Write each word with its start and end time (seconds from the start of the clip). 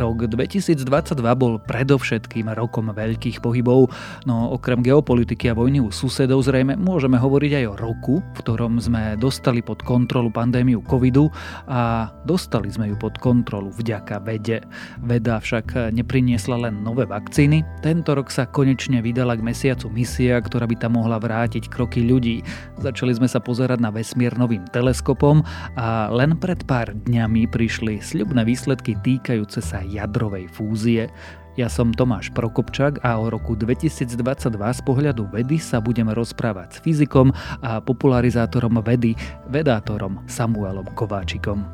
Rok 0.00 0.32
2022 0.32 0.88
bol 1.36 1.60
predovšetkým 1.60 2.48
rokom 2.56 2.88
veľkých 2.88 3.44
pohybov, 3.44 3.92
no 4.24 4.48
okrem 4.56 4.80
geopolitiky 4.80 5.52
a 5.52 5.54
vojny 5.54 5.76
u 5.84 5.92
susedov 5.92 6.40
zrejme 6.40 6.72
môžeme 6.80 7.20
hovoriť 7.20 7.60
aj 7.60 7.64
o 7.68 7.74
roku, 7.76 8.14
v 8.24 8.38
ktorom 8.40 8.80
sme 8.80 9.20
dostali 9.20 9.60
pod 9.60 9.84
kontrolu 9.84 10.32
pandémiu 10.32 10.80
covidu 10.88 11.28
a 11.68 12.08
dostali 12.24 12.72
sme 12.72 12.88
ju 12.88 12.96
pod 12.96 13.20
kontrolu 13.20 13.68
vďaka 13.76 14.24
vede. 14.24 14.64
Veda 15.04 15.36
však 15.36 15.92
nepriniesla 15.92 16.56
len 16.56 16.80
nové 16.80 17.04
vakcíny, 17.04 17.60
tento 17.84 18.16
rok 18.16 18.32
sa 18.32 18.48
konečne 18.48 19.04
vydala 19.04 19.36
k 19.36 19.44
mesiacu 19.44 19.92
misia, 19.92 20.40
ktorá 20.40 20.64
by 20.64 20.80
tam 20.80 20.96
mohla 20.96 21.20
vrátiť 21.20 21.68
kroky 21.68 22.00
ľudí. 22.00 22.40
Začali 22.80 23.20
sme 23.20 23.28
sa 23.28 23.36
pozerať 23.36 23.76
na 23.84 23.92
vesmír 23.92 24.32
novým 24.40 24.64
teleskopom 24.72 25.44
a 25.76 26.08
len 26.08 26.40
pred 26.40 26.64
pár 26.64 26.96
dňami 26.96 27.52
prišli 27.52 28.00
sľubné 28.00 28.48
výsledky 28.48 28.96
týkajúce 29.04 29.60
sa 29.60 29.84
jadrovej 29.90 30.46
fúzie. 30.54 31.10
Ja 31.58 31.66
som 31.66 31.90
Tomáš 31.90 32.30
Prokopčák 32.30 33.02
a 33.02 33.18
o 33.18 33.26
roku 33.26 33.58
2022 33.58 34.14
z 34.54 34.80
pohľadu 34.86 35.28
vedy 35.34 35.58
sa 35.58 35.82
budeme 35.82 36.14
rozprávať 36.14 36.78
s 36.78 36.82
fyzikom 36.86 37.34
a 37.60 37.82
popularizátorom 37.82 38.78
vedy, 38.86 39.18
vedátorom 39.50 40.22
Samuelom 40.30 40.86
Kováčikom. 40.94 41.66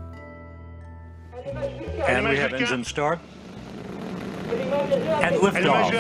And 2.09 2.25
we 2.27 2.41
have 2.41 2.57
engine 2.57 2.83
start. 2.83 3.21
And 5.23 5.37
liftoff. 5.37 5.91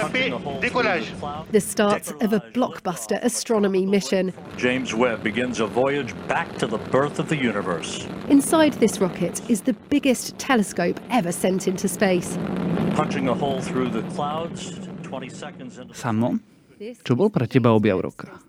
Décollage. 0.60 1.50
The 1.50 1.60
start 1.60 2.10
of 2.22 2.32
a 2.32 2.40
blockbuster 2.54 3.18
astronomy 3.22 3.86
mission. 3.86 4.32
James 4.56 4.94
Webb 4.94 5.22
begins 5.22 5.60
a 5.60 5.66
voyage 5.66 6.14
back 6.28 6.56
to 6.58 6.66
the 6.66 6.78
birth 6.78 7.18
of 7.18 7.28
the 7.28 7.36
universe. 7.36 8.06
Inside 8.28 8.74
this 8.74 9.00
rocket 9.00 9.40
is 9.50 9.62
the 9.62 9.74
biggest 9.90 10.38
telescope 10.38 11.00
ever 11.10 11.32
sent 11.32 11.66
into 11.66 11.88
space. 11.88 12.38
Punching 12.94 13.28
a 13.28 13.34
hole 13.34 13.60
through 13.60 13.90
the 13.90 14.02
clouds 14.14 14.78
20 15.02 15.28
seconds 15.28 15.78
into... 15.78 15.94
Samo, 15.94 16.38
čo 16.78 17.14
bol 17.16 17.30
pre 17.30 17.46
teba 17.46 17.70
objav 17.74 18.02
roka? 18.02 18.45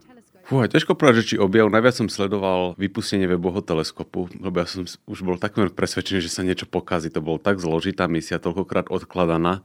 Fúha, 0.47 0.71
ťažko 0.71 0.95
povedať, 0.95 1.15
že 1.19 1.27
či 1.35 1.43
objav. 1.43 1.67
Najviac 1.67 1.91
som 1.91 2.07
sledoval 2.07 2.71
vypustenie 2.79 3.27
webového 3.27 3.59
teleskopu, 3.59 4.31
lebo 4.39 4.63
ja 4.63 4.67
som 4.67 4.87
už 4.87 5.19
bol 5.27 5.35
takmer 5.35 5.67
presvedčený, 5.75 6.23
že 6.23 6.31
sa 6.31 6.39
niečo 6.39 6.63
pokazí. 6.63 7.11
To 7.11 7.19
bol 7.19 7.35
tak 7.35 7.59
zložitá 7.59 8.07
misia, 8.07 8.39
toľkokrát 8.39 8.87
odkladaná, 8.87 9.59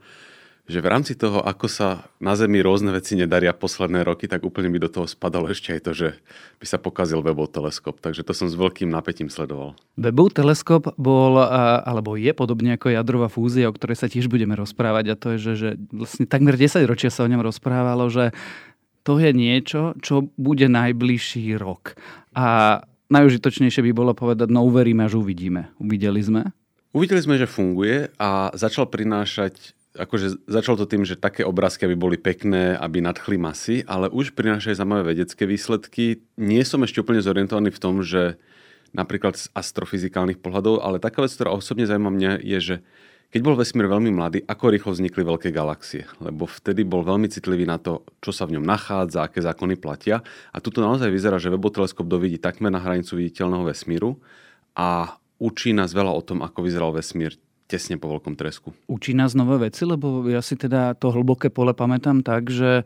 že 0.67 0.83
v 0.83 0.87
rámci 0.91 1.15
toho, 1.15 1.39
ako 1.39 1.71
sa 1.71 2.07
na 2.19 2.35
Zemi 2.35 2.59
rôzne 2.59 2.91
veci 2.91 3.15
nedaria 3.15 3.55
posledné 3.55 4.03
roky, 4.03 4.27
tak 4.27 4.43
úplne 4.43 4.67
mi 4.67 4.75
do 4.75 4.91
toho 4.91 5.07
spadalo 5.07 5.47
ešte 5.47 5.71
aj 5.71 5.81
to, 5.87 5.91
že 5.95 6.07
by 6.59 6.65
sa 6.67 6.79
pokazil 6.79 7.23
webov 7.23 7.55
teleskop. 7.55 8.03
Takže 8.03 8.27
to 8.27 8.35
som 8.35 8.51
s 8.51 8.55
veľkým 8.59 8.91
napätím 8.91 9.31
sledoval. 9.31 9.79
Webov 9.95 10.35
teleskop 10.35 10.91
bol, 10.99 11.39
alebo 11.83 12.19
je 12.19 12.35
podobne 12.35 12.75
ako 12.75 12.91
jadrová 12.91 13.31
fúzia, 13.31 13.71
o 13.71 13.75
ktorej 13.75 14.03
sa 14.03 14.11
tiež 14.11 14.27
budeme 14.27 14.55
rozprávať 14.59 15.05
a 15.11 15.19
to 15.19 15.27
je, 15.35 15.37
že, 15.39 15.53
že 15.55 15.69
vlastne 15.95 16.27
takmer 16.27 16.59
10 16.59 16.83
ročia 16.91 17.07
sa 17.07 17.23
o 17.23 17.31
ňom 17.31 17.39
rozprávalo, 17.39 18.11
že 18.11 18.35
to 19.03 19.19
je 19.19 19.31
niečo, 19.35 19.95
čo 19.99 20.31
bude 20.39 20.65
najbližší 20.71 21.59
rok. 21.59 21.99
A 22.33 22.79
najužitočnejšie 23.11 23.83
by 23.85 23.91
bolo 23.91 24.11
povedať, 24.15 24.49
no 24.49 24.63
uveríme, 24.63 25.05
až 25.05 25.19
uvidíme. 25.19 25.69
Uvideli 25.77 26.23
sme? 26.23 26.41
Uvideli 26.95 27.21
sme, 27.21 27.35
že 27.35 27.49
funguje 27.49 28.09
a 28.17 28.49
začal 28.55 28.87
prinášať 28.87 29.75
akože 29.93 30.49
začal 30.49 30.73
to 30.73 30.89
tým, 30.89 31.05
že 31.05 31.13
také 31.13 31.45
obrázky, 31.45 31.85
aby 31.85 31.93
boli 31.93 32.17
pekné, 32.17 32.73
aby 32.73 32.97
nadchli 32.97 33.37
masy, 33.37 33.85
ale 33.85 34.09
už 34.09 34.33
prinášajú 34.33 34.73
zaujímavé 34.73 35.13
vedecké 35.13 35.45
výsledky. 35.45 36.25
Nie 36.33 36.65
som 36.65 36.81
ešte 36.81 37.05
úplne 37.05 37.21
zorientovaný 37.21 37.69
v 37.69 37.81
tom, 37.81 38.01
že 38.01 38.41
napríklad 38.93 39.37
z 39.37 39.49
astrofyzikálnych 39.53 40.41
pohľadov, 40.41 40.81
ale 40.81 40.97
taká 40.97 41.21
vec, 41.21 41.33
ktorá 41.33 41.53
osobne 41.53 41.85
zaujíma 41.85 42.09
mňa, 42.09 42.31
je, 42.41 42.59
že 42.61 42.75
keď 43.33 43.41
bol 43.41 43.57
vesmír 43.57 43.89
veľmi 43.89 44.13
mladý, 44.13 44.45
ako 44.45 44.69
rýchlo 44.69 44.93
vznikli 44.93 45.25
veľké 45.25 45.49
galaxie? 45.49 46.05
Lebo 46.21 46.45
vtedy 46.45 46.85
bol 46.85 47.01
veľmi 47.01 47.25
citlivý 47.25 47.65
na 47.65 47.81
to, 47.81 48.05
čo 48.21 48.29
sa 48.29 48.45
v 48.45 48.61
ňom 48.61 48.65
nachádza, 48.69 49.25
aké 49.25 49.41
zákony 49.41 49.81
platia. 49.81 50.21
A 50.53 50.61
tuto 50.61 50.85
naozaj 50.85 51.09
vyzerá, 51.09 51.41
že 51.41 51.49
weboteleskop 51.49 52.05
dovidí 52.05 52.37
takmer 52.37 52.69
na 52.69 52.77
hranicu 52.77 53.17
viditeľného 53.17 53.65
vesmíru 53.65 54.21
a 54.77 55.17
učí 55.41 55.73
nás 55.73 55.97
veľa 55.97 56.13
o 56.13 56.21
tom, 56.21 56.45
ako 56.45 56.61
vyzeral 56.61 56.93
vesmír 56.93 57.33
tesne 57.65 57.97
po 57.97 58.05
veľkom 58.13 58.37
tresku. 58.37 58.69
Učí 58.85 59.17
nás 59.17 59.33
nové 59.33 59.65
veci, 59.65 59.81
lebo 59.81 60.29
ja 60.29 60.45
si 60.45 60.53
teda 60.53 60.93
to 60.93 61.09
hlboké 61.09 61.49
pole 61.49 61.73
pamätám 61.73 62.21
tak, 62.21 62.53
že 62.53 62.85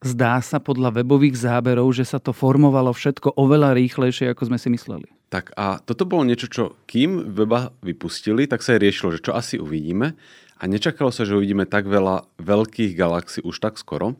zdá 0.00 0.40
sa 0.40 0.56
podľa 0.56 1.04
webových 1.04 1.36
záberov, 1.36 1.92
že 1.92 2.08
sa 2.08 2.16
to 2.16 2.32
formovalo 2.32 2.96
všetko 2.96 3.36
oveľa 3.36 3.76
rýchlejšie, 3.76 4.32
ako 4.32 4.48
sme 4.48 4.56
si 4.56 4.72
mysleli. 4.72 5.08
Tak 5.34 5.50
a 5.58 5.82
toto 5.82 6.06
bolo 6.06 6.22
niečo, 6.22 6.46
čo 6.46 6.78
kým 6.86 7.34
weba 7.34 7.74
vypustili, 7.82 8.46
tak 8.46 8.62
sa 8.62 8.78
aj 8.78 8.86
riešilo, 8.86 9.18
že 9.18 9.24
čo 9.26 9.34
asi 9.34 9.58
uvidíme. 9.58 10.14
A 10.62 10.70
nečakalo 10.70 11.10
sa, 11.10 11.26
že 11.26 11.34
uvidíme 11.34 11.66
tak 11.66 11.90
veľa 11.90 12.30
veľkých 12.38 12.94
galaxií 12.94 13.42
už 13.42 13.58
tak 13.58 13.74
skoro. 13.74 14.14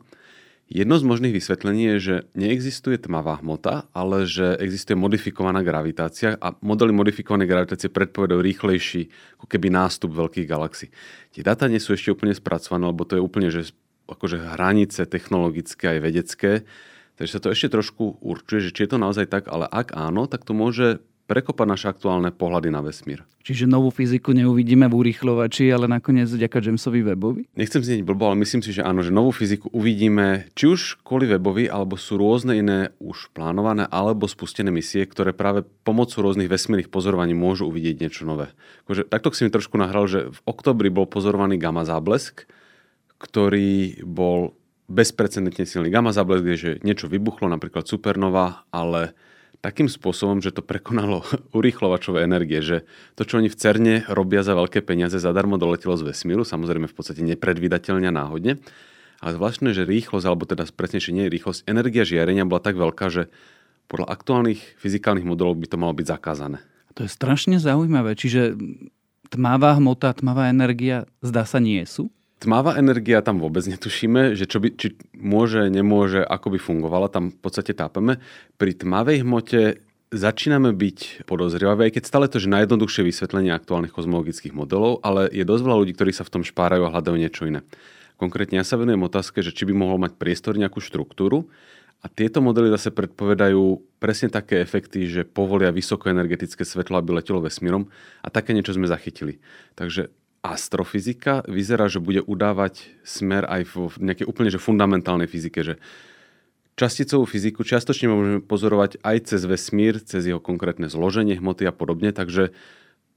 Jedno 0.67 0.99
z 0.99 1.07
možných 1.07 1.39
vysvetlení 1.39 1.95
je, 1.95 1.97
že 2.03 2.15
neexistuje 2.35 2.99
tmavá 2.99 3.39
hmota, 3.39 3.87
ale 3.95 4.27
že 4.27 4.59
existuje 4.59 4.99
modifikovaná 4.99 5.63
gravitácia 5.63 6.35
a 6.35 6.51
modely 6.59 6.91
modifikovanej 6.91 7.47
gravitácie 7.47 7.87
predpovedajú 7.95 8.41
rýchlejší 8.43 9.07
ako 9.39 9.47
keby 9.47 9.71
nástup 9.71 10.11
veľkých 10.11 10.49
galaxií. 10.51 10.91
Tie 11.31 11.47
dáta 11.47 11.71
nie 11.71 11.79
sú 11.79 11.95
ešte 11.95 12.11
úplne 12.11 12.35
spracované, 12.35 12.91
lebo 12.91 13.07
to 13.07 13.15
je 13.15 13.23
úplne 13.23 13.47
že 13.47 13.71
akože 14.11 14.51
hranice 14.57 15.07
technologické 15.07 15.95
aj 15.95 15.99
vedecké. 16.03 16.51
Takže 17.15 17.31
sa 17.31 17.41
to 17.43 17.51
ešte 17.51 17.71
trošku 17.71 18.19
určuje, 18.19 18.69
že 18.69 18.73
či 18.75 18.85
je 18.85 18.95
to 18.95 18.99
naozaj 18.99 19.31
tak, 19.31 19.47
ale 19.47 19.67
ak 19.67 19.95
áno, 19.95 20.27
tak 20.27 20.43
to 20.43 20.51
môže 20.51 20.99
prekopať 21.25 21.65
naše 21.65 21.87
aktuálne 21.89 22.29
pohľady 22.29 22.69
na 22.69 22.85
vesmír. 22.85 23.25
Čiže 23.41 23.65
novú 23.65 23.89
fyziku 23.89 24.33
neuvidíme 24.33 24.85
v 24.85 24.93
urýchlovači, 24.93 25.69
ale 25.73 25.89
nakoniec 25.89 26.29
vďaka 26.29 26.61
Jamesovi 26.61 27.01
Webovi? 27.01 27.49
Nechcem 27.57 27.81
znieť 27.81 28.05
blbo, 28.05 28.29
ale 28.29 28.41
myslím 28.45 28.61
si, 28.61 28.73
že 28.73 28.85
áno, 28.85 29.01
že 29.01 29.09
novú 29.09 29.33
fyziku 29.33 29.69
uvidíme 29.73 30.49
či 30.53 30.69
už 30.69 31.01
kvôli 31.01 31.25
Webovi, 31.25 31.65
alebo 31.65 31.97
sú 31.97 32.21
rôzne 32.21 32.57
iné 32.57 32.93
už 33.01 33.33
plánované, 33.33 33.89
alebo 33.89 34.29
spustené 34.29 34.69
misie, 34.69 35.01
ktoré 35.05 35.33
práve 35.33 35.65
pomocou 35.81 36.25
rôznych 36.25 36.49
vesmírnych 36.49 36.93
pozorovaní 36.93 37.33
môžu 37.33 37.69
uvidieť 37.69 38.05
niečo 38.05 38.29
nové. 38.29 38.53
Akože, 38.85 39.09
takto 39.09 39.33
si 39.33 39.45
mi 39.45 39.53
trošku 39.53 39.81
nahral, 39.81 40.05
že 40.05 40.29
v 40.29 40.39
oktobri 40.45 40.93
bol 40.93 41.09
pozorovaný 41.09 41.57
gamma 41.57 41.89
záblesk, 41.89 42.45
ktorý 43.17 44.05
bol 44.05 44.53
bezprecedentne 44.85 45.65
silný 45.65 45.89
gamma 45.89 46.13
záblesk, 46.13 46.45
že 46.57 46.71
niečo 46.85 47.09
vybuchlo, 47.09 47.49
napríklad 47.49 47.89
supernova, 47.89 48.65
ale 48.69 49.17
takým 49.65 49.89
spôsobom, 49.89 50.45
že 50.45 50.53
to 50.53 50.61
prekonalo 50.61 51.25
urýchlovačové 51.57 52.21
energie, 52.21 52.61
že 52.61 52.77
to, 53.17 53.25
čo 53.25 53.41
oni 53.41 53.49
v 53.49 53.57
CERNE 53.57 53.95
robia 54.13 54.45
za 54.45 54.53
veľké 54.53 54.85
peniaze, 54.85 55.17
zadarmo 55.17 55.57
doletelo 55.57 55.97
z 55.97 56.13
vesmíru, 56.13 56.45
samozrejme 56.45 56.85
v 56.85 56.95
podstate 56.95 57.25
nepredvídateľne 57.25 58.13
náhodne. 58.13 58.61
Ale 59.23 59.31
zvláštne, 59.33 59.71
že 59.73 59.87
rýchlosť, 59.87 60.25
alebo 60.27 60.45
teda 60.45 60.69
presnejšie 60.69 61.15
nie 61.15 61.31
rýchlosť, 61.31 61.65
energia 61.65 62.05
žiarenia 62.05 62.45
bola 62.45 62.61
tak 62.61 62.77
veľká, 62.77 63.09
že 63.09 63.31
podľa 63.89 64.11
aktuálnych 64.11 64.77
fyzikálnych 64.77 65.25
modelov 65.25 65.57
by 65.57 65.67
to 65.71 65.77
malo 65.81 65.93
byť 65.97 66.05
zakázané. 66.09 66.59
To 66.99 67.03
je 67.05 67.11
strašne 67.11 67.57
zaujímavé. 67.57 68.13
Čiže 68.13 68.55
tmavá 69.29 69.75
hmota, 69.77 70.13
tmavá 70.15 70.51
energia 70.51 71.09
zdá 71.19 71.43
sa 71.43 71.59
nie 71.59 71.83
sú? 71.83 72.11
Tmavá 72.35 72.75
energia 72.75 73.23
tam 73.23 73.39
vôbec 73.39 73.63
netušíme, 73.63 74.35
že 74.35 74.43
čo 74.43 74.59
by, 74.59 74.75
či 74.75 74.99
môže, 75.15 75.71
nemôže, 75.71 76.19
ako 76.19 76.51
by 76.51 76.59
fungovala, 76.59 77.07
tam 77.07 77.31
v 77.31 77.39
podstate 77.39 77.71
tápeme. 77.71 78.19
Pri 78.59 78.75
tmavej 78.75 79.23
hmote 79.23 79.79
začíname 80.11 80.75
byť 80.75 81.27
podozrievaví, 81.27 81.87
aj 81.87 81.93
keď 81.95 82.03
stále 82.03 82.27
to 82.27 82.37
je 82.37 82.51
najjednoduchšie 82.51 83.07
vysvetlenie 83.07 83.55
aktuálnych 83.55 83.95
kozmologických 83.95 84.51
modelov, 84.51 84.99
ale 85.01 85.31
je 85.31 85.47
dosť 85.47 85.63
veľa 85.63 85.79
ľudí, 85.79 85.93
ktorí 85.95 86.11
sa 86.11 86.27
v 86.27 86.33
tom 86.39 86.43
špárajú 86.43 86.83
a 86.85 86.93
hľadajú 86.93 87.15
niečo 87.15 87.47
iné. 87.47 87.63
Konkrétne 88.15 88.59
ja 88.59 88.65
sa 88.67 88.79
venujem 88.79 89.03
otázke, 89.03 89.43
že 89.43 89.51
či 89.51 89.67
by 89.67 89.73
mohol 89.75 89.99
mať 89.99 90.15
priestor 90.15 90.55
nejakú 90.55 90.79
štruktúru 90.79 91.51
a 91.99 92.07
tieto 92.07 92.39
modely 92.39 92.71
zase 92.71 92.93
predpovedajú 92.95 93.81
presne 93.99 94.31
také 94.31 94.61
efekty, 94.63 95.09
že 95.09 95.27
povolia 95.27 95.73
vysokoenergetické 95.73 96.63
svetlo, 96.63 97.01
aby 97.01 97.17
letelo 97.17 97.43
vesmírom 97.43 97.91
a 98.23 98.27
také 98.31 98.55
niečo 98.55 98.71
sme 98.71 98.87
zachytili. 98.87 99.41
Takže 99.75 100.13
astrofyzika. 100.53 101.41
Vyzerá, 101.49 101.89
že 101.89 102.03
bude 102.03 102.21
udávať 102.21 102.85
smer 103.01 103.47
aj 103.49 103.61
v 103.73 103.75
nejakej 103.97 104.29
úplne 104.29 104.53
že 104.53 104.61
fundamentálnej 104.61 105.25
fyzike, 105.25 105.65
že 105.65 105.75
časticovú 106.75 107.23
fyziku 107.25 107.63
čiastočne 107.63 108.11
môžeme 108.11 108.41
pozorovať 108.43 108.99
aj 109.01 109.33
cez 109.33 109.41
vesmír, 109.47 110.03
cez 110.03 110.27
jeho 110.27 110.43
konkrétne 110.43 110.91
zloženie 110.91 111.39
hmoty 111.39 111.63
a 111.65 111.73
podobne, 111.73 112.11
takže 112.11 112.51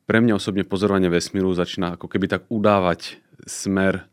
pre 0.08 0.24
mňa 0.24 0.40
osobne 0.40 0.64
pozorovanie 0.64 1.12
vesmíru 1.12 1.52
začína 1.52 2.00
ako 2.00 2.08
keby 2.08 2.32
tak 2.32 2.42
udávať 2.48 3.20
smer 3.44 4.08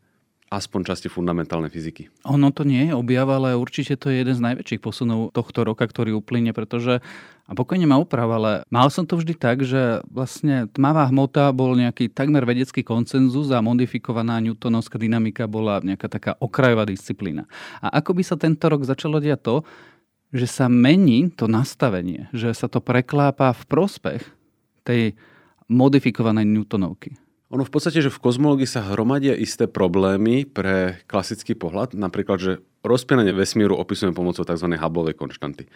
aspoň 0.53 0.81
časti 0.93 1.07
fundamentálnej 1.09 1.73
fyziky. 1.73 2.13
Ono 2.29 2.53
to 2.53 2.61
nie 2.61 2.89
je 2.89 2.93
objav, 2.93 3.25
ale 3.33 3.57
určite 3.57 3.97
to 3.97 4.13
je 4.13 4.21
jeden 4.21 4.35
z 4.37 4.45
najväčších 4.45 4.81
posunov 4.81 5.33
tohto 5.33 5.65
roka, 5.65 5.81
ktorý 5.81 6.21
uplyne, 6.21 6.53
pretože, 6.53 7.01
a 7.49 7.51
pokojne 7.57 7.89
ma 7.89 7.97
uprav, 7.97 8.29
ale 8.29 8.51
mal 8.69 8.93
som 8.93 9.09
to 9.09 9.17
vždy 9.17 9.33
tak, 9.33 9.65
že 9.65 10.05
vlastne 10.05 10.69
tmavá 10.69 11.09
hmota 11.09 11.49
bol 11.49 11.73
nejaký 11.73 12.13
takmer 12.13 12.45
vedecký 12.45 12.85
koncenzus 12.85 13.49
a 13.49 13.65
modifikovaná 13.65 14.37
newtonovská 14.37 15.01
dynamika 15.01 15.49
bola 15.49 15.81
nejaká 15.81 16.07
taká 16.07 16.31
okrajová 16.37 16.85
disciplína. 16.85 17.49
A 17.81 17.97
ako 17.97 18.21
by 18.21 18.23
sa 18.23 18.37
tento 18.37 18.69
rok 18.69 18.85
začalo 18.85 19.17
diať 19.17 19.41
to, 19.41 19.55
že 20.29 20.45
sa 20.45 20.69
mení 20.69 21.33
to 21.33 21.49
nastavenie, 21.49 22.29
že 22.35 22.53
sa 22.53 22.69
to 22.69 22.83
preklápa 22.83 23.49
v 23.55 23.63
prospech 23.65 24.21
tej 24.85 25.17
modifikovanej 25.65 26.45
Newtonovky. 26.45 27.17
Ono 27.55 27.63
v 27.63 27.71
podstate, 27.71 28.03
že 28.03 28.11
v 28.11 28.19
kozmológii 28.19 28.67
sa 28.67 28.83
hromadia 28.83 29.31
isté 29.31 29.63
problémy 29.63 30.43
pre 30.43 30.99
klasický 31.07 31.55
pohľad, 31.55 31.95
napríklad, 31.95 32.35
že 32.35 32.51
rozpínanie 32.83 33.31
vesmíru 33.31 33.79
opisujeme 33.79 34.11
pomocou 34.11 34.43
tzv. 34.43 34.67
Hubbleovej 34.75 35.15
konštanty, 35.15 35.71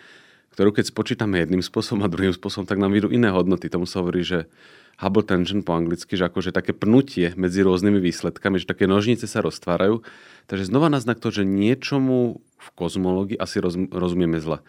ktorú 0.51 0.75
keď 0.75 0.91
spočítame 0.91 1.39
jedným 1.39 1.63
spôsobom 1.63 2.03
a 2.03 2.11
druhým 2.11 2.35
spôsobom, 2.35 2.67
tak 2.67 2.83
nám 2.83 2.91
vyjdú 2.91 3.15
iné 3.15 3.31
hodnoty. 3.31 3.71
Tomu 3.71 3.87
sa 3.87 4.03
hovorí, 4.03 4.27
že 4.27 4.51
Hubble 4.99 5.23
tangent 5.23 5.63
po 5.63 5.71
anglicky, 5.71 6.19
že 6.19 6.27
akože 6.27 6.51
také 6.51 6.75
pnutie 6.75 7.31
medzi 7.39 7.63
rôznymi 7.63 8.03
výsledkami, 8.03 8.59
že 8.59 8.67
také 8.67 8.83
nožnice 8.83 9.23
sa 9.31 9.39
roztvárajú. 9.39 10.03
Takže 10.51 10.67
znova 10.67 10.91
naznak 10.91 11.23
to, 11.23 11.31
že 11.31 11.47
niečomu 11.47 12.43
v 12.59 12.67
kozmológii 12.75 13.39
asi 13.39 13.63
roz, 13.63 13.79
rozumieme 13.87 14.43
zle. 14.43 14.59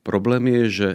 Problém 0.00 0.48
je, 0.48 0.62
že 0.72 0.88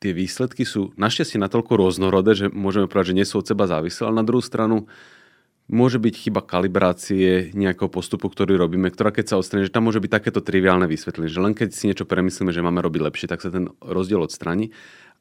tie 0.00 0.12
výsledky 0.12 0.68
sú 0.68 0.92
našťastie 1.00 1.40
natoľko 1.40 1.72
rôznorodé, 1.80 2.36
že 2.36 2.46
môžeme 2.52 2.88
povedať, 2.88 3.12
že 3.12 3.18
nie 3.18 3.26
sú 3.28 3.40
od 3.40 3.48
seba 3.48 3.64
závislé, 3.68 4.08
ale 4.08 4.20
na 4.20 4.26
druhú 4.28 4.44
stranu 4.44 4.84
môže 5.66 5.98
byť 5.98 6.14
chyba 6.14 6.46
kalibrácie 6.46 7.50
nejakého 7.50 7.90
postupu, 7.90 8.30
ktorý 8.30 8.54
robíme, 8.54 8.86
ktorá 8.86 9.10
keď 9.10 9.34
sa 9.34 9.38
odstráni, 9.40 9.66
že 9.66 9.74
tam 9.74 9.90
môže 9.90 9.98
byť 9.98 10.12
takéto 10.12 10.38
triviálne 10.38 10.86
vysvetlenie, 10.86 11.30
že 11.30 11.42
len 11.42 11.58
keď 11.58 11.68
si 11.74 11.90
niečo 11.90 12.06
premyslíme, 12.06 12.54
že 12.54 12.62
máme 12.62 12.78
robiť 12.86 13.02
lepšie, 13.02 13.26
tak 13.26 13.42
sa 13.42 13.50
ten 13.50 13.72
rozdiel 13.82 14.22
odstráni. 14.22 14.70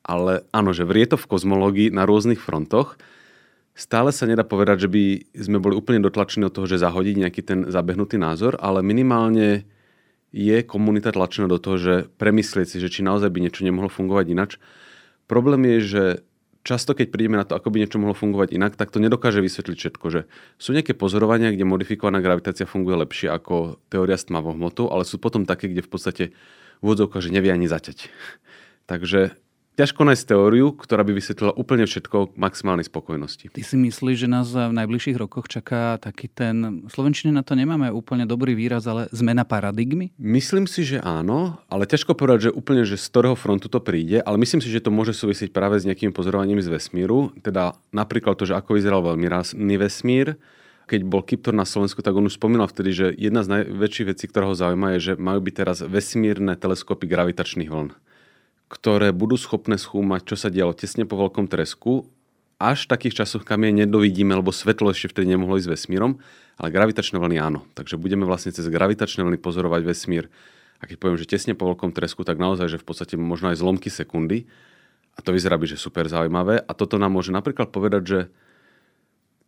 Ale 0.06 0.46
áno, 0.54 0.70
že 0.70 0.86
vrie 0.86 1.10
to 1.10 1.18
v 1.18 1.26
kozmológii 1.26 1.90
na 1.90 2.06
rôznych 2.06 2.38
frontoch. 2.38 3.02
Stále 3.74 4.14
sa 4.14 4.30
nedá 4.30 4.46
povedať, 4.46 4.86
že 4.86 4.90
by 4.94 5.04
sme 5.34 5.58
boli 5.58 5.74
úplne 5.74 6.06
dotlačení 6.06 6.46
od 6.46 6.54
toho, 6.54 6.70
že 6.70 6.78
zahodiť 6.78 7.16
nejaký 7.26 7.42
ten 7.42 7.60
zabehnutý 7.74 8.22
názor, 8.22 8.54
ale 8.62 8.86
minimálne 8.86 9.66
je 10.36 10.68
komunita 10.68 11.16
tlačená 11.16 11.48
do 11.48 11.56
toho, 11.56 11.80
že 11.80 11.94
premyslieť 12.20 12.68
si, 12.76 12.78
že 12.84 12.92
či 12.92 13.08
naozaj 13.08 13.32
by 13.32 13.40
niečo 13.40 13.64
nemohlo 13.64 13.88
fungovať 13.88 14.26
inač. 14.28 14.52
Problém 15.32 15.64
je, 15.64 15.80
že 15.80 16.04
často 16.68 16.92
keď 16.92 17.08
prídeme 17.14 17.40
na 17.40 17.48
to, 17.48 17.56
ako 17.56 17.72
by 17.72 17.80
niečo 17.80 18.02
mohlo 18.02 18.18
fungovať 18.18 18.52
inak, 18.52 18.76
tak 18.76 18.92
to 18.92 19.00
nedokáže 19.00 19.40
vysvetliť 19.40 19.78
všetko. 19.80 20.06
Že 20.12 20.22
sú 20.60 20.70
nejaké 20.76 20.92
pozorovania, 20.98 21.56
kde 21.56 21.64
modifikovaná 21.64 22.20
gravitácia 22.20 22.68
funguje 22.68 23.00
lepšie 23.08 23.32
ako 23.32 23.80
teória 23.88 24.20
s 24.20 24.28
tmavou 24.28 24.52
ale 24.92 25.08
sú 25.08 25.22
potom 25.22 25.48
také, 25.48 25.72
kde 25.72 25.86
v 25.86 25.90
podstate 25.90 26.24
v 26.84 26.86
že 27.24 27.32
nevie 27.32 27.56
ani 27.56 27.72
zaťať. 27.72 28.12
Takže 28.92 29.38
ťažko 29.76 30.08
nájsť 30.08 30.24
teóriu, 30.32 30.72
ktorá 30.72 31.04
by 31.04 31.12
vysvetlila 31.12 31.52
úplne 31.60 31.84
všetko 31.84 32.32
k 32.32 32.38
maximálnej 32.40 32.88
spokojnosti. 32.88 33.52
Ty 33.52 33.62
si 33.62 33.76
myslíš, 33.76 34.18
že 34.26 34.28
nás 34.32 34.48
v 34.50 34.72
najbližších 34.72 35.20
rokoch 35.20 35.52
čaká 35.52 36.00
taký 36.00 36.32
ten... 36.32 36.88
V 36.88 36.92
Slovenčine 36.92 37.36
na 37.36 37.44
to 37.44 37.60
nemáme 37.60 37.92
úplne 37.92 38.24
dobrý 38.24 38.56
výraz, 38.56 38.88
ale 38.88 39.12
zmena 39.12 39.44
paradigmy? 39.44 40.16
Myslím 40.16 40.66
si, 40.66 40.88
že 40.88 41.04
áno, 41.04 41.60
ale 41.68 41.84
ťažko 41.86 42.16
povedať, 42.16 42.50
že 42.50 42.56
úplne, 42.56 42.88
že 42.88 42.96
z 42.96 43.06
ktorého 43.12 43.36
frontu 43.36 43.68
to 43.68 43.84
príde, 43.84 44.24
ale 44.24 44.40
myslím 44.40 44.64
si, 44.64 44.72
že 44.72 44.82
to 44.82 44.96
môže 44.96 45.12
súvisieť 45.12 45.52
práve 45.52 45.76
s 45.78 45.86
nejakými 45.86 46.16
pozorovaním 46.16 46.64
z 46.64 46.72
vesmíru. 46.72 47.36
Teda 47.44 47.76
napríklad 47.92 48.40
to, 48.40 48.48
že 48.48 48.56
ako 48.56 48.80
vyzeral 48.80 49.04
veľmi 49.04 49.28
rázny 49.28 49.76
vesmír, 49.76 50.40
keď 50.86 51.02
bol 51.02 51.26
Kiptor 51.26 51.58
na 51.58 51.66
Slovensku, 51.66 52.06
tak 52.06 52.14
on 52.14 52.30
už 52.30 52.38
spomínal 52.38 52.70
vtedy, 52.70 52.94
že 52.94 53.08
jedna 53.18 53.42
z 53.42 53.50
najväčších 53.58 54.06
vecí, 54.06 54.30
ktorá 54.30 54.54
ho 54.54 54.56
zaujíma, 54.56 54.94
je, 54.96 55.00
že 55.02 55.14
majú 55.18 55.42
byť 55.42 55.54
teraz 55.58 55.82
vesmírne 55.82 56.54
teleskopy 56.54 57.10
gravitačných 57.10 57.70
vln 57.74 57.90
ktoré 58.76 59.16
budú 59.16 59.40
schopné 59.40 59.80
skúmať, 59.80 60.28
čo 60.28 60.36
sa 60.36 60.52
dialo 60.52 60.76
tesne 60.76 61.08
po 61.08 61.16
veľkom 61.16 61.48
tresku, 61.48 62.12
až 62.60 62.88
v 62.88 62.92
takých 62.92 63.24
časoch, 63.24 63.48
kam 63.48 63.64
je 63.64 63.84
nedovidíme, 63.84 64.36
lebo 64.36 64.52
svetlo 64.52 64.92
ešte 64.92 65.12
vtedy 65.12 65.36
nemohlo 65.36 65.60
ísť 65.60 65.72
vesmírom, 65.72 66.20
ale 66.60 66.72
gravitačné 66.72 67.20
vlny 67.20 67.38
áno. 67.40 67.64
Takže 67.76 68.00
budeme 68.00 68.28
vlastne 68.28 68.52
cez 68.52 68.68
gravitačné 68.68 69.24
vlny 69.24 69.40
pozorovať 69.40 69.82
vesmír. 69.84 70.32
A 70.80 70.88
keď 70.88 71.00
poviem, 71.00 71.20
že 71.20 71.28
tesne 71.28 71.56
po 71.56 71.68
veľkom 71.72 71.96
tresku, 71.96 72.28
tak 72.28 72.36
naozaj, 72.36 72.68
že 72.68 72.80
v 72.80 72.88
podstate 72.88 73.16
možno 73.16 73.52
aj 73.52 73.60
zlomky 73.60 73.88
sekundy. 73.88 74.48
A 75.16 75.24
to 75.24 75.32
vyzerá 75.32 75.56
byť, 75.56 75.76
že 75.76 75.80
super 75.80 76.08
zaujímavé. 76.08 76.60
A 76.60 76.72
toto 76.76 77.00
nám 77.00 77.16
môže 77.16 77.32
napríklad 77.32 77.72
povedať, 77.72 78.04
že 78.04 78.20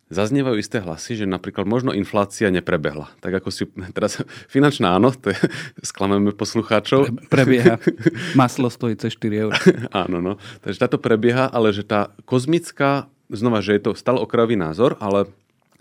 Zaznievajú 0.08 0.56
isté 0.56 0.80
hlasy, 0.80 1.20
že 1.20 1.26
napríklad 1.28 1.68
možno 1.68 1.92
inflácia 1.92 2.48
neprebehla. 2.48 3.12
Tak 3.20 3.44
ako 3.44 3.48
si 3.52 3.68
teraz 3.96 4.24
finančná 4.48 4.96
áno, 4.96 5.12
to 5.12 5.36
je, 5.36 5.38
sklameme 5.90 6.32
poslucháčov. 6.32 7.12
Pre, 7.28 7.44
prebieha. 7.44 7.76
Maslo 8.40 8.72
stojí 8.72 8.96
cez 8.96 9.12
4 9.20 9.44
eur. 9.44 9.52
áno, 9.92 10.24
no. 10.24 10.40
Takže 10.64 10.88
táto 10.88 10.96
prebieha, 10.96 11.52
ale 11.52 11.76
že 11.76 11.84
tá 11.84 12.16
kozmická, 12.24 13.12
znova, 13.28 13.60
že 13.60 13.76
je 13.76 13.82
to 13.84 13.92
stále 13.92 14.16
okrajový 14.16 14.56
názor, 14.56 14.96
ale 14.96 15.28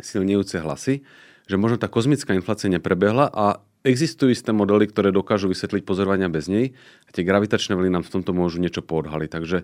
silnejúce 0.03 0.59
hlasy, 0.59 1.07
že 1.47 1.55
možno 1.55 1.79
tá 1.79 1.87
kozmická 1.87 2.35
inflácia 2.35 2.67
neprebehla 2.67 3.31
a 3.31 3.63
existujú 3.87 4.35
isté 4.35 4.51
modely, 4.51 4.91
ktoré 4.91 5.15
dokážu 5.15 5.47
vysvetliť 5.47 5.87
pozorovania 5.87 6.27
bez 6.27 6.51
nej 6.51 6.75
a 7.07 7.09
tie 7.15 7.23
gravitačné 7.23 7.79
vlny 7.79 7.95
nám 7.95 8.03
v 8.03 8.13
tomto 8.19 8.35
môžu 8.35 8.59
niečo 8.59 8.83
poodhaliť. 8.83 9.29
Takže 9.31 9.57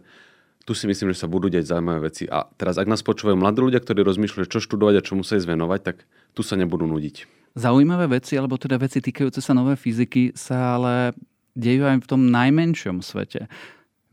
tu 0.63 0.71
si 0.71 0.87
myslím, 0.87 1.11
že 1.11 1.23
sa 1.23 1.27
budú 1.27 1.51
deť 1.51 1.67
zaujímavé 1.67 2.07
veci. 2.07 2.23
A 2.27 2.47
teraz, 2.55 2.79
ak 2.79 2.87
nás 2.87 3.03
počúvajú 3.03 3.35
mladí 3.35 3.59
ľudia, 3.59 3.83
ktorí 3.83 3.99
rozmýšľajú, 4.03 4.47
čo 4.47 4.63
študovať 4.63 4.95
a 4.99 5.05
čo 5.05 5.19
sa 5.21 5.35
zvenovať, 5.35 5.79
tak 5.83 5.95
tu 6.31 6.41
sa 6.41 6.55
nebudú 6.55 6.87
nudiť. 6.87 7.27
Zaujímavé 7.53 8.09
veci, 8.09 8.39
alebo 8.39 8.57
teda 8.57 8.79
veci 8.79 9.03
týkajúce 9.03 9.43
sa 9.43 9.53
nové 9.53 9.75
fyziky, 9.75 10.33
sa 10.33 10.79
ale 10.79 11.13
dejú 11.53 11.85
aj 11.85 12.01
v 12.01 12.09
tom 12.09 12.31
najmenšom 12.31 13.03
svete. 13.03 13.45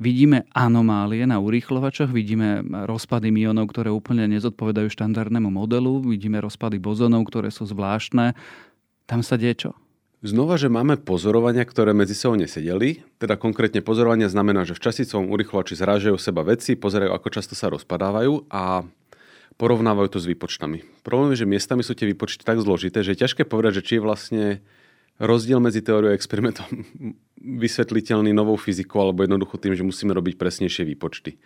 Vidíme 0.00 0.48
anomálie 0.56 1.28
na 1.28 1.36
urýchlovačoch, 1.40 2.08
vidíme 2.08 2.64
rozpady 2.88 3.28
mionov, 3.28 3.68
ktoré 3.68 3.92
úplne 3.92 4.24
nezodpovedajú 4.32 4.88
štandardnému 4.88 5.52
modelu, 5.52 6.00
vidíme 6.00 6.40
rozpady 6.40 6.80
bozonov, 6.80 7.28
ktoré 7.28 7.52
sú 7.52 7.68
zvláštne. 7.68 8.32
Tam 9.04 9.20
sa 9.20 9.36
deje 9.36 9.68
čo? 9.68 9.70
Znova, 10.20 10.60
že 10.60 10.68
máme 10.68 11.00
pozorovania, 11.00 11.64
ktoré 11.64 11.96
medzi 11.96 12.12
sebou 12.12 12.36
nesedeli. 12.36 13.00
Teda 13.16 13.40
konkrétne 13.40 13.80
pozorovania 13.80 14.28
znamená, 14.28 14.68
že 14.68 14.76
v 14.76 14.84
časicovom 14.84 15.32
urychlovači 15.32 15.80
zrážajú 15.80 16.20
seba 16.20 16.44
veci, 16.44 16.76
pozerajú, 16.76 17.16
ako 17.16 17.28
často 17.32 17.56
sa 17.56 17.72
rozpadávajú 17.72 18.52
a 18.52 18.84
porovnávajú 19.56 20.08
to 20.12 20.18
s 20.20 20.28
výpočtami. 20.28 20.84
Problém 21.00 21.32
je, 21.32 21.44
že 21.44 21.48
miestami 21.48 21.80
sú 21.80 21.96
tie 21.96 22.04
výpočty 22.04 22.44
tak 22.44 22.60
zložité, 22.60 23.00
že 23.00 23.16
je 23.16 23.22
ťažké 23.24 23.48
povedať, 23.48 23.80
že 23.80 23.84
či 23.88 23.92
je 23.96 24.04
vlastne 24.04 24.44
rozdiel 25.16 25.56
medzi 25.56 25.80
teóriou 25.80 26.12
a 26.12 26.16
experimentom 26.16 26.68
vysvetliteľný 27.64 28.36
novou 28.36 28.60
fyzikou 28.60 29.00
alebo 29.00 29.24
jednoducho 29.24 29.56
tým, 29.56 29.72
že 29.72 29.88
musíme 29.88 30.12
robiť 30.12 30.36
presnejšie 30.36 30.84
výpočty. 30.84 31.40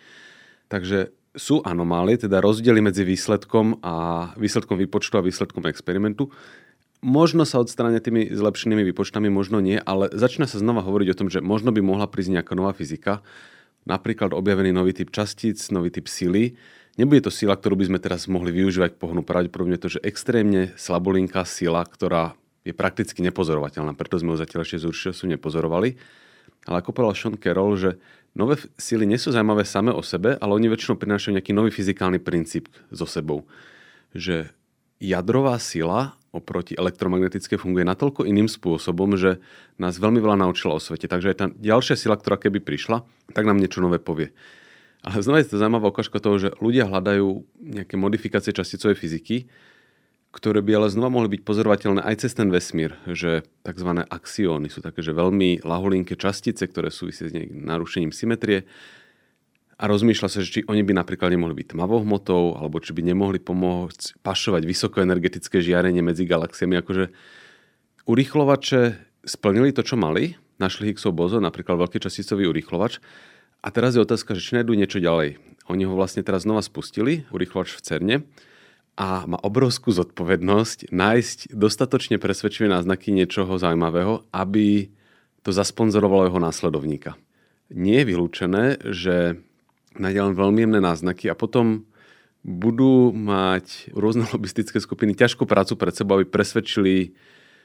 Takže 0.67 1.15
sú 1.35 1.63
anomálie, 1.63 2.15
teda 2.15 2.39
rozdiely 2.39 2.79
medzi 2.79 3.03
výsledkom 3.03 3.83
a 3.83 3.95
výsledkom 4.39 4.79
výpočtu 4.79 5.19
a 5.19 5.23
výsledkom 5.23 5.67
experimentu. 5.67 6.31
Možno 7.05 7.45
sa 7.45 7.61
odstráňa 7.61 8.01
tými 8.01 8.33
zlepšenými 8.33 8.81
výpočtami, 8.89 9.29
možno 9.29 9.61
nie, 9.61 9.77
ale 9.77 10.09
začína 10.09 10.49
sa 10.49 10.57
znova 10.57 10.81
hovoriť 10.81 11.13
o 11.13 11.17
tom, 11.21 11.27
že 11.29 11.37
možno 11.37 11.69
by 11.69 11.85
mohla 11.85 12.09
prísť 12.09 12.41
nejaká 12.41 12.57
nová 12.57 12.73
fyzika, 12.73 13.21
napríklad 13.85 14.33
objavený 14.33 14.73
nový 14.73 14.97
typ 14.97 15.13
častíc, 15.13 15.61
nový 15.69 15.93
typ 15.93 16.09
sily. 16.09 16.57
Nebude 16.97 17.29
to 17.29 17.29
sila, 17.29 17.53
ktorú 17.53 17.77
by 17.77 17.93
sme 17.93 17.99
teraz 18.01 18.25
mohli 18.25 18.49
využívať 18.49 18.97
k 18.97 19.01
pohnu. 19.05 19.21
Pravdepodobne 19.21 19.77
to, 19.77 19.85
že 19.85 20.01
extrémne 20.01 20.73
slabolinká 20.81 21.45
sila, 21.45 21.85
ktorá 21.85 22.33
je 22.65 22.73
prakticky 22.73 23.21
nepozorovateľná, 23.21 23.93
preto 23.93 24.17
sme 24.17 24.33
ho 24.33 24.41
zatiaľ 24.41 24.65
ešte 24.65 24.89
z 24.89 25.13
sú 25.13 25.29
nepozorovali. 25.29 26.01
Ale 26.65 26.81
ako 26.81 26.89
povedal 26.89 27.13
Sean 27.13 27.37
Carroll, 27.37 27.77
že 27.77 28.01
nové 28.33 28.57
sily 28.81 29.05
nie 29.05 29.21
sú 29.21 29.29
zaujímavé 29.29 29.61
same 29.61 29.93
o 29.93 30.01
sebe, 30.01 30.41
ale 30.41 30.57
oni 30.57 30.73
väčšinou 30.73 30.97
prinášajú 30.97 31.37
nejaký 31.37 31.53
nový 31.53 31.69
fyzikálny 31.69 32.17
princíp 32.17 32.65
so 32.89 33.05
sebou. 33.05 33.45
Že 34.17 34.49
jadrová 34.99 35.59
sila 35.59 36.15
oproti 36.35 36.75
elektromagnetické 36.75 37.55
funguje 37.55 37.87
natoľko 37.87 38.27
iným 38.27 38.51
spôsobom, 38.51 39.15
že 39.15 39.39
nás 39.79 39.95
veľmi 39.95 40.19
veľa 40.19 40.43
naučila 40.43 40.75
o 40.75 40.83
svete. 40.83 41.07
Takže 41.07 41.31
aj 41.31 41.37
tá 41.39 41.45
ďalšia 41.55 41.95
sila, 41.95 42.19
ktorá 42.19 42.35
keby 42.35 42.59
prišla, 42.59 43.07
tak 43.31 43.47
nám 43.47 43.55
niečo 43.55 43.79
nové 43.79 44.03
povie. 44.03 44.35
Ale 45.05 45.23
znova 45.23 45.39
je 45.39 45.47
to 45.53 45.61
zaujímavá 45.61 45.93
ukážka 45.93 46.19
toho, 46.19 46.35
že 46.41 46.49
ľudia 46.59 46.89
hľadajú 46.89 47.45
nejaké 47.61 47.95
modifikácie 47.95 48.51
časticovej 48.51 48.99
fyziky, 48.99 49.47
ktoré 50.35 50.59
by 50.59 50.71
ale 50.75 50.91
znova 50.91 51.07
mohli 51.07 51.39
byť 51.39 51.41
pozorovateľné 51.47 52.03
aj 52.03 52.27
cez 52.27 52.35
ten 52.35 52.51
vesmír, 52.51 52.99
že 53.07 53.47
tzv. 53.63 54.03
axióny 54.03 54.67
sú 54.67 54.83
také, 54.83 54.99
že 54.99 55.15
veľmi 55.15 55.63
lahulinké 55.63 56.19
častice, 56.19 56.67
ktoré 56.67 56.91
súvisia 56.91 57.31
s 57.31 57.37
narušením 57.47 58.11
symetrie, 58.11 58.67
a 59.75 59.83
rozmýšľa 59.91 60.27
sa, 60.31 60.39
že 60.39 60.49
či 60.49 60.59
oni 60.71 60.87
by 60.87 60.95
napríklad 60.95 61.35
nemohli 61.35 61.51
byť 61.51 61.75
tmavou 61.75 61.99
hmotou, 62.07 62.55
alebo 62.55 62.79
či 62.79 62.95
by 62.95 63.03
nemohli 63.03 63.43
pomôcť 63.43 64.23
pašovať 64.23 64.63
vysokoenergetické 64.63 65.59
žiarenie 65.59 65.99
medzi 65.99 66.23
galaxiami. 66.23 66.79
Akože 66.79 67.11
urýchlovače 68.07 68.81
splnili 69.27 69.75
to, 69.75 69.83
čo 69.83 69.99
mali, 69.99 70.39
našli 70.63 70.95
Higgsov 70.95 71.11
bozon, 71.11 71.43
napríklad 71.43 71.75
veľký 71.75 71.99
časticový 71.99 72.47
urýchlovač. 72.47 73.03
A 73.59 73.67
teraz 73.73 73.99
je 73.99 74.05
otázka, 74.05 74.31
že 74.31 74.45
či 74.45 74.55
nájdú 74.55 74.71
niečo 74.79 75.03
ďalej. 75.03 75.43
Oni 75.67 75.83
ho 75.83 75.97
vlastne 75.97 76.23
teraz 76.23 76.47
znova 76.47 76.63
spustili, 76.63 77.27
urýchlovač 77.35 77.75
v 77.75 77.83
CERNE, 77.83 78.17
a 78.95 79.27
má 79.27 79.35
obrovskú 79.43 79.91
zodpovednosť 79.91 80.87
nájsť 80.87 81.51
dostatočne 81.51 82.15
presvedčivé 82.15 82.71
náznaky 82.71 83.11
niečoho 83.11 83.59
zaujímavého, 83.59 84.23
aby 84.31 84.87
to 85.43 85.51
zasponzorovalo 85.51 86.31
jeho 86.31 86.39
následovníka. 86.39 87.19
Nie 87.75 88.01
je 88.01 88.09
vylúčené, 88.15 88.65
že 88.95 89.43
len 89.99 90.35
veľmi 90.35 90.59
jemné 90.67 90.79
náznaky 90.83 91.31
a 91.31 91.35
potom 91.35 91.87
budú 92.45 93.09
mať 93.09 93.89
rôzne 93.91 94.29
lobistické 94.33 94.77
skupiny 94.77 95.17
ťažkú 95.17 95.49
prácu 95.49 95.73
pred 95.75 95.93
sebou, 95.97 96.21
aby 96.21 96.29
presvedčili 96.29 97.17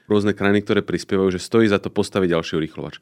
rôzne 0.08 0.34
krajiny, 0.34 0.64
ktoré 0.64 0.80
prispievajú, 0.82 1.38
že 1.38 1.44
stojí 1.44 1.70
za 1.70 1.78
to 1.78 1.92
postaviť 1.92 2.34
ďalší 2.34 2.58
rýchlovač. 2.58 2.98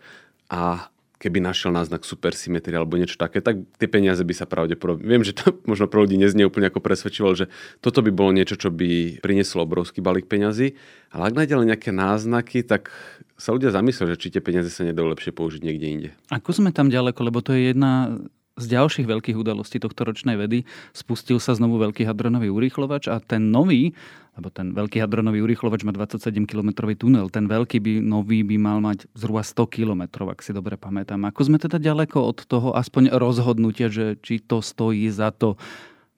A 0.52 0.92
keby 1.18 1.42
našiel 1.42 1.74
náznak 1.74 2.06
supersymetrie 2.06 2.78
alebo 2.78 2.94
niečo 2.94 3.18
také, 3.18 3.42
tak 3.42 3.58
tie 3.80 3.90
peniaze 3.90 4.22
by 4.22 4.34
sa 4.36 4.46
pravdepodobne... 4.46 5.02
Viem, 5.02 5.26
že 5.26 5.34
to 5.34 5.56
možno 5.70 5.90
pre 5.90 6.04
ľudí 6.04 6.14
neznie 6.14 6.46
úplne 6.46 6.70
ako 6.70 6.84
presvedčival, 6.84 7.34
že 7.34 7.50
toto 7.82 8.00
by 8.00 8.10
bolo 8.14 8.30
niečo, 8.30 8.54
čo 8.54 8.70
by 8.70 9.18
prinieslo 9.24 9.66
obrovský 9.66 9.98
balík 9.98 10.30
peňazí, 10.30 10.78
ale 11.10 11.32
ak 11.32 11.36
nájde 11.36 11.54
nejaké 11.74 11.90
náznaky, 11.90 12.62
tak 12.62 12.94
sa 13.38 13.54
ľudia 13.54 13.74
zamyslia, 13.74 14.14
že 14.14 14.20
či 14.20 14.28
tie 14.34 14.42
peniaze 14.42 14.70
sa 14.70 14.86
nedajú 14.86 15.10
lepšie 15.14 15.30
použiť 15.34 15.60
niekde 15.62 15.86
inde. 15.86 16.10
Ako 16.30 16.54
sme 16.54 16.70
tam 16.70 16.90
ďaleko, 16.90 17.18
lebo 17.22 17.38
to 17.42 17.54
je 17.54 17.70
jedna 17.74 18.18
z 18.58 18.66
ďalších 18.66 19.06
veľkých 19.06 19.38
udalostí 19.38 19.78
tohto 19.78 20.02
ročnej 20.04 20.34
vedy 20.34 20.66
spustil 20.90 21.38
sa 21.38 21.54
znovu 21.54 21.78
veľký 21.78 22.04
hadronový 22.04 22.50
urýchlovač 22.50 23.06
a 23.08 23.22
ten 23.22 23.54
nový, 23.54 23.94
lebo 24.34 24.50
ten 24.50 24.74
veľký 24.74 25.02
hadronový 25.02 25.42
urýchlovač 25.42 25.86
má 25.86 25.94
27 25.94 26.46
km 26.46 26.86
tunel, 26.94 27.26
ten 27.30 27.46
veľký 27.46 27.78
by, 27.78 27.92
nový 28.02 28.42
by 28.42 28.56
mal 28.58 28.78
mať 28.82 29.06
zhruba 29.14 29.46
100 29.46 29.66
km, 29.70 30.02
ak 30.30 30.42
si 30.42 30.50
dobre 30.50 30.74
pamätám. 30.74 31.22
Ako 31.30 31.46
sme 31.46 31.58
teda 31.62 31.78
ďaleko 31.78 32.18
od 32.22 32.38
toho 32.46 32.74
aspoň 32.74 33.14
rozhodnutia, 33.14 33.90
že 33.90 34.18
či 34.18 34.42
to 34.42 34.62
stojí 34.62 35.10
za 35.10 35.30
to 35.30 35.58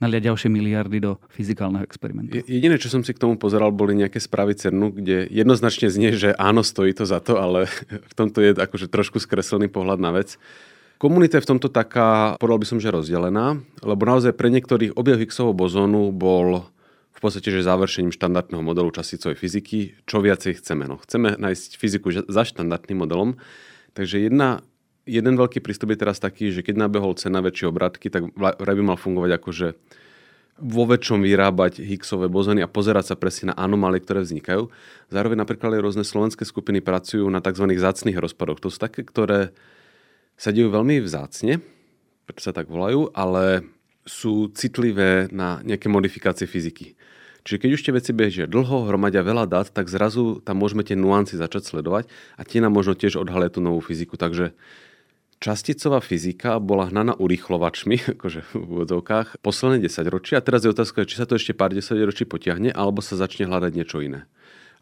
naliať 0.00 0.32
ďalšie 0.32 0.49
miliardy 0.49 0.99
do 0.99 1.20
fyzikálneho 1.28 1.85
experimentu. 1.85 2.40
Jediné, 2.49 2.80
čo 2.80 2.88
som 2.88 3.04
si 3.04 3.12
k 3.12 3.20
tomu 3.20 3.37
pozeral, 3.37 3.68
boli 3.68 3.92
nejaké 3.92 4.16
správy 4.16 4.56
CERNu, 4.56 4.97
kde 4.97 5.28
jednoznačne 5.28 5.92
znie, 5.92 6.16
že 6.16 6.32
áno, 6.40 6.64
stojí 6.64 6.97
to 6.97 7.04
za 7.04 7.20
to, 7.20 7.37
ale 7.37 7.68
v 8.11 8.14
tomto 8.16 8.40
je 8.40 8.56
akože 8.56 8.88
trošku 8.88 9.20
skreslený 9.20 9.68
pohľad 9.68 10.00
na 10.00 10.11
vec. 10.16 10.40
Komunita 11.00 11.40
je 11.40 11.45
v 11.49 11.50
tomto 11.57 11.73
taká, 11.73 12.37
povedal 12.37 12.61
by 12.61 12.66
som, 12.69 12.76
že 12.76 12.92
rozdelená, 12.92 13.57
lebo 13.80 14.04
naozaj 14.04 14.37
pre 14.37 14.52
niektorých 14.52 15.00
objav 15.00 15.16
Higgsovho 15.16 15.57
bozónu 15.57 16.12
bol 16.12 16.69
v 17.16 17.19
podstate, 17.25 17.49
že 17.49 17.64
završením 17.64 18.12
štandardného 18.12 18.61
modelu 18.61 18.92
časicovej 18.92 19.40
fyziky, 19.40 19.97
čo 20.04 20.21
viacej 20.21 20.61
chceme. 20.61 20.85
No, 20.85 21.00
chceme 21.00 21.40
nájsť 21.40 21.80
fyziku 21.80 22.12
za 22.28 22.42
štandardným 22.45 23.00
modelom. 23.00 23.40
Takže 23.97 24.28
jedna, 24.28 24.61
jeden 25.09 25.40
veľký 25.40 25.64
prístup 25.64 25.97
je 25.97 26.04
teraz 26.04 26.21
taký, 26.21 26.52
že 26.52 26.61
keď 26.61 26.85
nabehol 26.85 27.16
cena 27.16 27.40
väčšie 27.40 27.73
obratky, 27.73 28.12
tak 28.12 28.28
vraj 28.37 28.76
by 28.76 28.85
mal 28.85 29.00
fungovať 29.00 29.30
ako, 29.40 29.50
že 29.57 29.69
vo 30.61 30.85
väčšom 30.85 31.25
vyrábať 31.25 31.80
Higgsové 31.80 32.28
bozóny 32.28 32.61
a 32.61 32.69
pozerať 32.69 33.12
sa 33.12 33.16
presne 33.16 33.57
na 33.57 33.57
anomálie, 33.57 34.04
ktoré 34.04 34.21
vznikajú. 34.21 34.69
Zároveň 35.09 35.40
napríklad 35.40 35.80
aj 35.80 35.80
rôzne 35.80 36.04
slovenské 36.04 36.45
skupiny 36.45 36.85
pracujú 36.85 37.25
na 37.33 37.40
tzv. 37.40 37.73
zácných 37.73 38.21
rozpadoch. 38.21 38.61
To 38.61 38.69
sú 38.69 38.76
také, 38.76 39.00
ktoré 39.00 39.57
sa 40.40 40.56
dejú 40.56 40.73
veľmi 40.73 41.04
vzácne, 41.04 41.61
preto 42.25 42.40
sa 42.40 42.56
tak 42.56 42.73
volajú, 42.73 43.12
ale 43.12 43.68
sú 44.09 44.49
citlivé 44.56 45.28
na 45.28 45.61
nejaké 45.61 45.92
modifikácie 45.92 46.49
fyziky. 46.49 46.97
Čiže 47.44 47.61
keď 47.61 47.70
už 47.76 47.82
tie 47.85 47.97
veci 47.97 48.12
bežia 48.16 48.47
dlho, 48.49 48.88
hromadia 48.88 49.20
veľa 49.20 49.44
dát, 49.44 49.68
tak 49.68 49.92
zrazu 49.92 50.40
tam 50.40 50.61
môžeme 50.61 50.80
tie 50.80 50.97
nuancy 50.97 51.37
začať 51.37 51.68
sledovať 51.68 52.09
a 52.40 52.42
tie 52.49 52.64
nám 52.64 52.73
možno 52.73 52.97
tiež 52.97 53.20
odhalia 53.20 53.52
tú 53.52 53.61
novú 53.64 53.80
fyziku. 53.85 54.16
Takže 54.16 54.56
časticová 55.40 56.04
fyzika 56.04 56.61
bola 56.61 56.88
hnaná 56.88 57.16
urýchlovačmi, 57.16 57.97
akože 58.16 58.40
v 58.56 58.68
úvodzovkách, 58.80 59.40
posledné 59.44 59.88
10 59.88 60.09
ročí 60.09 60.32
a 60.37 60.44
teraz 60.44 60.64
je 60.64 60.73
otázka, 60.73 61.09
či 61.09 61.20
sa 61.20 61.28
to 61.28 61.37
ešte 61.37 61.56
pár 61.56 61.73
10 61.73 61.85
ročí 62.04 62.25
potiahne, 62.25 62.73
alebo 62.73 63.04
sa 63.04 63.16
začne 63.16 63.49
hľadať 63.49 63.73
niečo 63.76 64.00
iné. 64.00 64.25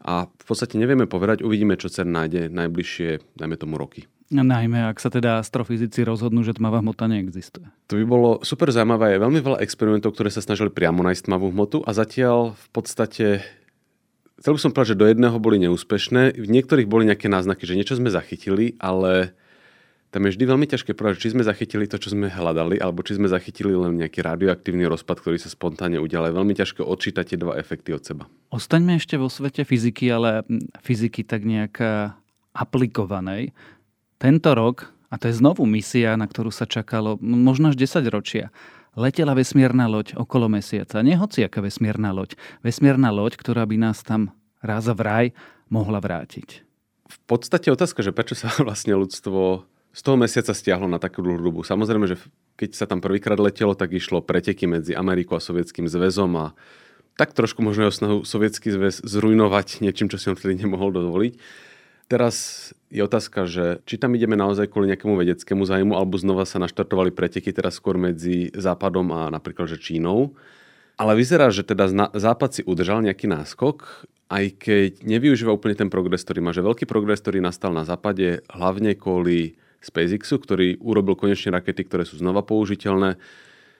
A 0.02 0.30
v 0.30 0.44
podstate 0.46 0.78
nevieme 0.78 1.10
povedať, 1.10 1.42
uvidíme, 1.42 1.74
čo 1.74 1.90
CERN 1.90 2.14
nájde 2.14 2.42
najbližšie, 2.54 3.34
dajme 3.34 3.56
tomu 3.58 3.74
roky. 3.76 4.06
Najmä 4.28 4.92
ak 4.92 5.00
sa 5.00 5.08
teda 5.08 5.40
astrofyzici 5.40 6.04
rozhodnú, 6.04 6.44
že 6.44 6.52
tmavá 6.52 6.84
hmota 6.84 7.08
neexistuje. 7.08 7.64
To 7.88 7.96
by 7.96 8.04
bolo 8.04 8.30
super 8.44 8.68
zaujímavé. 8.68 9.16
Je 9.16 9.24
veľmi 9.24 9.40
veľa 9.40 9.58
experimentov, 9.64 10.12
ktoré 10.12 10.28
sa 10.28 10.44
snažili 10.44 10.68
priamo 10.68 11.00
nájsť 11.00 11.32
tmavú 11.32 11.48
hmotu 11.48 11.80
a 11.88 11.96
zatiaľ 11.96 12.52
v 12.52 12.66
podstate 12.70 13.26
Chcel 14.38 14.54
by 14.54 14.60
som 14.62 14.70
povedať, 14.70 14.94
že 14.94 15.00
do 15.02 15.10
jedného 15.10 15.34
boli 15.42 15.58
neúspešné. 15.58 16.38
V 16.38 16.46
niektorých 16.46 16.86
boli 16.86 17.10
nejaké 17.10 17.26
náznaky, 17.26 17.66
že 17.66 17.74
niečo 17.74 17.98
sme 17.98 18.06
zachytili, 18.06 18.78
ale 18.78 19.34
tam 20.08 20.24
je 20.24 20.32
vždy 20.32 20.44
veľmi 20.48 20.64
ťažké 20.64 20.96
povedať, 20.96 21.20
či 21.20 21.32
sme 21.36 21.44
zachytili 21.44 21.84
to, 21.84 22.00
čo 22.00 22.16
sme 22.16 22.32
hľadali, 22.32 22.80
alebo 22.80 23.04
či 23.04 23.20
sme 23.20 23.28
zachytili 23.28 23.76
len 23.76 24.00
nejaký 24.00 24.24
radioaktívny 24.24 24.88
rozpad, 24.88 25.20
ktorý 25.20 25.36
sa 25.36 25.52
spontánne 25.52 26.00
udial. 26.00 26.24
Je 26.24 26.32
veľmi 26.32 26.56
ťažké 26.56 26.80
odčítať 26.80 27.36
tie 27.36 27.38
dva 27.38 27.60
efekty 27.60 27.92
od 27.92 28.00
seba. 28.00 28.24
Ostaňme 28.48 28.96
ešte 28.96 29.20
vo 29.20 29.28
svete 29.28 29.68
fyziky, 29.68 30.08
ale 30.08 30.48
fyziky 30.80 31.28
tak 31.28 31.44
nejak 31.44 31.76
aplikovanej. 32.56 33.52
Tento 34.16 34.50
rok, 34.56 34.88
a 35.12 35.20
to 35.20 35.28
je 35.28 35.36
znovu 35.36 35.68
misia, 35.68 36.16
na 36.16 36.24
ktorú 36.24 36.48
sa 36.48 36.64
čakalo 36.64 37.20
možno 37.20 37.68
až 37.68 37.76
10 37.76 38.08
ročia, 38.08 38.48
letela 38.96 39.36
vesmierna 39.36 39.86
loď 39.86 40.16
okolo 40.16 40.48
mesiaca. 40.48 41.04
Nie 41.04 41.20
hociaká 41.20 41.60
vesmierna 41.60 42.16
loď. 42.16 42.34
Vesmierna 42.64 43.12
loď, 43.12 43.36
ktorá 43.36 43.68
by 43.68 43.76
nás 43.76 44.00
tam 44.00 44.32
raz 44.64 44.88
v 44.88 45.00
raj 45.04 45.26
mohla 45.68 46.00
vrátiť. 46.00 46.64
V 47.08 47.18
podstate 47.24 47.68
otázka, 47.68 48.00
že 48.00 48.16
prečo 48.16 48.34
sa 48.34 48.48
vlastne 48.66 48.96
ľudstvo 48.96 49.68
z 49.98 50.00
toho 50.06 50.14
mesiaca 50.14 50.54
stiahlo 50.54 50.86
na 50.86 51.02
takú 51.02 51.26
dlhú 51.26 51.42
dobu. 51.42 51.66
Samozrejme, 51.66 52.06
že 52.06 52.22
keď 52.54 52.70
sa 52.78 52.86
tam 52.86 53.02
prvýkrát 53.02 53.34
letelo, 53.42 53.74
tak 53.74 53.90
išlo 53.90 54.22
preteky 54.22 54.70
medzi 54.70 54.94
Amerikou 54.94 55.34
a 55.34 55.42
Sovietským 55.42 55.90
zväzom 55.90 56.30
a 56.38 56.46
tak 57.18 57.34
trošku 57.34 57.66
možno 57.66 57.90
o 57.90 57.92
snahu 57.92 58.22
Sovietský 58.22 58.70
zväz 58.70 59.02
zrujnovať 59.02 59.82
niečím, 59.82 60.06
čo 60.06 60.22
si 60.22 60.30
on 60.30 60.38
vtedy 60.38 60.62
nemohol 60.62 60.94
dovoliť. 60.94 61.34
Teraz 62.06 62.70
je 62.94 63.02
otázka, 63.02 63.50
že 63.50 63.82
či 63.90 63.98
tam 63.98 64.14
ideme 64.14 64.38
naozaj 64.38 64.70
kvôli 64.70 64.86
nejakému 64.94 65.18
vedeckému 65.18 65.66
zájmu, 65.66 65.98
alebo 65.98 66.14
znova 66.14 66.46
sa 66.46 66.62
naštartovali 66.62 67.10
preteky 67.10 67.50
teraz 67.50 67.82
skôr 67.82 67.98
medzi 67.98 68.54
Západom 68.54 69.10
a 69.10 69.34
napríklad 69.34 69.66
že 69.66 69.82
Čínou. 69.82 70.38
Ale 70.94 71.18
vyzerá, 71.18 71.50
že 71.50 71.66
teda 71.66 71.90
Západ 72.14 72.50
si 72.54 72.62
udržal 72.62 73.02
nejaký 73.02 73.26
náskok, 73.26 74.06
aj 74.30 74.62
keď 74.62 75.02
nevyužíva 75.02 75.50
úplne 75.50 75.74
ten 75.74 75.90
progres, 75.90 76.22
ktorý 76.22 76.38
má. 76.38 76.54
Že 76.54 76.70
veľký 76.70 76.84
progres, 76.86 77.18
ktorý 77.18 77.42
nastal 77.42 77.74
na 77.74 77.82
Západe, 77.82 78.46
hlavne 78.46 78.94
kvôli 78.94 79.58
SpaceXu, 79.78 80.36
ktorý 80.42 80.66
urobil 80.82 81.14
konečne 81.14 81.54
rakety, 81.54 81.86
ktoré 81.86 82.02
sú 82.02 82.18
znova 82.18 82.42
použiteľné. 82.42 83.18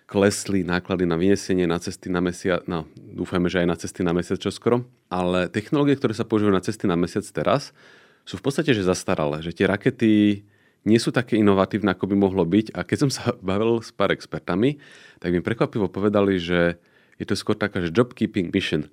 Klesli 0.08 0.64
náklady 0.64 1.04
na 1.04 1.20
vynesenie 1.20 1.68
na 1.68 1.76
cesty 1.76 2.08
na 2.08 2.24
mesiac, 2.24 2.64
no 2.64 2.88
dúfajme, 2.96 3.52
že 3.52 3.60
aj 3.60 3.68
na 3.68 3.76
cesty 3.76 4.00
na 4.00 4.16
mesiac 4.16 4.40
čoskoro. 4.40 4.88
Ale 5.12 5.52
technológie, 5.52 6.00
ktoré 6.00 6.16
sa 6.16 6.24
používajú 6.24 6.54
na 6.56 6.64
cesty 6.64 6.88
na 6.88 6.96
mesiac 6.96 7.28
teraz, 7.28 7.76
sú 8.24 8.40
v 8.40 8.44
podstate 8.48 8.72
že 8.72 8.88
zastaralé, 8.88 9.44
že 9.44 9.52
tie 9.52 9.68
rakety 9.68 10.44
nie 10.88 10.96
sú 10.96 11.12
také 11.12 11.36
inovatívne, 11.36 11.92
ako 11.92 12.08
by 12.08 12.16
mohlo 12.16 12.44
byť. 12.48 12.72
A 12.72 12.88
keď 12.88 12.98
som 13.04 13.10
sa 13.12 13.36
bavil 13.44 13.84
s 13.84 13.92
pár 13.92 14.14
expertami, 14.14 14.80
tak 15.20 15.34
mi 15.34 15.44
prekvapivo 15.44 15.92
povedali, 15.92 16.40
že 16.40 16.80
je 17.18 17.26
to 17.26 17.34
skôr 17.34 17.58
taká, 17.58 17.82
že 17.82 17.92
job 17.92 18.14
keeping 18.14 18.48
mission. 18.48 18.88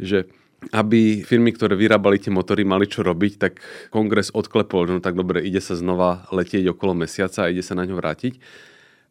Že 0.00 0.26
aby 0.74 1.22
firmy, 1.22 1.54
ktoré 1.54 1.78
vyrábali 1.78 2.18
tie 2.18 2.34
motory, 2.34 2.66
mali 2.66 2.90
čo 2.90 3.06
robiť, 3.06 3.32
tak 3.38 3.62
kongres 3.94 4.34
odklepol, 4.34 4.90
že 4.90 4.92
no 4.98 5.00
tak 5.00 5.14
dobre, 5.14 5.42
ide 5.46 5.62
sa 5.62 5.78
znova 5.78 6.26
letieť 6.34 6.74
okolo 6.74 7.06
mesiaca 7.06 7.46
a 7.46 7.50
ide 7.50 7.62
sa 7.62 7.78
na 7.78 7.86
ňo 7.86 7.94
vrátiť. 7.94 8.42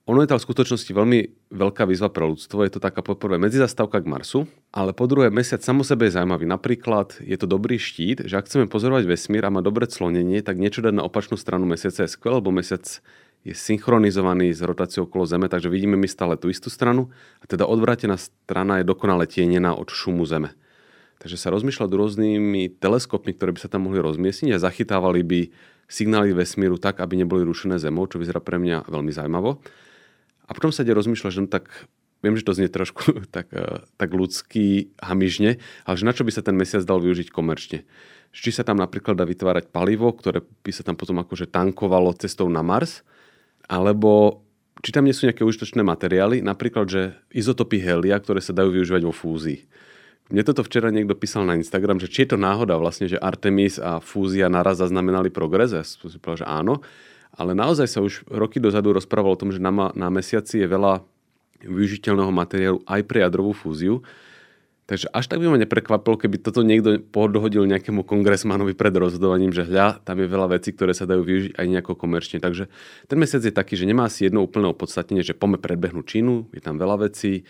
Ono 0.08 0.24
je 0.24 0.32
to 0.32 0.40
v 0.40 0.48
skutočnosti 0.48 0.88
veľmi 0.88 1.20
veľká 1.52 1.84
výzva 1.84 2.08
pre 2.08 2.24
ľudstvo. 2.24 2.64
Je 2.64 2.72
to 2.72 2.80
taká 2.80 3.04
poprvé 3.04 3.36
medzizastávka 3.36 4.00
k 4.00 4.08
Marsu, 4.08 4.40
ale 4.72 4.96
po 4.96 5.04
druhé 5.04 5.28
mesiac 5.28 5.60
samo 5.60 5.84
sebe 5.84 6.08
je 6.08 6.16
zaujímavý. 6.16 6.48
Napríklad 6.48 7.20
je 7.20 7.36
to 7.36 7.44
dobrý 7.44 7.76
štít, 7.76 8.24
že 8.24 8.40
ak 8.40 8.48
chceme 8.48 8.72
pozorovať 8.72 9.04
vesmír 9.04 9.44
a 9.44 9.52
má 9.52 9.60
dobré 9.60 9.84
clonenie, 9.84 10.40
tak 10.40 10.64
niečo 10.64 10.80
dať 10.80 10.96
na 10.96 11.04
opačnú 11.04 11.36
stranu 11.36 11.68
mesiaca 11.68 12.08
je 12.08 12.12
skvelé, 12.12 12.40
lebo 12.40 12.56
mesiac 12.56 12.88
je 13.44 13.52
synchronizovaný 13.52 14.56
s 14.56 14.64
rotáciou 14.64 15.12
okolo 15.12 15.28
Zeme, 15.28 15.52
takže 15.52 15.68
vidíme 15.68 16.00
my 16.00 16.08
stále 16.08 16.40
tú 16.40 16.48
istú 16.48 16.72
stranu 16.72 17.12
a 17.44 17.48
teda 17.48 17.68
odvrátená 17.68 18.16
strana 18.16 18.80
je 18.80 18.88
dokonale 18.88 19.28
tienená 19.28 19.76
od 19.76 19.92
šumu 19.92 20.24
Zeme. 20.24 20.56
Takže 21.28 21.44
sa 21.44 21.52
rozmýšľa 21.52 21.92
rôznymi 21.92 22.80
teleskopmi, 22.80 23.36
ktoré 23.36 23.52
by 23.52 23.60
sa 23.60 23.68
tam 23.68 23.92
mohli 23.92 24.00
rozmiestniť 24.00 24.56
a 24.56 24.64
zachytávali 24.64 25.28
by 25.28 25.40
signály 25.92 26.32
vesmíru 26.32 26.80
tak, 26.80 27.04
aby 27.04 27.20
neboli 27.20 27.44
rušené 27.44 27.76
Zemou, 27.84 28.08
čo 28.08 28.16
vyzerá 28.16 28.40
pre 28.40 28.56
mňa 28.56 28.88
veľmi 28.88 29.12
zaujímavo. 29.12 29.60
A 30.48 30.52
potom 30.56 30.72
sa 30.72 30.88
ide 30.88 30.96
rozmýšľať, 30.96 31.32
že 31.36 31.44
no 31.44 31.52
tak 31.52 31.68
viem, 32.24 32.40
že 32.40 32.48
to 32.48 32.56
znie 32.56 32.72
trošku 32.72 33.20
tak, 33.36 33.52
eh, 33.52 33.84
tak 34.00 34.16
ľudský 34.16 34.96
hamižne, 35.04 35.60
ale 35.84 35.96
že 36.00 36.08
na 36.08 36.16
čo 36.16 36.24
by 36.24 36.32
sa 36.32 36.48
ten 36.48 36.56
mesiac 36.56 36.88
dal 36.88 37.04
využiť 37.04 37.28
komerčne. 37.28 37.84
Či 38.32 38.56
sa 38.56 38.64
tam 38.64 38.80
napríklad 38.80 39.20
dá 39.20 39.28
vytvárať 39.28 39.68
palivo, 39.68 40.08
ktoré 40.16 40.48
by 40.64 40.72
sa 40.72 40.88
tam 40.88 40.96
potom 40.96 41.20
akože 41.20 41.52
tankovalo 41.52 42.16
cestou 42.16 42.48
na 42.48 42.64
Mars, 42.64 43.04
alebo 43.68 44.48
či 44.80 44.96
tam 44.96 45.04
nie 45.04 45.12
sú 45.12 45.28
nejaké 45.28 45.44
užitočné 45.44 45.84
materiály, 45.84 46.40
napríklad, 46.40 46.88
že 46.88 47.20
izotopy 47.36 47.84
helia, 47.84 48.16
ktoré 48.16 48.40
sa 48.40 48.56
dajú 48.56 48.80
využívať 48.80 49.04
vo 49.04 49.12
fúzii. 49.12 49.68
Mne 50.28 50.44
toto 50.44 50.60
včera 50.64 50.92
niekto 50.92 51.16
písal 51.16 51.48
na 51.48 51.56
Instagram, 51.56 52.04
že 52.04 52.12
či 52.12 52.28
je 52.28 52.36
to 52.36 52.38
náhoda 52.40 52.76
vlastne, 52.76 53.08
že 53.08 53.16
Artemis 53.16 53.80
a 53.80 54.04
fúzia 54.04 54.52
naraz 54.52 54.84
zaznamenali 54.84 55.32
progres. 55.32 55.72
Ja 55.72 55.88
som 55.88 56.12
si 56.12 56.20
povedal, 56.20 56.44
že 56.44 56.48
áno. 56.48 56.84
Ale 57.38 57.56
naozaj 57.56 57.88
sa 57.88 58.00
už 58.04 58.28
roky 58.28 58.60
dozadu 58.60 58.92
rozprávalo 58.92 59.38
o 59.38 59.40
tom, 59.40 59.56
že 59.56 59.64
na, 59.64 59.72
na 59.96 60.08
mesiaci 60.12 60.64
je 60.64 60.68
veľa 60.68 61.06
využiteľného 61.64 62.34
materiálu 62.34 62.80
aj 62.84 63.02
pre 63.08 63.24
jadrovú 63.24 63.56
fúziu. 63.56 64.04
Takže 64.88 65.12
až 65.12 65.28
tak 65.28 65.44
by 65.44 65.52
ma 65.52 65.60
neprekvapilo, 65.60 66.16
keby 66.16 66.40
toto 66.40 66.64
niekto 66.64 67.04
podohodil 67.12 67.68
nejakému 67.68 68.08
kongresmanovi 68.08 68.72
pred 68.72 68.96
rozhodovaním, 68.96 69.52
že 69.52 69.68
hľa, 69.68 70.00
tam 70.00 70.24
je 70.24 70.32
veľa 70.32 70.48
vecí, 70.56 70.72
ktoré 70.72 70.96
sa 70.96 71.04
dajú 71.04 71.28
využiť 71.28 71.60
aj 71.60 71.66
nejako 71.68 72.00
komerčne. 72.00 72.40
Takže 72.40 72.72
ten 73.12 73.18
mesiac 73.20 73.44
je 73.44 73.52
taký, 73.52 73.76
že 73.76 73.84
nemá 73.84 74.08
asi 74.08 74.32
jedno 74.32 74.48
úplné 74.48 74.72
opodstatnenie, 74.72 75.28
že 75.28 75.36
pome 75.36 75.60
predbehnúť 75.60 76.08
Čínu, 76.08 76.56
je 76.56 76.64
tam 76.64 76.80
veľa 76.80 77.12
vecí 77.12 77.44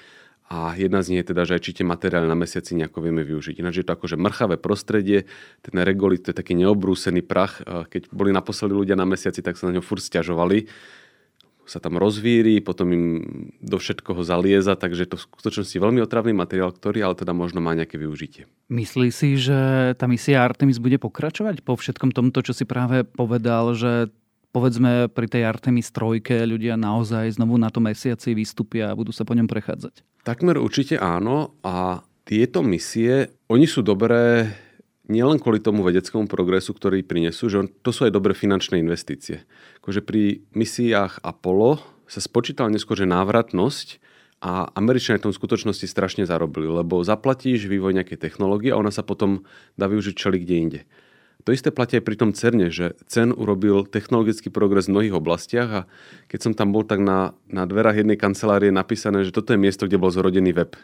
a 0.47 0.71
jedna 0.79 1.03
z 1.03 1.11
nich 1.11 1.19
je 1.21 1.35
teda, 1.35 1.43
že 1.43 1.59
aj 1.59 1.61
či 1.67 1.71
tie 1.75 1.85
materiály 1.85 2.23
na 2.23 2.39
mesiaci 2.39 2.71
nejako 2.79 3.03
vieme 3.03 3.27
využiť. 3.27 3.59
Ináč 3.59 3.83
je 3.83 3.85
to 3.87 3.99
akože 3.99 4.15
mrchavé 4.15 4.55
prostredie, 4.55 5.27
ten 5.59 5.75
regolit, 5.83 6.23
to 6.23 6.31
je 6.31 6.39
taký 6.39 6.55
neobrúsený 6.55 7.19
prach. 7.19 7.59
Keď 7.63 8.15
boli 8.15 8.31
naposledy 8.31 8.71
ľudia 8.71 8.95
na 8.95 9.03
mesiaci, 9.03 9.43
tak 9.43 9.59
sa 9.59 9.67
na 9.67 9.75
ňo 9.75 9.83
furt 9.83 9.99
stiažovali. 9.99 10.71
Sa 11.67 11.83
tam 11.83 11.99
rozvíri, 11.99 12.63
potom 12.63 12.87
im 12.95 13.05
do 13.59 13.75
všetkoho 13.75 14.23
zalieza, 14.23 14.79
takže 14.79 15.03
to 15.11 15.19
v 15.19 15.27
skutočnosti 15.27 15.75
veľmi 15.75 15.99
otravný 15.99 16.31
materiál, 16.31 16.71
ktorý 16.71 17.03
ale 17.03 17.19
teda 17.19 17.35
možno 17.35 17.59
má 17.59 17.75
nejaké 17.75 17.99
využitie. 17.99 18.47
Myslí 18.71 19.11
si, 19.11 19.35
že 19.35 19.91
tá 19.99 20.07
misia 20.07 20.47
Artemis 20.47 20.79
bude 20.79 20.95
pokračovať 20.95 21.67
po 21.67 21.75
všetkom 21.75 22.15
tomto, 22.15 22.39
čo 22.39 22.55
si 22.55 22.63
práve 22.63 23.03
povedal, 23.03 23.75
že 23.75 24.15
povedzme 24.57 25.05
pri 25.13 25.29
tej 25.29 25.45
Artemis 25.45 25.93
trojke 25.93 26.41
ľudia 26.49 26.73
naozaj 26.73 27.37
znovu 27.37 27.61
na 27.61 27.69
tom 27.69 27.85
mesiaci 27.85 28.33
vystúpia 28.33 28.89
a 28.89 28.97
budú 28.97 29.13
sa 29.13 29.21
po 29.21 29.37
ňom 29.37 29.45
prechádzať? 29.45 30.01
Takmer 30.25 30.57
určite 30.57 30.97
áno 30.97 31.53
a 31.61 32.01
tieto 32.25 32.65
misie, 32.65 33.37
oni 33.53 33.69
sú 33.69 33.85
dobré 33.85 34.49
nielen 35.05 35.37
kvôli 35.37 35.61
tomu 35.61 35.85
vedeckému 35.85 36.25
progresu, 36.25 36.73
ktorý 36.73 37.05
prinesú, 37.05 37.47
že 37.53 37.69
to 37.85 37.93
sú 37.93 38.09
aj 38.09 38.17
dobré 38.17 38.33
finančné 38.33 38.81
investície. 38.81 39.45
Akože 39.79 40.01
pri 40.01 40.41
misiách 40.57 41.21
Apollo 41.21 41.79
sa 42.09 42.19
spočítala 42.19 42.73
neskôr, 42.73 42.97
že 42.97 43.07
návratnosť 43.07 44.01
a 44.41 44.73
Američania 44.73 45.21
tom 45.21 45.33
v 45.33 45.39
skutočnosti 45.39 45.85
strašne 45.85 46.25
zarobili, 46.25 46.65
lebo 46.65 47.05
zaplatíš 47.05 47.69
vývoj 47.69 47.93
nejakej 47.93 48.19
technológie 48.19 48.73
a 48.73 48.79
ona 48.81 48.89
sa 48.89 49.05
potom 49.05 49.45
dá 49.77 49.85
využiť 49.85 50.13
čeli 50.17 50.41
kde 50.41 50.55
inde. 50.57 50.81
To 51.47 51.55
isté 51.55 51.71
platí 51.71 51.95
aj 51.95 52.03
pri 52.03 52.19
tom 52.19 52.35
CERNE, 52.35 52.67
že 52.67 52.99
CERN 53.07 53.31
urobil 53.31 53.87
technologický 53.87 54.51
progres 54.51 54.91
v 54.91 54.99
mnohých 54.99 55.15
oblastiach 55.15 55.69
a 55.71 55.81
keď 56.27 56.39
som 56.43 56.51
tam 56.51 56.75
bol, 56.75 56.83
tak 56.83 56.99
na, 56.99 57.39
na 57.47 57.63
dverách 57.63 58.03
jednej 58.03 58.19
kancelárie 58.19 58.67
napísané, 58.67 59.23
že 59.23 59.31
toto 59.31 59.55
je 59.55 59.63
miesto, 59.63 59.87
kde 59.87 59.95
bol 59.95 60.11
zrodený 60.11 60.51
web. 60.51 60.75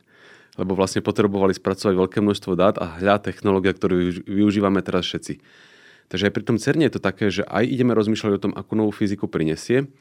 Lebo 0.55 0.71
vlastne 0.71 1.03
potrebovali 1.03 1.51
spracovať 1.51 1.99
veľké 1.99 2.23
množstvo 2.23 2.55
dát 2.55 2.79
a 2.79 2.95
hľa 2.95 3.19
technológia, 3.27 3.75
ktorú 3.75 4.23
využívame 4.23 4.79
teraz 4.79 5.03
všetci. 5.03 5.43
Takže 6.07 6.31
aj 6.31 6.33
pri 6.39 6.43
tom 6.47 6.55
CERNE 6.55 6.87
je 6.87 6.93
to 6.95 7.01
také, 7.03 7.27
že 7.27 7.43
aj 7.43 7.67
ideme 7.67 7.91
rozmýšľať 7.91 8.31
o 8.31 8.43
tom, 8.47 8.53
akú 8.55 8.79
novú 8.79 8.95
fyziku 8.95 9.27
prinesie, 9.27 9.91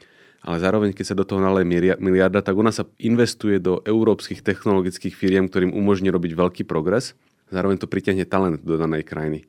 ale 0.46 0.62
zároveň, 0.62 0.94
keď 0.94 1.10
sa 1.10 1.18
do 1.18 1.26
toho 1.26 1.42
naleje 1.42 1.66
miliarda, 1.98 2.38
tak 2.38 2.54
ona 2.54 2.70
sa 2.70 2.86
investuje 3.02 3.58
do 3.58 3.82
európskych 3.82 4.46
technologických 4.46 5.18
firiem, 5.18 5.50
ktorým 5.50 5.74
umožní 5.74 6.14
robiť 6.14 6.38
veľký 6.38 6.62
progres. 6.70 7.18
Zároveň 7.50 7.82
to 7.82 7.90
pritiahne 7.90 8.22
talent 8.30 8.62
do 8.62 8.78
danej 8.78 9.02
krajiny. 9.02 9.42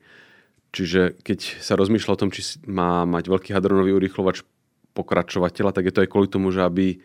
Čiže 0.74 1.14
keď 1.22 1.62
sa 1.62 1.78
rozmýšľa 1.78 2.12
o 2.18 2.20
tom, 2.20 2.30
či 2.34 2.42
má 2.66 3.06
mať 3.06 3.30
veľký 3.30 3.54
hadronový 3.54 3.94
urýchlovač 3.94 4.42
pokračovateľa, 4.90 5.70
tak 5.70 5.86
je 5.86 5.94
to 5.94 6.02
aj 6.02 6.10
kvôli 6.10 6.26
tomu, 6.26 6.50
že 6.50 6.66
aby 6.66 6.98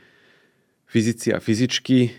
fyzici 0.89 1.29
a 1.29 1.37
fyzičky 1.37 2.09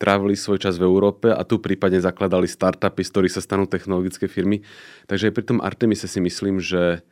trávili 0.00 0.32
svoj 0.32 0.64
čas 0.64 0.80
v 0.80 0.88
Európe 0.88 1.28
a 1.28 1.44
tu 1.44 1.60
prípadne 1.60 2.00
zakladali 2.00 2.48
startupy, 2.48 3.04
z 3.04 3.12
ktorých 3.12 3.34
sa 3.36 3.44
stanú 3.44 3.68
technologické 3.68 4.26
firmy. 4.26 4.64
Takže 5.06 5.28
aj 5.28 5.34
pri 5.36 5.44
tom 5.44 5.58
Artemise 5.60 6.08
si 6.08 6.24
myslím, 6.24 6.58
že 6.58 7.04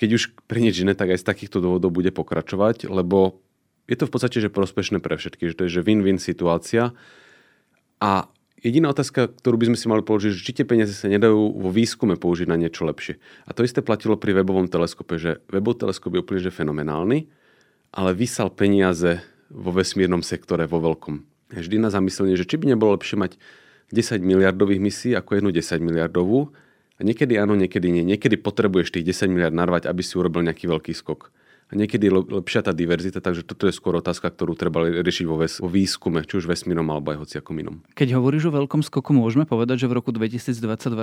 keď 0.00 0.08
už 0.16 0.22
pre 0.48 0.64
nič 0.64 0.80
iné, 0.80 0.96
tak 0.96 1.12
aj 1.12 1.20
z 1.20 1.28
takýchto 1.28 1.60
dôvodov 1.60 1.92
bude 1.92 2.08
pokračovať, 2.08 2.88
lebo 2.88 3.44
je 3.84 4.00
to 4.00 4.08
v 4.08 4.12
podstate 4.16 4.40
že 4.40 4.48
prospešné 4.48 5.04
pre 5.04 5.20
všetky, 5.20 5.52
že 5.52 5.56
to 5.60 5.62
je 5.68 5.80
že 5.80 5.84
win-win 5.84 6.16
situácia 6.16 6.96
a 8.00 8.32
Jediná 8.60 8.92
otázka, 8.92 9.32
ktorú 9.32 9.56
by 9.56 9.66
sme 9.72 9.78
si 9.80 9.86
mali 9.88 10.04
položiť, 10.04 10.36
že 10.36 10.44
či 10.44 10.52
tie 10.52 10.68
peniaze 10.68 10.92
sa 10.92 11.08
nedajú 11.08 11.56
vo 11.56 11.70
výskume 11.72 12.20
použiť 12.20 12.44
na 12.44 12.60
niečo 12.60 12.84
lepšie. 12.84 13.16
A 13.48 13.56
to 13.56 13.64
isté 13.64 13.80
platilo 13.80 14.20
pri 14.20 14.36
webovom 14.36 14.68
teleskope, 14.68 15.16
že 15.16 15.40
webový 15.48 15.88
teleskop 15.88 16.12
je 16.12 16.20
úplne 16.20 16.44
že 16.44 16.52
fenomenálny, 16.52 17.24
ale 17.96 18.10
vysal 18.12 18.52
peniaze 18.52 19.24
vo 19.48 19.72
vesmírnom 19.72 20.20
sektore 20.20 20.68
vo 20.68 20.76
veľkom. 20.76 21.24
Vždy 21.56 21.80
na 21.80 21.88
zamyslenie, 21.88 22.36
že 22.36 22.44
či 22.44 22.60
by 22.60 22.76
nebolo 22.76 22.94
lepšie 23.00 23.16
mať 23.16 23.40
10 23.90 24.20
miliardových 24.22 24.78
misií 24.78 25.12
ako 25.16 25.40
jednu 25.40 25.50
10 25.50 25.80
miliardovú. 25.80 26.52
A 26.96 27.00
niekedy 27.00 27.40
áno, 27.40 27.56
niekedy 27.56 27.88
nie. 27.88 28.04
Niekedy 28.04 28.36
potrebuješ 28.38 28.92
tých 28.92 29.08
10 29.08 29.32
miliard 29.32 29.56
narvať, 29.56 29.88
aby 29.88 30.04
si 30.04 30.20
urobil 30.20 30.44
nejaký 30.44 30.68
veľký 30.68 30.92
skok 30.92 31.32
niekedy 31.72 32.10
je 32.10 32.12
lepšia 32.42 32.66
tá 32.66 32.72
diverzita, 32.74 33.22
takže 33.22 33.46
toto 33.46 33.70
je 33.70 33.74
skôr 33.74 33.98
otázka, 33.98 34.30
ktorú 34.30 34.58
treba 34.58 34.82
riešiť 34.86 35.26
vo, 35.26 35.36
ves- 35.38 35.58
vo 35.62 35.70
výskume, 35.70 36.26
či 36.26 36.42
už 36.42 36.50
vesmírom 36.50 36.86
alebo 36.90 37.14
aj 37.14 37.26
hociakom 37.26 37.56
inom. 37.58 37.82
Keď 37.94 38.18
hovoríš 38.18 38.50
o 38.50 38.54
veľkom 38.54 38.82
skoku, 38.82 39.14
môžeme 39.14 39.46
povedať, 39.46 39.86
že 39.86 39.90
v 39.90 39.96
roku 40.02 40.10
2022 40.10 40.60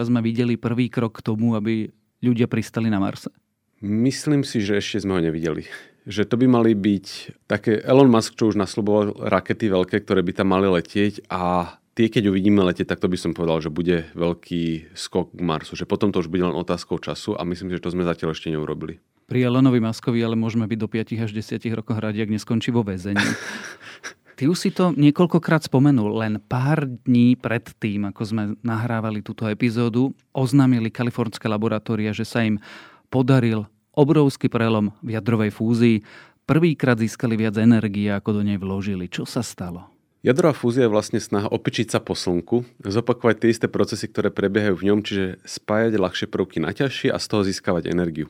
sme 0.08 0.20
videli 0.20 0.60
prvý 0.60 0.92
krok 0.92 1.20
k 1.20 1.26
tomu, 1.26 1.56
aby 1.56 1.92
ľudia 2.24 2.50
pristali 2.52 2.92
na 2.92 3.00
Marse? 3.00 3.32
Myslím 3.80 4.42
si, 4.42 4.58
že 4.60 4.82
ešte 4.82 5.06
sme 5.06 5.18
ho 5.18 5.22
nevideli. 5.22 5.70
Že 6.08 6.24
to 6.26 6.36
by 6.40 6.48
mali 6.50 6.72
byť 6.74 7.06
také 7.46 7.78
Elon 7.84 8.10
Musk, 8.10 8.34
čo 8.40 8.50
už 8.50 8.58
nasľuboval 8.58 9.28
rakety 9.28 9.70
veľké, 9.70 10.02
ktoré 10.02 10.24
by 10.24 10.34
tam 10.34 10.50
mali 10.56 10.66
letieť 10.66 11.30
a 11.30 11.76
tie, 11.94 12.08
keď 12.10 12.32
uvidíme 12.32 12.64
letieť, 12.64 12.90
tak 12.90 13.04
to 13.04 13.12
by 13.12 13.18
som 13.20 13.38
povedal, 13.38 13.62
že 13.62 13.70
bude 13.70 14.08
veľký 14.18 14.96
skok 14.98 15.36
k 15.36 15.42
Marsu. 15.46 15.78
Že 15.78 15.86
potom 15.86 16.10
to 16.10 16.24
už 16.24 16.32
bude 16.32 16.48
len 16.48 16.58
otázkou 16.58 16.98
času 16.98 17.38
a 17.38 17.46
myslím, 17.46 17.76
že 17.76 17.84
to 17.84 17.94
sme 17.94 18.08
zatiaľ 18.08 18.34
ešte 18.34 18.50
neurobili 18.50 18.98
pri 19.28 19.44
Elonovi 19.44 19.84
Maskovi, 19.84 20.24
ale 20.24 20.40
môžeme 20.40 20.64
byť 20.64 20.80
do 20.80 20.88
5 20.88 21.24
až 21.28 21.32
10 21.36 21.60
rokov 21.76 22.00
hrať, 22.00 22.24
ak 22.24 22.32
neskončí 22.32 22.72
vo 22.72 22.82
väzení. 22.82 23.20
Ty 24.38 24.54
už 24.54 24.58
si 24.58 24.70
to 24.70 24.94
niekoľkokrát 24.94 25.66
spomenul, 25.66 26.14
len 26.22 26.38
pár 26.38 26.86
dní 26.86 27.36
pred 27.36 27.68
tým, 27.82 28.08
ako 28.14 28.22
sme 28.24 28.44
nahrávali 28.62 29.26
túto 29.26 29.50
epizódu, 29.50 30.14
oznámili 30.30 30.94
kalifornské 30.94 31.50
laboratória, 31.50 32.14
že 32.14 32.24
sa 32.24 32.46
im 32.46 32.62
podaril 33.10 33.66
obrovský 33.98 34.46
prelom 34.48 34.94
v 35.02 35.18
jadrovej 35.18 35.52
fúzii. 35.52 36.06
Prvýkrát 36.46 37.02
získali 37.02 37.34
viac 37.34 37.58
energie, 37.58 38.14
ako 38.14 38.40
do 38.40 38.42
nej 38.46 38.62
vložili. 38.62 39.10
Čo 39.10 39.26
sa 39.26 39.42
stalo? 39.42 39.90
Jadrová 40.22 40.54
fúzia 40.54 40.86
je 40.86 40.94
vlastne 40.94 41.18
snaha 41.18 41.50
opičiť 41.50 41.98
sa 41.98 42.00
po 42.00 42.14
slnku, 42.14 42.62
zopakovať 42.86 43.36
tie 43.42 43.50
isté 43.50 43.66
procesy, 43.66 44.06
ktoré 44.06 44.30
prebiehajú 44.30 44.78
v 44.78 44.86
ňom, 44.94 45.00
čiže 45.02 45.42
spájať 45.50 45.98
ľahšie 45.98 46.28
prvky 46.30 46.62
na 46.62 46.78
ťažšie 46.78 47.10
a 47.10 47.18
z 47.18 47.26
toho 47.26 47.42
získavať 47.42 47.90
energiu. 47.90 48.30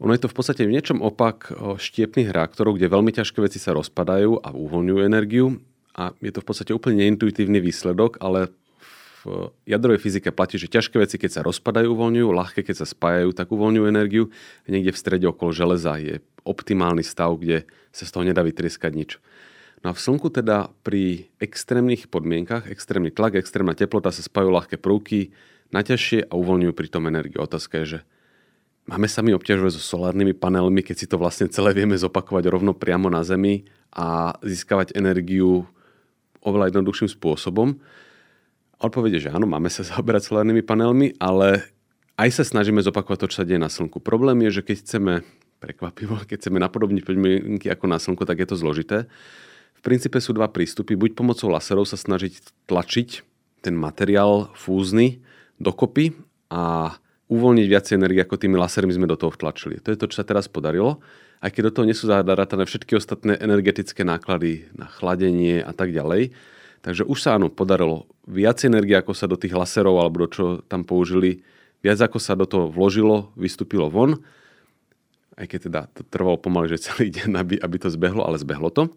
Ono 0.00 0.16
je 0.16 0.22
to 0.24 0.32
v 0.32 0.36
podstate 0.36 0.64
v 0.64 0.72
niečom 0.72 1.04
opak 1.04 1.52
štiepných 1.76 2.32
reaktorov, 2.32 2.80
kde 2.80 2.88
veľmi 2.88 3.12
ťažké 3.12 3.44
veci 3.44 3.60
sa 3.60 3.76
rozpadajú 3.76 4.40
a 4.40 4.48
uvoľňujú 4.56 5.00
energiu 5.04 5.60
a 5.92 6.16
je 6.24 6.32
to 6.32 6.40
v 6.40 6.46
podstate 6.48 6.72
úplne 6.72 7.04
neintuitívny 7.04 7.60
výsledok, 7.60 8.16
ale 8.24 8.48
v 9.20 9.52
jadrovej 9.68 10.00
fyzike 10.00 10.32
platí, 10.32 10.56
že 10.56 10.72
ťažké 10.72 10.96
veci, 10.96 11.20
keď 11.20 11.30
sa 11.36 11.44
rozpadajú, 11.44 11.92
uvoľňujú, 11.92 12.28
ľahké, 12.32 12.64
keď 12.64 12.76
sa 12.80 12.86
spájajú, 12.88 13.36
tak 13.36 13.52
uvoľňujú 13.52 13.84
energiu. 13.84 14.32
Niekde 14.64 14.96
v 14.96 15.02
strede 15.04 15.26
okolo 15.28 15.52
železa 15.52 16.00
je 16.00 16.24
optimálny 16.48 17.04
stav, 17.04 17.36
kde 17.36 17.68
sa 17.92 18.08
z 18.08 18.10
toho 18.16 18.24
nedá 18.24 18.40
vytrieskať 18.40 18.92
nič. 18.96 19.20
No 19.84 19.92
a 19.92 19.96
v 19.96 20.00
Slnku 20.00 20.32
teda 20.32 20.72
pri 20.80 21.28
extrémnych 21.36 22.08
podmienkach, 22.08 22.64
extrémny 22.72 23.12
tlak, 23.12 23.36
extrémna 23.36 23.76
teplota 23.76 24.08
sa 24.08 24.24
spájajú 24.24 24.56
ľahké 24.56 24.76
prvky 24.80 25.36
na 25.68 25.84
ťažšie 25.84 26.32
a 26.32 26.32
uvoľňujú 26.40 26.72
pritom 26.72 27.04
energiu. 27.04 27.44
Otázka 27.44 27.84
je, 27.84 28.00
že 28.00 28.00
Máme 28.88 29.06
sa 29.06 29.20
mi 29.20 29.36
obťažovať 29.36 29.76
so 29.76 29.82
solárnymi 29.82 30.32
panelmi, 30.32 30.80
keď 30.80 30.96
si 30.96 31.06
to 31.06 31.20
vlastne 31.20 31.52
celé 31.52 31.76
vieme 31.76 31.98
zopakovať 31.98 32.48
rovno 32.48 32.72
priamo 32.72 33.12
na 33.12 33.20
Zemi 33.20 33.68
a 33.92 34.38
získavať 34.40 34.96
energiu 34.96 35.68
oveľa 36.40 36.72
jednoduchším 36.72 37.12
spôsobom. 37.12 37.76
Odpoveď 38.80 39.20
je, 39.20 39.24
že 39.28 39.34
áno, 39.36 39.44
máme 39.44 39.68
sa 39.68 39.84
zaoberať 39.90 40.32
solárnymi 40.32 40.64
panelmi, 40.64 41.12
ale 41.20 41.68
aj 42.16 42.40
sa 42.40 42.44
snažíme 42.44 42.80
zopakovať 42.80 43.18
to, 43.20 43.28
čo 43.32 43.38
sa 43.44 43.48
deje 43.48 43.60
na 43.60 43.68
Slnku. 43.68 44.00
Problém 44.00 44.40
je, 44.48 44.60
že 44.60 44.62
keď 44.64 44.76
chceme, 44.84 45.12
prekvapivo, 45.60 46.16
keď 46.28 46.36
chceme 46.40 46.58
napodobniť 46.58 47.02
podmienky 47.04 47.68
ako 47.68 47.84
na 47.86 48.00
Slnku, 48.00 48.24
tak 48.24 48.40
je 48.40 48.48
to 48.48 48.56
zložité. 48.56 49.06
V 49.76 49.80
princípe 49.84 50.20
sú 50.20 50.36
dva 50.36 50.48
prístupy. 50.48 50.92
Buď 50.96 51.16
pomocou 51.16 51.48
laserov 51.48 51.88
sa 51.88 51.96
snažiť 51.96 52.68
tlačiť 52.68 53.24
ten 53.64 53.76
materiál 53.76 54.52
fúzny 54.56 55.24
dokopy 55.60 56.16
a 56.52 56.96
uvoľniť 57.30 57.66
viac 57.70 57.86
energie, 57.94 58.20
ako 58.20 58.36
tými 58.36 58.58
lasermi 58.58 58.90
sme 58.90 59.06
do 59.06 59.14
toho 59.14 59.30
vtlačili. 59.30 59.78
To 59.86 59.94
je 59.94 59.98
to, 59.98 60.10
čo 60.10 60.20
sa 60.20 60.26
teraz 60.26 60.50
podarilo. 60.50 60.98
Aj 61.40 61.48
keď 61.48 61.70
do 61.70 61.74
toho 61.78 61.88
nie 61.88 61.96
sú 61.96 62.10
zadátané 62.10 62.66
všetky 62.66 62.98
ostatné 62.98 63.38
energetické 63.38 64.02
náklady 64.02 64.68
na 64.76 64.90
chladenie 64.90 65.62
a 65.62 65.72
tak 65.72 65.94
ďalej. 65.94 66.34
Takže 66.82 67.06
už 67.06 67.18
sa 67.22 67.38
áno, 67.38 67.48
podarilo 67.48 68.10
viac 68.26 68.60
energie, 68.66 68.98
ako 68.98 69.14
sa 69.14 69.30
do 69.30 69.38
tých 69.38 69.54
laserov 69.54 70.02
alebo 70.02 70.26
do 70.26 70.28
čo 70.28 70.44
tam 70.66 70.82
použili, 70.82 71.46
viac 71.80 72.02
ako 72.02 72.18
sa 72.20 72.34
do 72.36 72.44
toho 72.44 72.68
vložilo, 72.68 73.32
vystúpilo 73.38 73.88
von. 73.88 74.20
Aj 75.38 75.46
keď 75.48 75.60
teda 75.70 75.80
to 75.96 76.02
trvalo 76.04 76.36
pomaly, 76.36 76.76
že 76.76 76.92
celý 76.92 77.08
deň, 77.14 77.30
aby, 77.40 77.54
aby 77.56 77.76
to 77.80 77.88
zbehlo, 77.88 78.26
ale 78.26 78.36
zbehlo 78.36 78.68
to. 78.68 78.92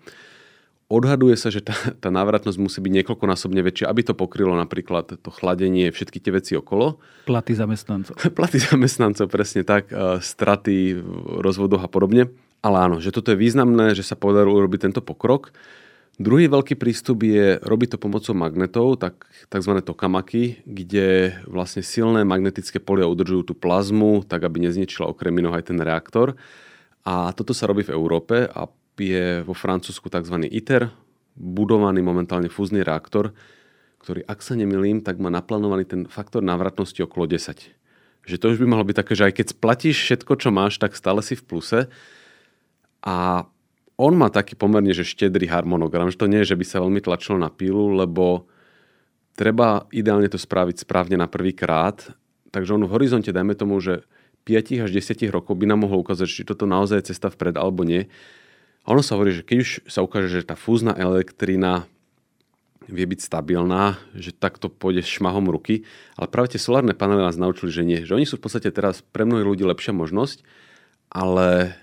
Odhaduje 0.91 1.39
sa, 1.39 1.48
že 1.48 1.63
tá, 1.63 1.74
tá 1.98 2.10
návratnosť 2.12 2.60
musí 2.60 2.80
byť 2.84 2.91
niekoľkonásobne 3.02 3.63
väčšia, 3.63 3.89
aby 3.89 4.02
to 4.04 4.13
pokrylo 4.13 4.54
napríklad 4.60 5.15
to 5.15 5.30
chladenie, 5.32 5.89
všetky 5.89 6.19
tie 6.19 6.36
veci 6.36 6.54
okolo. 6.60 7.00
Platy 7.24 7.56
zamestnancov. 7.56 8.19
Platy 8.38 8.60
zamestnancov, 8.60 9.32
presne 9.32 9.63
tak, 9.63 9.89
straty 10.19 11.00
v 11.00 11.39
rozvodoch 11.39 11.82
a 11.82 11.89
podobne. 11.89 12.30
Ale 12.63 12.80
áno, 12.80 13.04
že 13.04 13.12
toto 13.12 13.36
je 13.36 13.41
významné, 13.41 13.91
že 13.91 14.08
sa 14.08 14.15
podarilo 14.15 14.56
urobiť 14.56 14.88
tento 14.88 15.02
pokrok. 15.04 15.52
Druhý 16.22 16.46
veľký 16.46 16.78
prístup 16.78 17.26
je 17.26 17.58
robiť 17.58 17.98
to 17.98 17.98
pomocou 17.98 18.38
magnetov, 18.38 19.02
tak, 19.02 19.26
tzv. 19.50 19.82
tokamaky, 19.82 20.62
kde 20.62 21.41
vlastne 21.50 21.82
silné 21.82 22.22
magnetické 22.22 22.78
polia 22.78 23.10
udržujú 23.10 23.50
tú 23.50 23.54
plazmu, 23.58 24.22
tak 24.22 24.46
aby 24.46 24.69
nezničila 24.69 25.10
okrem 25.10 25.34
iného 25.41 25.58
aj 25.58 25.74
ten 25.74 25.80
reaktor. 25.82 26.38
A 27.02 27.34
toto 27.34 27.52
sa 27.58 27.65
robí 27.65 27.82
v 27.82 27.98
Európe 27.98 28.46
a 28.46 28.69
je 29.00 29.42
vo 29.42 29.56
Francúzsku 29.58 30.10
tzv. 30.10 30.36
ITER, 30.50 30.92
budovaný 31.34 32.06
momentálne 32.06 32.50
fúzny 32.50 32.86
reaktor, 32.86 33.34
ktorý, 34.04 34.28
ak 34.28 34.44
sa 34.44 34.54
nemilím, 34.54 35.00
tak 35.00 35.18
má 35.18 35.32
naplánovaný 35.32 35.88
ten 35.88 36.02
faktor 36.06 36.44
návratnosti 36.44 37.00
okolo 37.02 37.26
10. 37.26 38.28
Že 38.28 38.36
to 38.40 38.46
už 38.56 38.60
by 38.60 38.68
mohlo 38.68 38.84
byť 38.84 38.98
také, 39.00 39.14
že 39.16 39.28
aj 39.32 39.34
keď 39.40 39.46
splatíš 39.56 39.98
všetko, 40.04 40.34
čo 40.40 40.50
máš, 40.52 40.78
tak 40.80 40.96
stále 40.96 41.24
si 41.24 41.40
v 41.40 41.44
pluse. 41.48 41.80
A 43.04 43.48
on 43.96 44.14
má 44.16 44.28
taký 44.28 44.60
pomerne, 44.60 44.92
že 44.92 45.08
štedrý 45.08 45.48
harmonogram, 45.48 46.12
že 46.12 46.20
to 46.20 46.28
nie 46.28 46.44
je, 46.44 46.56
že 46.56 46.60
by 46.60 46.66
sa 46.68 46.84
veľmi 46.84 47.00
tlačilo 47.00 47.38
na 47.40 47.48
pílu, 47.48 47.96
lebo 47.96 48.48
treba 49.38 49.86
ideálne 49.94 50.30
to 50.30 50.40
spraviť 50.40 50.84
správne 50.84 51.18
na 51.20 51.28
prvý 51.28 51.54
krát. 51.56 52.14
Takže 52.54 52.76
on 52.76 52.86
v 52.86 52.94
horizonte, 52.94 53.34
dajme 53.34 53.58
tomu, 53.58 53.80
že 53.82 54.06
5 54.44 54.84
až 54.84 54.92
10 54.92 55.32
rokov 55.32 55.56
by 55.56 55.66
nám 55.68 55.88
mohol 55.88 56.04
ukázať, 56.04 56.28
či 56.28 56.44
toto 56.44 56.68
naozaj 56.68 57.00
je 57.00 57.10
cesta 57.16 57.32
vpred 57.32 57.56
alebo 57.56 57.88
nie. 57.88 58.12
A 58.84 58.91
ono 58.91 59.00
sa 59.00 59.15
hovorí, 59.15 59.32
že 59.32 59.48
keď 59.48 59.58
už 59.63 59.69
sa 59.88 60.04
ukáže, 60.04 60.28
že 60.28 60.43
tá 60.43 60.60
fúzna 60.60 60.91
elektrina 60.96 61.88
vie 62.91 63.08
byť 63.08 63.19
stabilná, 63.24 63.96
že 64.12 64.36
takto 64.36 64.67
pôjde 64.67 65.08
šmahom 65.08 65.48
ruky. 65.48 65.88
Ale 66.19 66.28
práve 66.28 66.56
tie 66.56 66.60
solárne 66.60 66.91
panely 66.91 67.24
nás 67.24 67.39
naučili, 67.39 67.72
že 67.72 67.88
nie. 67.88 68.04
Že 68.04 68.19
oni 68.19 68.28
sú 68.28 68.36
v 68.36 68.43
podstate 68.43 68.69
teraz 68.76 69.00
pre 69.00 69.24
mnohých 69.24 69.48
ľudí 69.48 69.63
lepšia 69.63 69.96
možnosť, 69.96 70.43
ale 71.08 71.80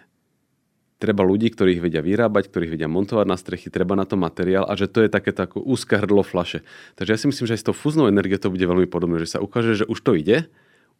treba 1.01 1.25
ľudí, 1.25 1.49
ktorí 1.49 1.81
ich 1.81 1.83
vedia 1.83 2.05
vyrábať, 2.05 2.53
ktorí 2.53 2.69
ich 2.69 2.75
vedia 2.77 2.93
montovať 2.93 3.27
na 3.27 3.41
strechy, 3.41 3.73
treba 3.73 3.97
na 3.97 4.05
to 4.05 4.21
materiál 4.21 4.69
a 4.69 4.77
že 4.77 4.85
to 4.85 5.01
je 5.01 5.09
také 5.09 5.33
tako 5.33 5.65
úzke 5.65 5.97
hrdlo 5.97 6.21
flaše. 6.21 6.61
Takže 7.01 7.11
ja 7.17 7.19
si 7.19 7.27
myslím, 7.33 7.49
že 7.49 7.57
aj 7.57 7.61
s 7.65 7.69
tou 7.73 7.75
fúznou 7.75 8.13
energiou 8.13 8.37
to 8.37 8.53
bude 8.53 8.61
veľmi 8.61 8.85
podobné, 8.85 9.17
že 9.25 9.33
sa 9.33 9.41
ukáže, 9.41 9.81
že 9.81 9.89
už 9.89 9.97
to 10.05 10.13
ide, 10.13 10.53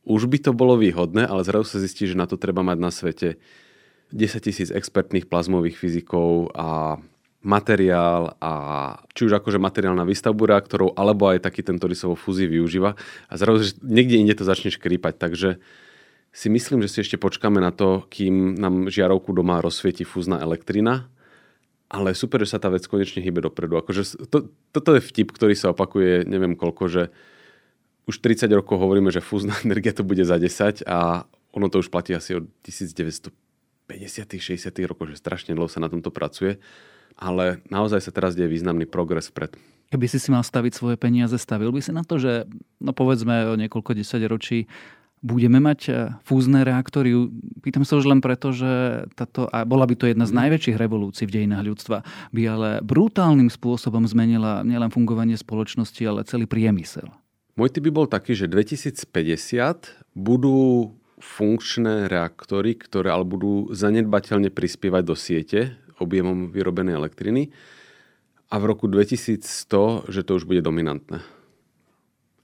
už 0.09 0.25
by 0.33 0.41
to 0.41 0.57
bolo 0.57 0.81
výhodné, 0.81 1.29
ale 1.29 1.45
zrazu 1.45 1.69
sa 1.69 1.79
zistí, 1.85 2.09
že 2.09 2.17
na 2.17 2.25
to 2.25 2.41
treba 2.41 2.65
mať 2.65 2.79
na 2.81 2.89
svete 2.89 3.37
10 4.11 4.47
tisíc 4.47 4.69
expertných 4.71 5.31
plazmových 5.31 5.79
fyzikov 5.79 6.51
a 6.55 6.99
materiál 7.41 8.37
a 8.37 8.53
či 9.17 9.25
už 9.25 9.41
akože 9.41 9.57
materiál 9.57 9.97
na 9.97 10.05
výstavbu 10.05 10.45
reaktorov, 10.45 10.93
alebo 10.93 11.33
aj 11.33 11.49
taký 11.49 11.65
ten, 11.65 11.81
ktorý 11.81 11.97
sa 11.97 12.13
vo 12.13 12.17
fúzii 12.17 12.45
využíva. 12.45 12.93
A 13.29 13.33
zrazu, 13.41 13.73
že 13.73 13.73
niekde 13.81 14.21
inde 14.21 14.37
to 14.37 14.45
začne 14.45 14.69
škrípať. 14.69 15.17
Takže 15.17 15.57
si 16.31 16.49
myslím, 16.53 16.85
že 16.85 16.93
si 16.93 16.99
ešte 17.01 17.17
počkáme 17.17 17.59
na 17.59 17.73
to, 17.73 18.05
kým 18.13 18.61
nám 18.61 18.93
žiarovku 18.93 19.33
doma 19.33 19.65
rozsvieti 19.65 20.05
fúzna 20.05 20.37
elektrina. 20.45 21.09
Ale 21.91 22.15
super, 22.15 22.45
že 22.45 22.55
sa 22.55 22.63
tá 22.63 22.71
vec 22.71 22.87
konečne 22.87 23.19
hýbe 23.19 23.43
dopredu. 23.43 23.75
Akože 23.81 24.31
to, 24.31 24.53
toto 24.71 24.91
je 24.95 25.03
vtip, 25.03 25.35
ktorý 25.35 25.59
sa 25.59 25.75
opakuje 25.75 26.23
neviem 26.29 26.55
koľko, 26.55 26.87
že 26.87 27.03
už 28.07 28.23
30 28.23 28.47
rokov 28.53 28.79
hovoríme, 28.79 29.11
že 29.11 29.25
fúzna 29.25 29.57
energia 29.67 29.97
to 29.97 30.07
bude 30.07 30.23
za 30.23 30.39
10 30.39 30.87
a 30.87 31.25
ono 31.51 31.67
to 31.67 31.83
už 31.83 31.91
platí 31.91 32.15
asi 32.15 32.39
od 32.39 32.47
1950 32.63 33.50
60 33.99 34.71
rokov, 34.87 35.11
že 35.11 35.19
strašne 35.19 35.57
dlho 35.57 35.67
sa 35.67 35.83
na 35.83 35.91
tomto 35.91 36.13
pracuje. 36.15 36.61
Ale 37.19 37.59
naozaj 37.69 38.07
sa 38.07 38.15
teraz 38.15 38.39
deje 38.39 38.49
významný 38.49 38.87
progres 38.87 39.29
vpred. 39.29 39.59
Keby 39.91 40.07
si 40.07 40.23
si 40.23 40.31
mal 40.31 40.47
staviť 40.47 40.73
svoje 40.73 40.97
peniaze, 40.97 41.35
stavil 41.35 41.75
by 41.75 41.83
si 41.83 41.91
na 41.91 42.07
to, 42.07 42.23
že 42.23 42.47
no 42.79 42.95
povedzme 42.95 43.51
o 43.51 43.59
niekoľko 43.59 43.99
desaťročí 43.99 44.71
budeme 45.21 45.61
mať 45.61 45.81
e, 45.89 45.93
fúzne 46.25 46.65
reaktory. 46.65 47.13
Pýtam 47.61 47.85
sa 47.85 48.01
už 48.01 48.09
len 48.09 48.25
preto, 48.25 48.57
že 48.57 49.05
táto, 49.13 49.51
a 49.53 49.69
bola 49.69 49.85
by 49.85 49.95
to 49.97 50.09
jedna 50.09 50.25
z 50.25 50.33
mhm. 50.33 50.39
najväčších 50.47 50.77
revolúcií 50.81 51.25
v 51.29 51.35
dejinách 51.43 51.65
ľudstva, 51.67 51.97
by 52.33 52.43
ale 52.49 52.69
brutálnym 52.81 53.53
spôsobom 53.53 54.05
zmenila 54.09 54.65
nielen 54.65 54.89
fungovanie 54.89 55.37
spoločnosti, 55.37 56.01
ale 56.05 56.25
celý 56.25 56.49
priemysel. 56.49 57.11
Môj 57.59 57.77
typ 57.77 57.85
by 57.85 57.93
bol 57.93 58.07
taký, 58.09 58.33
že 58.33 58.49
2050 58.49 59.05
budú 60.17 60.95
funkčné 61.21 62.09
reaktory, 62.09 62.75
ktoré 62.75 63.13
ale 63.13 63.29
budú 63.29 63.69
zanedbateľne 63.71 64.49
prispievať 64.51 65.03
do 65.05 65.15
siete 65.15 65.77
objemom 66.01 66.49
vyrobenej 66.49 66.97
elektriny 66.97 67.53
a 68.51 68.57
v 68.59 68.65
roku 68.67 68.89
2100, 68.89 70.11
že 70.11 70.21
to 70.25 70.41
už 70.41 70.49
bude 70.49 70.65
dominantné. 70.65 71.23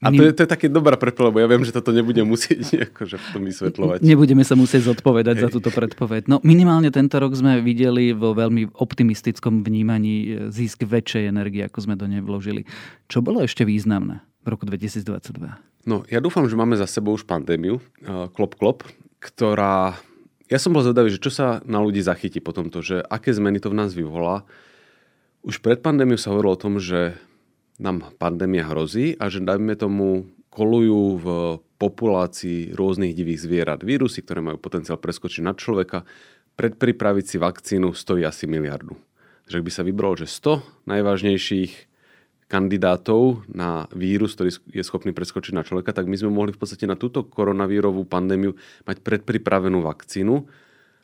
A 0.04 0.12
to 0.12 0.28
je, 0.28 0.32
to 0.36 0.44
je 0.44 0.50
také 0.52 0.68
dobrá 0.68 1.00
predpoveď, 1.00 1.32
lebo 1.32 1.40
ja 1.40 1.48
viem, 1.48 1.64
že 1.64 1.72
toto 1.72 1.88
nebude 1.88 2.20
musieť 2.20 2.62
akože 2.92 3.16
v 3.16 3.26
tom 3.32 3.42
vysvetľovať. 3.48 3.98
Nebudeme 4.04 4.44
sa 4.44 4.52
musieť 4.52 4.92
zodpovedať 4.92 5.40
Hej. 5.40 5.42
za 5.42 5.48
túto 5.48 5.72
predpoveď. 5.72 6.28
No 6.28 6.38
minimálne 6.44 6.92
tento 6.92 7.16
rok 7.16 7.32
sme 7.32 7.64
videli 7.64 8.12
vo 8.12 8.36
veľmi 8.36 8.76
optimistickom 8.76 9.64
vnímaní 9.64 10.14
e, 10.14 10.26
zisk 10.52 10.84
väčšej 10.84 11.32
energie, 11.32 11.64
ako 11.64 11.78
sme 11.80 11.94
do 11.96 12.04
nej 12.04 12.20
vložili. 12.20 12.68
Čo 13.08 13.24
bolo 13.24 13.40
ešte 13.40 13.64
významné 13.64 14.20
v 14.46 14.54
roku 14.54 14.62
2022? 14.62 15.58
No, 15.90 16.06
ja 16.06 16.22
dúfam, 16.22 16.46
že 16.46 16.54
máme 16.54 16.78
za 16.78 16.86
sebou 16.86 17.18
už 17.18 17.26
pandémiu, 17.26 17.82
e, 17.82 18.30
klop 18.30 18.54
klop, 18.54 18.86
ktorá... 19.18 19.98
Ja 20.46 20.62
som 20.62 20.70
bol 20.70 20.86
zvedavý, 20.86 21.10
že 21.10 21.18
čo 21.18 21.34
sa 21.34 21.58
na 21.66 21.82
ľudí 21.82 21.98
zachytí 21.98 22.38
po 22.38 22.54
tomto, 22.54 22.78
že 22.78 23.02
aké 23.02 23.34
zmeny 23.34 23.58
to 23.58 23.74
v 23.74 23.78
nás 23.82 23.90
vyvolá. 23.90 24.46
Už 25.42 25.58
pred 25.58 25.82
pandémiou 25.82 26.14
sa 26.14 26.30
hovorilo 26.30 26.54
o 26.54 26.62
tom, 26.62 26.78
že 26.78 27.18
nám 27.82 28.14
pandémia 28.22 28.62
hrozí 28.70 29.18
a 29.18 29.26
že 29.26 29.42
dajme 29.42 29.74
tomu 29.74 30.30
kolujú 30.54 31.02
v 31.20 31.26
populácii 31.76 32.72
rôznych 32.72 33.12
divých 33.12 33.44
zvierat. 33.44 33.84
Vírusy, 33.84 34.24
ktoré 34.24 34.40
majú 34.40 34.56
potenciál 34.56 34.96
preskočiť 34.96 35.42
na 35.44 35.52
človeka, 35.52 36.08
predpripraviť 36.56 37.24
si 37.26 37.36
vakcínu 37.36 37.92
stojí 37.92 38.24
asi 38.24 38.48
miliardu. 38.48 38.96
Takže 39.46 39.56
ak 39.60 39.66
by 39.66 39.72
sa 39.74 39.82
vybralo, 39.84 40.14
že 40.16 40.26
100 40.26 40.88
najvážnejších 40.88 41.72
kandidátov 42.46 43.42
na 43.50 43.90
vírus, 43.90 44.38
ktorý 44.38 44.50
je 44.70 44.82
schopný 44.86 45.10
preskočiť 45.10 45.52
na 45.54 45.66
človeka, 45.66 45.90
tak 45.90 46.06
my 46.06 46.14
sme 46.14 46.30
mohli 46.30 46.54
v 46.54 46.60
podstate 46.62 46.86
na 46.86 46.94
túto 46.94 47.26
koronavírovú 47.26 48.06
pandémiu 48.06 48.54
mať 48.86 49.02
predpripravenú 49.02 49.82
vakcínu, 49.82 50.46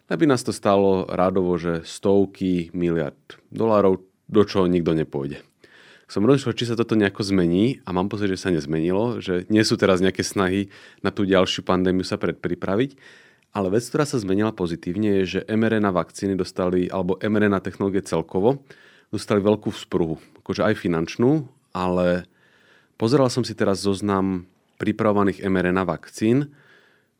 aby 0.06 0.24
nás 0.28 0.46
to 0.46 0.54
stalo 0.54 1.08
rádovo, 1.10 1.58
že 1.58 1.82
stovky 1.82 2.70
miliard 2.76 3.18
dolárov, 3.50 4.04
do 4.30 4.42
čoho 4.46 4.70
nikto 4.70 4.94
nepôjde 4.94 5.42
som 6.12 6.28
rozmýšľal, 6.28 6.58
či 6.60 6.68
sa 6.68 6.76
toto 6.76 6.92
nejako 6.92 7.24
zmení 7.24 7.80
a 7.88 7.96
mám 7.96 8.12
pocit, 8.12 8.28
že 8.28 8.36
sa 8.36 8.52
nezmenilo, 8.52 9.24
že 9.24 9.48
nie 9.48 9.64
sú 9.64 9.80
teraz 9.80 10.04
nejaké 10.04 10.20
snahy 10.20 10.68
na 11.00 11.08
tú 11.08 11.24
ďalšiu 11.24 11.64
pandémiu 11.64 12.04
sa 12.04 12.20
predpripraviť. 12.20 13.00
Ale 13.56 13.72
vec, 13.72 13.84
ktorá 13.88 14.04
sa 14.04 14.20
zmenila 14.20 14.52
pozitívne, 14.52 15.24
je, 15.24 15.40
že 15.40 15.40
mRNA 15.48 15.88
vakcíny 15.88 16.36
dostali, 16.36 16.92
alebo 16.92 17.16
mRNA 17.16 17.64
technológie 17.64 18.04
celkovo, 18.04 18.60
dostali 19.08 19.40
veľkú 19.40 19.72
vzpruhu. 19.72 20.20
Akože 20.42 20.66
aj 20.66 20.74
finančnú, 20.78 21.46
ale 21.70 22.26
pozeral 22.98 23.30
som 23.30 23.46
si 23.46 23.54
teraz 23.54 23.82
zoznam 23.82 24.50
pripravovaných 24.82 25.46
mRNA 25.46 25.86
vakcín, 25.86 26.50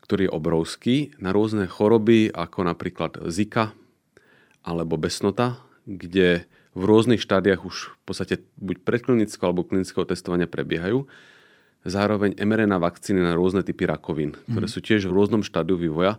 ktorý 0.03 0.27
je 0.27 0.35
obrovský, 0.35 0.97
na 1.23 1.31
rôzne 1.31 1.71
choroby, 1.71 2.35
ako 2.35 2.67
napríklad 2.67 3.23
Zika 3.31 3.71
alebo 4.67 4.99
besnota, 4.99 5.63
kde 5.87 6.51
v 6.73 6.83
rôznych 6.83 7.23
štádiách 7.23 7.63
už 7.63 7.77
v 7.95 8.03
podstate 8.03 8.35
buď 8.59 8.83
predklinického 8.83 9.47
alebo 9.47 9.67
klinického 9.67 10.09
testovania 10.09 10.49
prebiehajú. 10.49 11.05
Zároveň 11.83 12.39
mRNA 12.39 12.79
vakcíny 12.79 13.21
na 13.23 13.35
rôzne 13.35 13.67
typy 13.67 13.87
rakovín, 13.87 14.39
ktoré 14.51 14.67
mhm. 14.67 14.73
sú 14.73 14.81
tiež 14.83 15.07
v 15.07 15.15
rôznom 15.15 15.43
štádiu 15.43 15.79
vývoja, 15.79 16.19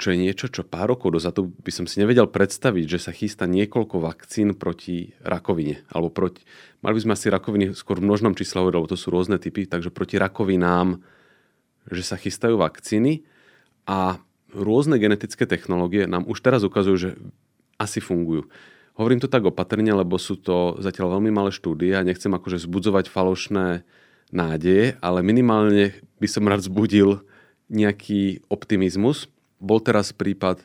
čo 0.00 0.16
je 0.16 0.18
niečo, 0.18 0.48
čo 0.48 0.64
pár 0.64 0.96
rokov 0.96 1.12
dozadu 1.12 1.52
by 1.60 1.68
som 1.68 1.84
si 1.84 2.00
nevedel 2.00 2.24
predstaviť, 2.24 2.84
že 2.88 2.98
sa 2.98 3.12
chystá 3.12 3.44
niekoľko 3.44 4.00
vakcín 4.00 4.56
proti 4.56 5.12
rakovine. 5.20 5.84
Alebo 5.92 6.08
proti, 6.08 6.40
mali 6.80 6.96
by 6.96 7.02
sme 7.04 7.12
asi 7.12 7.28
rakoviny 7.28 7.76
skôr 7.76 8.00
v 8.00 8.08
množnom 8.08 8.32
čísle 8.32 8.64
lebo 8.64 8.88
to 8.88 8.96
sú 8.96 9.12
rôzne 9.12 9.36
typy, 9.36 9.68
takže 9.68 9.92
proti 9.92 10.16
rakovinám, 10.16 11.04
že 11.92 12.00
sa 12.00 12.16
chystajú 12.16 12.56
vakcíny 12.56 13.28
a 13.84 14.16
rôzne 14.56 14.96
genetické 14.96 15.44
technológie 15.44 16.08
nám 16.08 16.24
už 16.24 16.40
teraz 16.40 16.64
ukazujú, 16.64 16.96
že 16.96 17.10
asi 17.76 18.00
fungujú. 18.00 18.48
Hovorím 18.96 19.20
to 19.20 19.32
tak 19.32 19.44
opatrne, 19.44 19.92
lebo 19.92 20.16
sú 20.20 20.36
to 20.36 20.76
zatiaľ 20.80 21.16
veľmi 21.16 21.32
malé 21.32 21.52
štúdie 21.52 21.92
a 21.96 22.04
nechcem 22.04 22.32
akože 22.32 22.60
zbudzovať 22.60 23.08
falošné 23.08 23.84
nádeje, 24.34 24.96
ale 25.00 25.20
minimálne 25.24 25.96
by 26.20 26.28
som 26.28 26.44
rád 26.44 26.64
zbudil 26.66 27.24
nejaký 27.70 28.44
optimizmus. 28.50 29.30
Bol 29.60 29.84
teraz 29.84 30.16
prípad, 30.16 30.64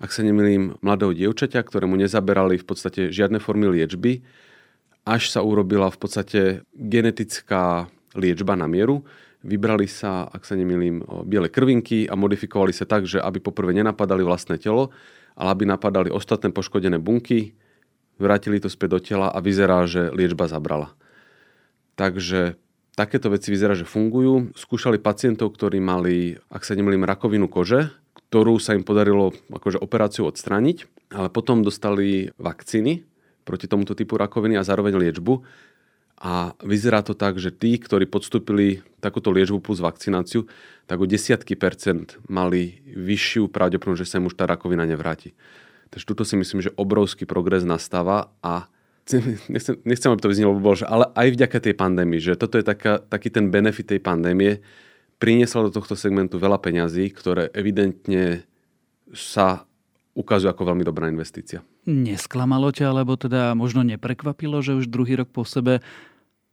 ak 0.00 0.10
sa 0.10 0.24
nemýlim, 0.24 0.80
mladého 0.80 1.12
dievčaťa, 1.12 1.62
ktorému 1.62 1.94
nezaberali 2.00 2.58
v 2.58 2.66
podstate 2.66 3.12
žiadne 3.12 3.38
formy 3.38 3.68
liečby, 3.70 4.24
až 5.04 5.30
sa 5.30 5.44
urobila 5.44 5.92
v 5.92 5.98
podstate 6.00 6.40
genetická 6.74 7.92
liečba 8.16 8.56
na 8.56 8.66
mieru. 8.66 9.04
Vybrali 9.42 9.90
sa, 9.90 10.30
ak 10.30 10.46
sa 10.46 10.54
nemýlim, 10.54 11.02
biele 11.26 11.50
krvinky 11.50 12.06
a 12.06 12.14
modifikovali 12.14 12.70
sa 12.70 12.86
tak, 12.86 13.10
že 13.10 13.18
aby 13.18 13.42
poprvé 13.42 13.74
nenapadali 13.74 14.22
vlastné 14.22 14.58
telo, 14.62 14.94
ale 15.34 15.48
aby 15.52 15.64
napadali 15.66 16.08
ostatné 16.14 16.54
poškodené 16.54 17.02
bunky, 17.02 17.52
vrátili 18.22 18.62
to 18.62 18.70
späť 18.70 18.88
do 18.94 19.00
tela 19.02 19.28
a 19.34 19.38
vyzerá, 19.42 19.82
že 19.90 20.14
liečba 20.14 20.46
zabrala. 20.46 20.94
Takže 21.98 22.54
takéto 22.92 23.32
veci 23.32 23.52
vyzerá, 23.52 23.72
že 23.72 23.88
fungujú. 23.88 24.52
Skúšali 24.56 25.00
pacientov, 25.00 25.56
ktorí 25.56 25.80
mali, 25.80 26.36
ak 26.52 26.62
sa 26.64 26.76
nemýlim, 26.76 27.08
rakovinu 27.08 27.48
kože, 27.48 27.92
ktorú 28.28 28.56
sa 28.56 28.72
im 28.72 28.84
podarilo 28.84 29.36
akože 29.52 29.80
operáciu 29.80 30.28
odstrániť, 30.28 30.88
ale 31.12 31.28
potom 31.28 31.60
dostali 31.60 32.32
vakcíny 32.40 33.04
proti 33.44 33.68
tomuto 33.68 33.92
typu 33.92 34.16
rakoviny 34.16 34.56
a 34.56 34.64
zároveň 34.64 34.96
liečbu. 34.96 35.44
A 36.22 36.54
vyzerá 36.62 37.02
to 37.02 37.18
tak, 37.18 37.42
že 37.42 37.50
tí, 37.50 37.74
ktorí 37.82 38.06
podstúpili 38.06 38.86
takúto 39.02 39.34
liečbu 39.34 39.58
plus 39.58 39.82
vakcináciu, 39.82 40.46
tak 40.86 41.02
o 41.02 41.06
desiatky 41.10 41.58
percent 41.58 42.14
mali 42.30 42.78
vyššiu 42.94 43.50
pravdepodobnosť, 43.50 44.00
že 44.00 44.08
sa 44.08 44.18
im 44.22 44.30
už 44.30 44.38
tá 44.38 44.46
rakovina 44.46 44.86
nevráti. 44.86 45.34
Takže 45.90 46.06
tuto 46.06 46.22
si 46.22 46.38
myslím, 46.38 46.62
že 46.62 46.70
obrovský 46.78 47.26
progres 47.26 47.66
nastáva 47.66 48.30
a 48.38 48.70
nechcem, 49.50 49.74
nechcem 49.82 50.10
aby 50.12 50.22
to 50.22 50.30
vyznelo 50.30 50.54
že 50.78 50.86
ale 50.86 51.10
aj 51.14 51.28
vďaka 51.34 51.58
tej 51.58 51.74
pandémii, 51.74 52.20
že 52.22 52.38
toto 52.38 52.58
je 52.58 52.64
taká, 52.64 53.02
taký 53.02 53.34
ten 53.34 53.50
benefit 53.50 53.90
tej 53.90 54.00
pandémie, 54.00 54.62
priniesla 55.22 55.70
do 55.70 55.74
tohto 55.74 55.94
segmentu 55.94 56.38
veľa 56.38 56.58
peňazí, 56.58 57.10
ktoré 57.14 57.50
evidentne 57.54 58.42
sa 59.14 59.66
ukazujú 60.12 60.50
ako 60.50 60.62
veľmi 60.74 60.84
dobrá 60.84 61.08
investícia. 61.08 61.64
Nesklamalo 61.86 62.70
ťa, 62.70 62.90
alebo 62.90 63.18
teda 63.18 63.54
možno 63.58 63.82
neprekvapilo, 63.82 64.62
že 64.62 64.76
už 64.76 64.90
druhý 64.90 65.18
rok 65.18 65.30
po 65.30 65.42
sebe 65.42 65.82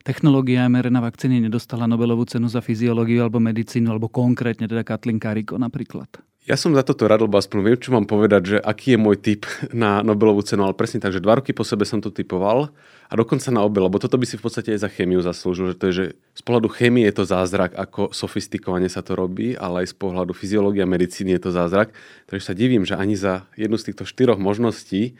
technológia 0.09 0.65
mRNA 0.65 1.05
vakcíny 1.05 1.37
nedostala 1.37 1.85
Nobelovú 1.85 2.25
cenu 2.25 2.49
za 2.49 2.65
fyziológiu 2.65 3.21
alebo 3.21 3.37
medicínu, 3.37 3.93
alebo 3.93 4.09
konkrétne 4.09 4.65
teda 4.65 4.81
Katlin 4.81 5.21
Kariko 5.21 5.61
napríklad? 5.61 6.09
Ja 6.49 6.57
som 6.57 6.73
za 6.73 6.81
toto 6.81 7.05
lebo 7.05 7.37
aspoň 7.37 7.57
viem, 7.61 7.77
čo 7.77 7.93
mám 7.93 8.09
povedať, 8.09 8.41
že 8.41 8.57
aký 8.57 8.97
je 8.97 8.99
môj 9.05 9.21
typ 9.21 9.45
na 9.69 10.01
Nobelovú 10.01 10.41
cenu, 10.41 10.65
ale 10.65 10.73
presne 10.73 10.97
tak, 10.97 11.13
že 11.13 11.21
dva 11.21 11.37
roky 11.37 11.53
po 11.53 11.61
sebe 11.61 11.85
som 11.85 12.01
to 12.01 12.09
typoval 12.09 12.73
a 13.05 13.13
dokonca 13.13 13.53
na 13.53 13.61
obe, 13.61 13.85
lebo 13.85 14.01
toto 14.01 14.17
by 14.17 14.25
si 14.25 14.33
v 14.33 14.49
podstate 14.49 14.73
aj 14.73 14.81
za 14.81 14.89
chémiu 14.89 15.21
zaslúžil, 15.21 15.77
že 15.77 15.77
to 15.77 15.85
je, 15.85 15.93
že 15.93 16.05
z 16.17 16.41
pohľadu 16.41 16.73
chémie 16.73 17.05
je 17.05 17.13
to 17.13 17.29
zázrak, 17.29 17.77
ako 17.77 18.09
sofistikovane 18.09 18.89
sa 18.89 19.05
to 19.05 19.13
robí, 19.13 19.53
ale 19.53 19.85
aj 19.85 19.93
z 19.93 19.95
pohľadu 20.01 20.33
fyziológie 20.33 20.81
a 20.81 20.89
medicíny 20.89 21.37
je 21.37 21.41
to 21.45 21.51
zázrak. 21.53 21.93
Takže 22.25 22.49
sa 22.49 22.57
divím, 22.57 22.81
že 22.81 22.97
ani 22.97 23.13
za 23.13 23.45
jednu 23.53 23.77
z 23.77 23.93
týchto 23.93 24.09
štyroch 24.09 24.41
možností, 24.41 25.13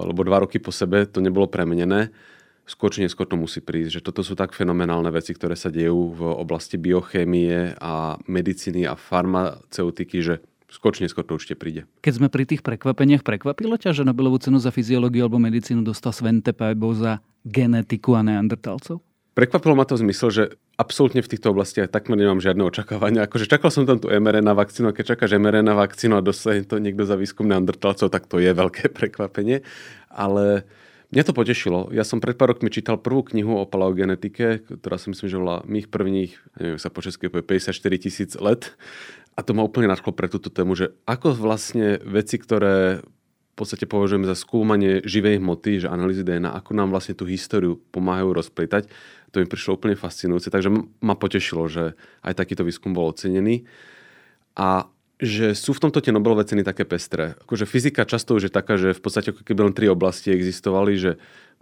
alebo 0.00 0.24
dva 0.24 0.48
roky 0.48 0.56
po 0.56 0.72
sebe 0.72 1.04
to 1.04 1.20
nebolo 1.20 1.44
premenené 1.44 2.08
skôr 2.64 2.90
či 2.92 3.04
neskôr 3.04 3.28
to 3.28 3.36
musí 3.36 3.60
prísť. 3.60 4.00
Že 4.00 4.04
toto 4.04 4.20
sú 4.24 4.34
tak 4.34 4.56
fenomenálne 4.56 5.12
veci, 5.12 5.36
ktoré 5.36 5.54
sa 5.56 5.68
dejú 5.68 6.16
v 6.16 6.20
oblasti 6.24 6.80
biochémie 6.80 7.76
a 7.78 8.16
medicíny 8.24 8.88
a 8.88 8.96
farmaceutiky, 8.96 10.24
že 10.24 10.34
skôr 10.72 10.90
či 10.90 11.06
neskôr 11.06 11.22
to 11.22 11.38
určite 11.38 11.54
príde. 11.54 11.86
Keď 12.02 12.12
sme 12.18 12.28
pri 12.32 12.48
tých 12.48 12.66
prekvapeniach, 12.66 13.22
prekvapilo 13.22 13.78
ťa, 13.78 13.94
že 13.94 14.02
Nobelovú 14.02 14.42
cenu 14.42 14.58
za 14.58 14.74
fyziológiu 14.74 15.28
alebo 15.28 15.38
medicínu 15.38 15.86
dostal 15.86 16.10
Svente 16.10 16.50
Pajbo 16.50 16.90
za 16.96 17.22
genetiku 17.46 18.18
a 18.18 18.26
neandertalcov? 18.26 18.98
Prekvapilo 19.34 19.74
ma 19.74 19.82
to 19.82 19.98
v 19.98 20.06
zmysle, 20.06 20.28
že 20.30 20.44
absolútne 20.78 21.18
v 21.18 21.26
týchto 21.26 21.50
oblastiach 21.50 21.90
takmer 21.90 22.14
nemám 22.14 22.38
žiadne 22.38 22.62
očakávania. 22.70 23.26
Akože 23.26 23.50
čakal 23.50 23.74
som 23.74 23.82
tam 23.82 23.98
tú 23.98 24.06
mRNA 24.06 24.54
vakcínu 24.54 24.90
a 24.90 24.94
keď 24.94 25.14
čakáš 25.14 25.34
mRNA 25.38 25.74
vakcínu 25.74 26.14
a 26.18 26.22
dostane 26.22 26.62
to 26.62 26.78
niekto 26.78 27.02
za 27.02 27.18
výskum 27.18 27.50
neandertalcov, 27.50 28.14
tak 28.14 28.30
to 28.30 28.38
je 28.38 28.54
veľké 28.54 28.94
prekvapenie. 28.94 29.66
Ale 30.06 30.62
Mňa 31.14 31.30
to 31.30 31.38
potešilo. 31.38 31.94
Ja 31.94 32.02
som 32.02 32.18
pred 32.18 32.34
pár 32.34 32.50
rokmi 32.50 32.74
čítal 32.74 32.98
prvú 32.98 33.22
knihu 33.30 33.54
o 33.54 33.70
paleogenetike, 33.70 34.66
ktorá 34.66 34.98
si 34.98 35.14
myslím, 35.14 35.28
že 35.30 35.38
bola 35.38 35.62
mých 35.62 35.86
prvních, 35.86 36.34
neviem 36.58 36.82
sa 36.82 36.90
po 36.90 37.06
česky 37.06 37.30
54 37.30 37.70
tisíc 38.02 38.34
let. 38.34 38.74
A 39.38 39.46
to 39.46 39.54
ma 39.54 39.62
úplne 39.62 39.86
nadchlo 39.86 40.10
pre 40.10 40.26
túto 40.26 40.50
tému, 40.50 40.74
že 40.74 40.90
ako 41.06 41.38
vlastne 41.38 42.02
veci, 42.02 42.34
ktoré 42.34 43.06
v 43.54 43.54
podstate 43.54 43.86
považujeme 43.86 44.26
za 44.26 44.34
skúmanie 44.34 45.06
živej 45.06 45.38
hmoty, 45.38 45.86
že 45.86 45.88
analýzy 45.90 46.26
DNA, 46.26 46.50
ako 46.50 46.74
nám 46.74 46.90
vlastne 46.90 47.14
tú 47.14 47.30
históriu 47.30 47.78
pomáhajú 47.94 48.34
rozplýtať, 48.34 48.90
to 49.30 49.38
mi 49.38 49.46
prišlo 49.46 49.78
úplne 49.78 49.94
fascinujúce. 49.94 50.50
Takže 50.50 50.74
ma 50.98 51.14
potešilo, 51.14 51.70
že 51.70 51.94
aj 52.26 52.34
takýto 52.34 52.66
výskum 52.66 52.90
bol 52.90 53.14
ocenený. 53.14 53.62
A 54.58 54.90
že 55.22 55.54
sú 55.54 55.70
v 55.74 55.82
tomto 55.86 56.02
tie 56.02 56.10
Nobelové 56.10 56.42
ceny 56.42 56.66
také 56.66 56.82
pestré. 56.82 57.38
Akože 57.46 57.70
fyzika 57.70 58.02
často 58.02 58.34
už 58.34 58.50
je 58.50 58.52
taká, 58.52 58.74
že 58.74 58.96
v 58.96 59.00
podstate 59.00 59.30
ako 59.30 59.46
keby 59.46 59.70
len 59.70 59.74
tri 59.76 59.86
oblasti 59.86 60.34
existovali, 60.34 60.98
že 60.98 61.10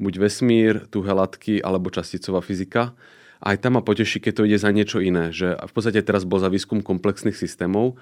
buď 0.00 0.14
vesmír, 0.16 0.88
tuhé 0.88 1.12
latky 1.12 1.60
alebo 1.60 1.92
časticová 1.92 2.40
fyzika. 2.40 2.96
Aj 3.42 3.56
tam 3.60 3.76
ma 3.76 3.82
poteší, 3.84 4.24
keď 4.24 4.32
to 4.40 4.46
ide 4.48 4.56
za 4.56 4.72
niečo 4.72 5.04
iné. 5.04 5.34
Že 5.34 5.68
v 5.68 5.72
podstate 5.72 6.00
teraz 6.00 6.24
bol 6.24 6.40
za 6.40 6.48
výskum 6.48 6.80
komplexných 6.80 7.36
systémov. 7.36 8.00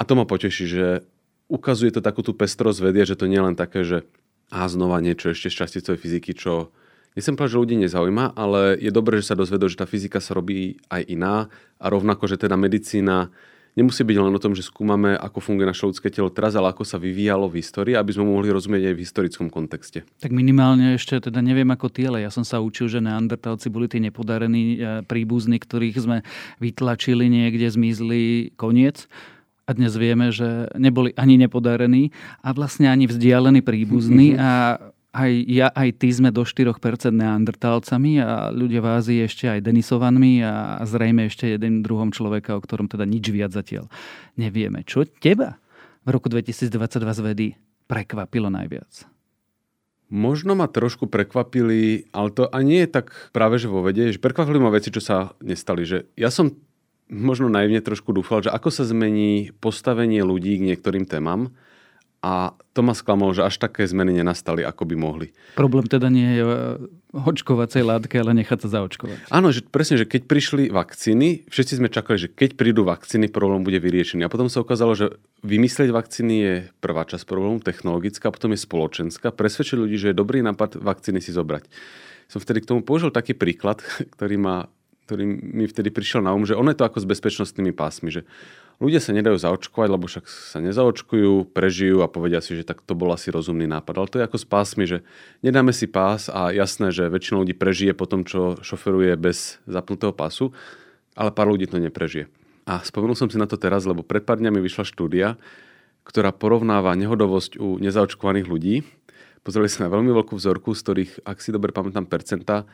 A 0.00 0.06
to 0.08 0.16
ma 0.16 0.24
poteší, 0.24 0.64
že 0.64 0.86
ukazuje 1.50 1.92
to 1.92 2.00
takú 2.00 2.24
tú 2.24 2.32
pestrosť 2.32 2.80
vedie, 2.80 3.04
že 3.04 3.18
to 3.18 3.28
nie 3.28 3.36
je 3.36 3.46
len 3.52 3.56
také, 3.58 3.84
že 3.84 4.08
a 4.48 4.64
znova 4.64 5.04
niečo 5.04 5.36
ešte 5.36 5.52
z 5.52 5.58
časticovej 5.64 6.00
fyziky, 6.00 6.32
čo 6.32 6.72
Nechcem 7.18 7.34
povedať, 7.34 7.58
že 7.58 7.62
ľudí 7.66 7.76
nezaujíma, 7.82 8.38
ale 8.38 8.78
je 8.78 8.94
dobré, 8.94 9.18
že 9.18 9.34
sa 9.34 9.34
dozvedol, 9.34 9.66
že 9.66 9.82
tá 9.82 9.90
fyzika 9.90 10.22
sa 10.22 10.38
robí 10.38 10.78
aj 10.86 11.02
iná 11.02 11.50
a 11.82 11.90
rovnako, 11.90 12.30
že 12.30 12.38
teda 12.38 12.54
medicína 12.54 13.34
nemusí 13.78 14.02
byť 14.02 14.16
len 14.18 14.34
o 14.34 14.42
tom, 14.42 14.58
že 14.58 14.66
skúmame, 14.66 15.14
ako 15.14 15.38
funguje 15.38 15.70
naše 15.70 15.86
ľudské 15.86 16.10
telo 16.10 16.26
teraz, 16.26 16.58
ale 16.58 16.74
ako 16.74 16.82
sa 16.82 16.98
vyvíjalo 16.98 17.46
v 17.46 17.62
histórii, 17.62 17.94
aby 17.94 18.10
sme 18.10 18.26
mohli 18.26 18.50
rozumieť 18.50 18.90
aj 18.90 18.94
v 18.98 19.02
historickom 19.06 19.48
kontexte. 19.54 20.02
Tak 20.18 20.34
minimálne 20.34 20.98
ešte 20.98 21.30
teda 21.30 21.38
neviem 21.38 21.70
ako 21.70 21.86
ty, 21.86 22.10
ale 22.10 22.26
ja 22.26 22.30
som 22.34 22.42
sa 22.42 22.58
učil, 22.58 22.90
že 22.90 22.98
neandertálci 22.98 23.70
boli 23.70 23.86
tí 23.86 24.02
nepodarení 24.02 24.62
e, 24.74 24.76
príbuzní, 25.06 25.62
ktorých 25.62 25.96
sme 26.02 26.26
vytlačili 26.58 27.30
niekde, 27.30 27.70
zmizli 27.70 28.50
koniec. 28.58 29.06
A 29.68 29.76
dnes 29.76 29.94
vieme, 29.94 30.32
že 30.32 30.66
neboli 30.74 31.12
ani 31.14 31.38
nepodarení 31.38 32.10
a 32.40 32.50
vlastne 32.56 32.90
ani 32.90 33.06
vzdialení 33.06 33.62
príbuzní 33.68 34.34
a 34.34 34.82
aj 35.12 35.32
ja, 35.48 35.72
aj 35.72 36.04
ty 36.04 36.12
sme 36.12 36.28
do 36.28 36.44
4% 36.44 36.76
neandertálcami 37.10 38.20
a 38.20 38.52
ľudia 38.52 38.84
v 38.84 38.88
Ázii 39.00 39.18
ešte 39.24 39.48
aj 39.48 39.64
denisovanmi 39.64 40.44
a 40.44 40.84
zrejme 40.84 41.32
ešte 41.32 41.48
jeden 41.48 41.80
druhom 41.80 42.12
človeka, 42.12 42.54
o 42.56 42.60
ktorom 42.60 42.92
teda 42.92 43.08
nič 43.08 43.32
viac 43.32 43.56
zatiaľ 43.56 43.88
nevieme. 44.36 44.84
Čo 44.84 45.08
teba 45.08 45.56
v 46.04 46.08
roku 46.12 46.28
2022 46.28 46.68
z 47.00 47.20
vedy 47.24 47.46
prekvapilo 47.88 48.52
najviac? 48.52 49.08
Možno 50.08 50.56
ma 50.56 50.68
trošku 50.68 51.04
prekvapili, 51.04 52.08
ale 52.16 52.32
to 52.32 52.48
ani 52.48 52.80
nie 52.80 52.80
je 52.88 52.92
tak 52.96 53.12
práve, 53.32 53.60
že 53.60 53.68
vo 53.68 53.84
vede, 53.84 54.08
že 54.08 54.20
prekvapili 54.20 54.56
ma 54.56 54.72
veci, 54.72 54.88
čo 54.88 55.04
sa 55.04 55.36
nestali. 55.44 55.84
Že 55.84 56.08
ja 56.16 56.32
som 56.32 56.56
možno 57.12 57.52
naivne 57.52 57.84
trošku 57.84 58.16
dúfal, 58.16 58.40
že 58.40 58.52
ako 58.52 58.72
sa 58.72 58.88
zmení 58.88 59.52
postavenie 59.60 60.24
ľudí 60.24 60.56
k 60.56 60.72
niektorým 60.72 61.04
témam, 61.04 61.52
a 62.18 62.50
to 62.74 62.82
ma 62.82 62.98
sklamalo, 62.98 63.30
že 63.30 63.46
až 63.46 63.62
také 63.62 63.86
zmeny 63.86 64.10
nenastali, 64.10 64.66
ako 64.66 64.90
by 64.90 64.94
mohli. 64.98 65.26
Problém 65.54 65.86
teda 65.86 66.10
nie 66.10 66.42
je 66.42 66.44
očkovacej 67.14 67.86
látke, 67.86 68.18
ale 68.18 68.34
nechať 68.42 68.66
sa 68.66 68.82
zaočkovať. 68.82 69.30
Áno, 69.30 69.54
že 69.54 69.62
presne, 69.62 70.02
že 70.02 70.06
keď 70.06 70.26
prišli 70.26 70.66
vakcíny, 70.74 71.46
všetci 71.46 71.78
sme 71.78 71.88
čakali, 71.88 72.18
že 72.18 72.28
keď 72.28 72.58
prídu 72.58 72.82
vakcíny, 72.82 73.30
problém 73.30 73.62
bude 73.62 73.78
vyriešený. 73.78 74.26
A 74.26 74.32
potom 74.32 74.50
sa 74.50 74.58
ukázalo, 74.66 74.98
že 74.98 75.14
vymyslieť 75.46 75.94
vakcíny 75.94 76.34
je 76.42 76.54
prvá 76.82 77.06
časť 77.06 77.22
problému, 77.22 77.62
technologická, 77.62 78.34
potom 78.34 78.50
je 78.50 78.60
spoločenská. 78.66 79.30
Presvedčiť 79.30 79.78
ľudí, 79.78 79.96
že 79.96 80.10
je 80.10 80.18
dobrý 80.18 80.42
nápad 80.42 80.82
vakcíny 80.82 81.22
si 81.22 81.30
zobrať. 81.30 81.70
Som 82.26 82.42
vtedy 82.42 82.66
k 82.66 82.70
tomu 82.74 82.82
použil 82.82 83.14
taký 83.14 83.38
príklad, 83.38 83.78
ktorý, 84.18 84.36
ma, 84.42 84.66
ktorý 85.06 85.22
mi 85.24 85.70
vtedy 85.70 85.94
prišiel 85.94 86.26
na 86.26 86.34
um, 86.34 86.42
že 86.42 86.58
ono 86.58 86.74
je 86.74 86.78
to 86.82 86.86
ako 86.86 86.98
s 86.98 87.06
bezpečnostnými 87.06 87.70
pásmi, 87.72 88.10
že 88.10 88.26
ľudia 88.78 89.02
sa 89.02 89.14
nedajú 89.14 89.38
zaočkovať, 89.38 89.88
lebo 89.90 90.06
však 90.06 90.24
sa 90.26 90.58
nezaočkujú, 90.62 91.50
prežijú 91.50 92.02
a 92.02 92.10
povedia 92.10 92.38
si, 92.38 92.54
že 92.54 92.66
tak 92.66 92.82
to 92.82 92.94
bol 92.94 93.10
asi 93.10 93.30
rozumný 93.30 93.66
nápad. 93.66 93.94
Ale 93.94 94.10
to 94.10 94.18
je 94.18 94.26
ako 94.26 94.38
s 94.38 94.46
pásmi, 94.46 94.84
že 94.86 95.02
nedáme 95.42 95.74
si 95.74 95.90
pás 95.90 96.30
a 96.30 96.54
jasné, 96.54 96.94
že 96.94 97.10
väčšina 97.10 97.42
ľudí 97.42 97.54
prežije 97.58 97.92
po 97.94 98.06
tom, 98.06 98.22
čo 98.22 98.58
šoferuje 98.62 99.18
bez 99.18 99.58
zapnutého 99.66 100.14
pásu, 100.14 100.54
ale 101.18 101.34
pár 101.34 101.50
ľudí 101.50 101.66
to 101.66 101.82
neprežije. 101.82 102.30
A 102.68 102.84
spomenul 102.84 103.16
som 103.16 103.26
si 103.32 103.40
na 103.40 103.48
to 103.48 103.58
teraz, 103.58 103.88
lebo 103.88 104.04
pred 104.06 104.22
pár 104.22 104.38
dňami 104.38 104.60
vyšla 104.60 104.84
štúdia, 104.86 105.40
ktorá 106.06 106.32
porovnáva 106.32 106.94
nehodovosť 106.96 107.60
u 107.60 107.76
nezaočkovaných 107.80 108.46
ľudí. 108.48 108.86
Pozreli 109.40 109.72
sa 109.72 109.88
na 109.88 109.92
veľmi 109.92 110.12
veľkú 110.12 110.36
vzorku, 110.36 110.76
z 110.76 110.80
ktorých, 110.84 111.12
ak 111.24 111.40
si 111.40 111.52
dobre 111.52 111.72
pamätám 111.72 112.04
percenta, 112.04 112.68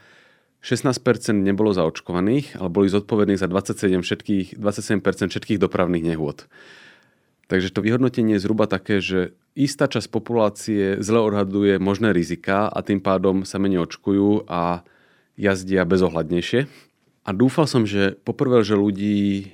16% 0.65 1.45
nebolo 1.45 1.77
zaočkovaných, 1.77 2.57
ale 2.57 2.73
boli 2.73 2.89
zodpovední 2.89 3.37
za 3.37 3.45
27, 3.45 4.01
všetkých, 4.01 4.47
27% 4.57 5.29
všetkých 5.29 5.61
dopravných 5.61 6.09
nehôd. 6.09 6.49
Takže 7.53 7.69
to 7.69 7.85
vyhodnotenie 7.85 8.41
je 8.41 8.45
zhruba 8.49 8.65
také, 8.65 9.05
že 9.05 9.37
istá 9.53 9.85
časť 9.85 10.09
populácie 10.09 10.97
zle 11.05 11.21
odhaduje 11.21 11.77
možné 11.77 12.17
rizika 12.17 12.73
a 12.73 12.81
tým 12.81 13.05
pádom 13.05 13.45
sa 13.45 13.61
menej 13.61 13.85
očkujú 13.85 14.49
a 14.49 14.81
jazdia 15.37 15.85
bezohľadnejšie. 15.85 16.65
A 17.29 17.31
dúfal 17.37 17.69
som, 17.69 17.85
že 17.85 18.17
poprvé, 18.25 18.65
že 18.65 18.81
ľudí, 18.81 19.53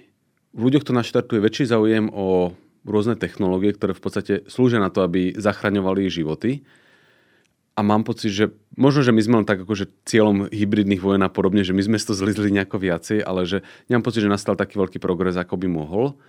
v 0.54 0.60
ľuďoch 0.62 0.86
to 0.86 0.94
naštartuje 0.94 1.42
väčší 1.42 1.66
záujem 1.66 2.06
o 2.14 2.54
rôzne 2.86 3.18
technológie, 3.18 3.74
ktoré 3.74 3.98
v 3.98 4.02
podstate 4.02 4.34
slúžia 4.46 4.78
na 4.78 4.94
to, 4.94 5.02
aby 5.02 5.34
zachraňovali 5.34 6.06
životy 6.06 6.62
a 7.80 7.86
mám 7.86 8.04
pocit, 8.04 8.28
že 8.28 8.52
možno, 8.76 9.00
že 9.00 9.16
my 9.16 9.22
sme 9.24 9.34
len 9.40 9.48
tak 9.48 9.64
akože 9.64 10.04
cieľom 10.04 10.52
hybridných 10.52 11.00
vojen 11.00 11.24
a 11.24 11.32
podobne, 11.32 11.64
že 11.64 11.72
my 11.72 11.80
sme 11.80 11.96
to 11.96 12.12
zlizli 12.12 12.52
nejako 12.52 12.76
viacej, 12.76 13.24
ale 13.24 13.48
že 13.48 13.64
nemám 13.88 14.04
pocit, 14.04 14.20
že 14.20 14.28
nastal 14.28 14.52
taký 14.52 14.76
veľký 14.76 15.00
progres, 15.00 15.40
ako 15.40 15.56
by 15.56 15.68
mohol. 15.72 16.20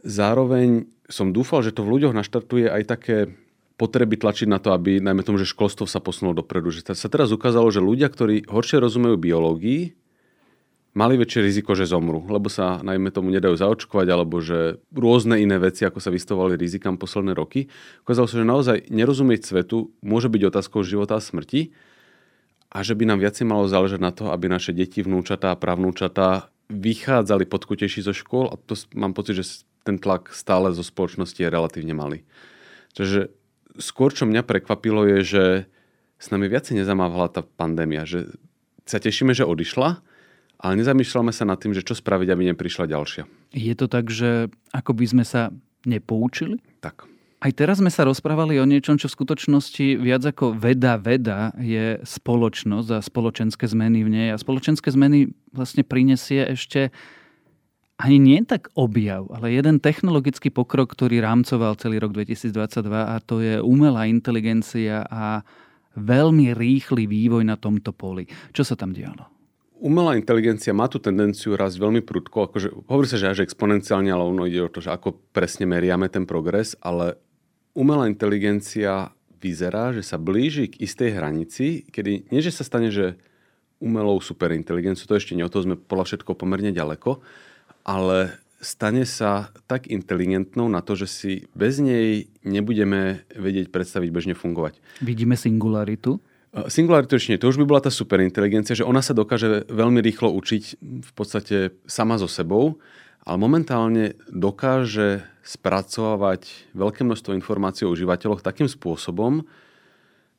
Zároveň 0.00 0.88
som 1.12 1.36
dúfal, 1.36 1.60
že 1.60 1.76
to 1.76 1.84
v 1.84 2.00
ľuďoch 2.00 2.16
naštartuje 2.16 2.72
aj 2.72 2.82
také 2.88 3.16
potreby 3.76 4.16
tlačiť 4.16 4.48
na 4.48 4.56
to, 4.56 4.72
aby 4.72 4.96
najmä 4.96 5.20
tomu, 5.20 5.36
že 5.36 5.44
školstvo 5.44 5.84
sa 5.84 6.00
posunulo 6.00 6.40
dopredu. 6.40 6.72
Že 6.72 6.96
sa 6.96 7.08
teraz 7.12 7.28
ukázalo, 7.28 7.68
že 7.68 7.84
ľudia, 7.84 8.08
ktorí 8.08 8.48
horšie 8.48 8.80
rozumejú 8.80 9.20
biológii, 9.20 9.92
mali 10.94 11.18
väčšie 11.18 11.42
riziko, 11.42 11.74
že 11.74 11.90
zomru, 11.90 12.22
lebo 12.30 12.46
sa 12.46 12.78
najmä 12.80 13.10
tomu 13.10 13.34
nedajú 13.34 13.58
zaočkovať, 13.58 14.06
alebo 14.14 14.38
že 14.38 14.78
rôzne 14.94 15.42
iné 15.42 15.58
veci, 15.58 15.82
ako 15.82 15.98
sa 15.98 16.14
vystavovali 16.14 16.54
rizikám 16.54 16.94
posledné 16.94 17.34
roky. 17.34 17.66
Ukázalo 18.06 18.30
sa, 18.30 18.38
že 18.38 18.46
naozaj 18.46 18.76
nerozumieť 18.94 19.42
svetu 19.42 19.90
môže 20.06 20.30
byť 20.30 20.42
otázkou 20.54 20.86
života 20.86 21.18
a 21.18 21.22
smrti 21.22 21.74
a 22.70 22.78
že 22.86 22.94
by 22.94 23.10
nám 23.10 23.18
viacej 23.18 23.44
malo 23.44 23.66
záležať 23.66 24.00
na 24.00 24.14
to, 24.14 24.30
aby 24.30 24.46
naše 24.46 24.70
deti, 24.70 25.02
vnúčatá 25.02 25.50
a 25.50 25.58
pravnúčatá 25.58 26.50
vychádzali 26.70 27.44
podkutejší 27.44 28.06
zo 28.06 28.14
škôl 28.14 28.48
a 28.48 28.56
to 28.56 28.78
mám 28.94 29.12
pocit, 29.12 29.36
že 29.36 29.66
ten 29.84 30.00
tlak 30.00 30.32
stále 30.32 30.72
zo 30.72 30.80
spoločnosti 30.80 31.36
je 31.36 31.52
relatívne 31.52 31.92
malý. 31.92 32.24
Takže 32.94 33.34
skôr, 33.76 34.14
čo 34.14 34.24
mňa 34.24 34.46
prekvapilo, 34.46 35.04
je, 35.04 35.20
že 35.26 35.44
s 36.16 36.26
nami 36.30 36.48
viacej 36.48 36.80
nezamávala 36.80 37.28
tá 37.28 37.42
pandémia, 37.42 38.06
že 38.08 38.32
sa 38.88 38.96
tešíme, 38.96 39.36
že 39.36 39.44
odišla, 39.44 40.00
ale 40.64 40.80
nezamýšľame 40.80 41.28
sa 41.28 41.44
nad 41.44 41.60
tým, 41.60 41.76
že 41.76 41.84
čo 41.84 41.92
spraviť, 41.92 42.28
aby 42.32 42.48
neprišla 42.48 42.88
ďalšia. 42.88 43.28
Je 43.52 43.74
to 43.76 43.84
tak, 43.84 44.08
že 44.08 44.48
ako 44.72 44.96
by 44.96 45.04
sme 45.04 45.24
sa 45.28 45.52
nepoučili? 45.84 46.56
Tak. 46.80 47.04
Aj 47.44 47.52
teraz 47.52 47.84
sme 47.84 47.92
sa 47.92 48.08
rozprávali 48.08 48.56
o 48.56 48.64
niečom, 48.64 48.96
čo 48.96 49.04
v 49.04 49.20
skutočnosti 49.20 50.00
viac 50.00 50.24
ako 50.24 50.56
veda 50.56 50.96
veda 50.96 51.52
je 51.60 52.00
spoločnosť 52.00 52.88
a 52.96 53.04
spoločenské 53.04 53.68
zmeny 53.68 54.00
v 54.00 54.08
nej. 54.08 54.28
A 54.32 54.40
spoločenské 54.40 54.88
zmeny 54.88 55.28
vlastne 55.52 55.84
prinesie 55.84 56.48
ešte 56.48 56.88
ani 58.00 58.16
nie 58.16 58.40
tak 58.48 58.72
objav, 58.72 59.28
ale 59.28 59.52
jeden 59.52 59.76
technologický 59.78 60.48
pokrok, 60.48 60.96
ktorý 60.96 61.20
rámcoval 61.20 61.76
celý 61.76 62.00
rok 62.00 62.16
2022 62.16 62.80
a 62.88 63.20
to 63.20 63.44
je 63.44 63.60
umelá 63.60 64.08
inteligencia 64.08 65.04
a 65.12 65.44
veľmi 66.00 66.56
rýchly 66.56 67.04
vývoj 67.04 67.44
na 67.44 67.60
tomto 67.60 67.92
poli. 67.92 68.24
Čo 68.56 68.64
sa 68.64 68.74
tam 68.74 68.96
dialo? 68.96 69.33
Umelá 69.74 70.14
inteligencia 70.14 70.70
má 70.70 70.86
tú 70.86 71.02
tendenciu 71.02 71.58
rásť 71.58 71.82
veľmi 71.82 72.00
prudko, 72.06 72.46
akože 72.46 72.86
hovorí 72.86 73.10
sa, 73.10 73.18
že 73.18 73.30
až 73.30 73.42
exponenciálne, 73.42 74.08
ale 74.08 74.22
ono 74.22 74.46
ide 74.46 74.62
o 74.62 74.70
to, 74.70 74.78
že 74.78 74.94
ako 74.94 75.18
presne 75.34 75.66
meriame 75.66 76.06
ten 76.06 76.24
progres, 76.24 76.78
ale 76.78 77.18
umelá 77.74 78.06
inteligencia 78.06 79.10
vyzerá, 79.42 79.92
že 79.92 80.06
sa 80.06 80.16
blíži 80.16 80.70
k 80.72 80.80
istej 80.86 81.18
hranici, 81.18 81.84
kedy 81.90 82.30
nie, 82.30 82.40
že 82.40 82.54
sa 82.54 82.64
stane, 82.64 82.88
že 82.88 83.18
umelou 83.82 84.22
superinteligenciou, 84.22 85.10
to 85.10 85.18
ešte 85.18 85.36
nie, 85.36 85.44
o 85.44 85.52
to 85.52 85.60
sme 85.60 85.76
podľa 85.76 86.08
všetko 86.08 86.38
pomerne 86.38 86.72
ďaleko, 86.72 87.20
ale 87.84 88.40
stane 88.64 89.04
sa 89.04 89.52
tak 89.68 89.92
inteligentnou 89.92 90.72
na 90.72 90.80
to, 90.80 90.96
že 90.96 91.06
si 91.10 91.32
bez 91.52 91.76
nej 91.82 92.32
nebudeme 92.40 93.28
vedieť 93.36 93.68
predstaviť 93.68 94.08
bežne 94.08 94.34
fungovať. 94.38 94.80
Vidíme 95.04 95.36
singularitu? 95.36 96.24
Nie. 96.54 97.42
To 97.42 97.50
už 97.50 97.58
by 97.58 97.66
bola 97.66 97.82
tá 97.82 97.90
superinteligencia, 97.90 98.78
že 98.78 98.86
ona 98.86 99.02
sa 99.02 99.10
dokáže 99.10 99.66
veľmi 99.66 99.98
rýchlo 99.98 100.30
učiť 100.30 100.78
v 100.80 101.12
podstate 101.18 101.74
sama 101.90 102.14
so 102.14 102.30
sebou 102.30 102.78
ale 103.24 103.36
momentálne 103.40 104.20
dokáže 104.28 105.24
spracovať 105.44 106.72
veľké 106.76 107.00
množstvo 107.04 107.32
informácií 107.32 107.88
o 107.88 107.92
užívateľoch 107.92 108.44
takým 108.44 108.68
spôsobom, 108.68 109.48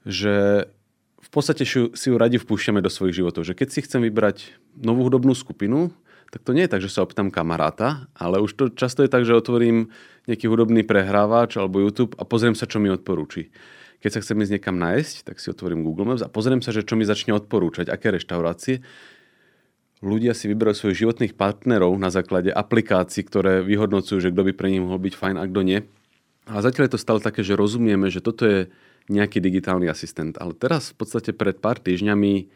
že 0.05 0.69
v 1.17 1.29
podstate 1.33 1.65
si 1.65 2.05
ju 2.09 2.15
radi 2.15 2.37
vpúšťame 2.37 2.85
do 2.85 2.93
svojich 2.93 3.17
životov. 3.17 3.49
Že 3.49 3.57
keď 3.57 3.67
si 3.73 3.81
chcem 3.81 4.05
vybrať 4.05 4.53
novú 4.77 5.09
hudobnú 5.09 5.33
skupinu, 5.33 5.89
tak 6.29 6.45
to 6.45 6.53
nie 6.53 6.69
je 6.69 6.73
tak, 6.77 6.81
že 6.85 6.93
sa 6.93 7.01
opýtam 7.01 7.33
kamaráta, 7.33 8.05
ale 8.13 8.37
už 8.37 8.53
to 8.53 8.63
často 8.69 9.01
je 9.01 9.09
tak, 9.09 9.25
že 9.25 9.33
otvorím 9.33 9.89
nejaký 10.29 10.45
hudobný 10.45 10.85
prehrávač 10.85 11.57
alebo 11.57 11.81
YouTube 11.81 12.13
a 12.21 12.25
pozriem 12.25 12.53
sa, 12.53 12.69
čo 12.69 12.77
mi 12.77 12.93
odporúči. 12.93 13.49
Keď 14.05 14.11
sa 14.13 14.21
chcem 14.21 14.37
ísť 14.37 14.53
niekam 14.61 14.77
nájsť, 14.77 15.25
tak 15.25 15.41
si 15.41 15.49
otvorím 15.49 15.81
Google 15.81 16.13
Maps 16.13 16.21
a 16.21 16.29
pozriem 16.29 16.61
sa, 16.61 16.69
že 16.69 16.85
čo 16.85 16.93
mi 16.93 17.09
začne 17.09 17.33
odporúčať, 17.33 17.89
aké 17.89 18.13
reštaurácie 18.13 18.85
ľudia 20.05 20.37
si 20.37 20.45
vyberajú 20.45 20.75
svojich 20.75 21.01
životných 21.01 21.33
partnerov 21.33 21.97
na 21.97 22.13
základe 22.13 22.53
aplikácií, 22.53 23.25
ktoré 23.25 23.65
vyhodnocujú, 23.65 24.21
že 24.21 24.29
kto 24.29 24.41
by 24.45 24.53
pre 24.53 24.69
nich 24.69 24.83
mohol 24.85 25.01
byť 25.01 25.13
fajn 25.17 25.35
a 25.41 25.49
kto 25.49 25.61
nie. 25.65 25.79
A 26.45 26.61
zatiaľ 26.61 26.85
je 26.85 26.93
to 26.93 27.01
stále 27.01 27.19
také, 27.23 27.41
že 27.41 27.57
rozumieme, 27.57 28.13
že 28.13 28.21
toto 28.21 28.45
je 28.45 28.59
nejaký 29.09 29.41
digitálny 29.41 29.89
asistent. 29.89 30.37
Ale 30.37 30.53
teraz 30.53 30.93
v 30.93 31.01
podstate 31.01 31.33
pred 31.33 31.57
pár 31.57 31.81
týždňami 31.81 32.49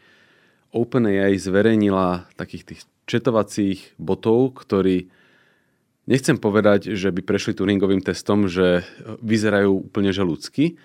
OpenAI 0.70 1.34
zverejnila 1.34 2.30
takých 2.38 2.74
tých 2.74 2.80
četovacích 3.10 3.98
botov, 3.98 4.54
ktorí 4.62 5.10
nechcem 6.06 6.38
povedať, 6.38 6.94
že 6.94 7.10
by 7.10 7.26
prešli 7.26 7.58
Turingovým 7.58 8.02
testom, 8.02 8.46
že 8.46 8.86
vyzerajú 9.18 9.90
úplne 9.90 10.14
že 10.14 10.22
ľudsky, 10.22 10.78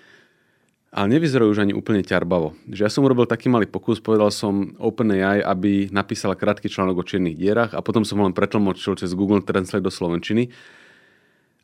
ale 0.94 1.06
nevyzerajú 1.18 1.50
už 1.50 1.62
ani 1.66 1.74
úplne 1.74 2.00
ťarbavo. 2.00 2.54
Že 2.70 2.80
ja 2.86 2.90
som 2.90 3.04
urobil 3.04 3.26
taký 3.26 3.50
malý 3.50 3.66
pokus, 3.66 3.98
povedal 3.98 4.30
som 4.30 4.72
OpenAI, 4.78 5.42
aby 5.42 5.90
napísala 5.90 6.38
krátky 6.38 6.70
článok 6.70 7.02
o 7.02 7.06
čiernych 7.06 7.36
dierach 7.36 7.74
a 7.74 7.82
potom 7.82 8.06
som 8.06 8.22
ho 8.22 8.24
len 8.24 8.36
pretlmočil 8.36 8.96
cez 8.96 9.12
Google 9.12 9.42
Translate 9.42 9.84
do 9.84 9.92
Slovenčiny. 9.92 10.48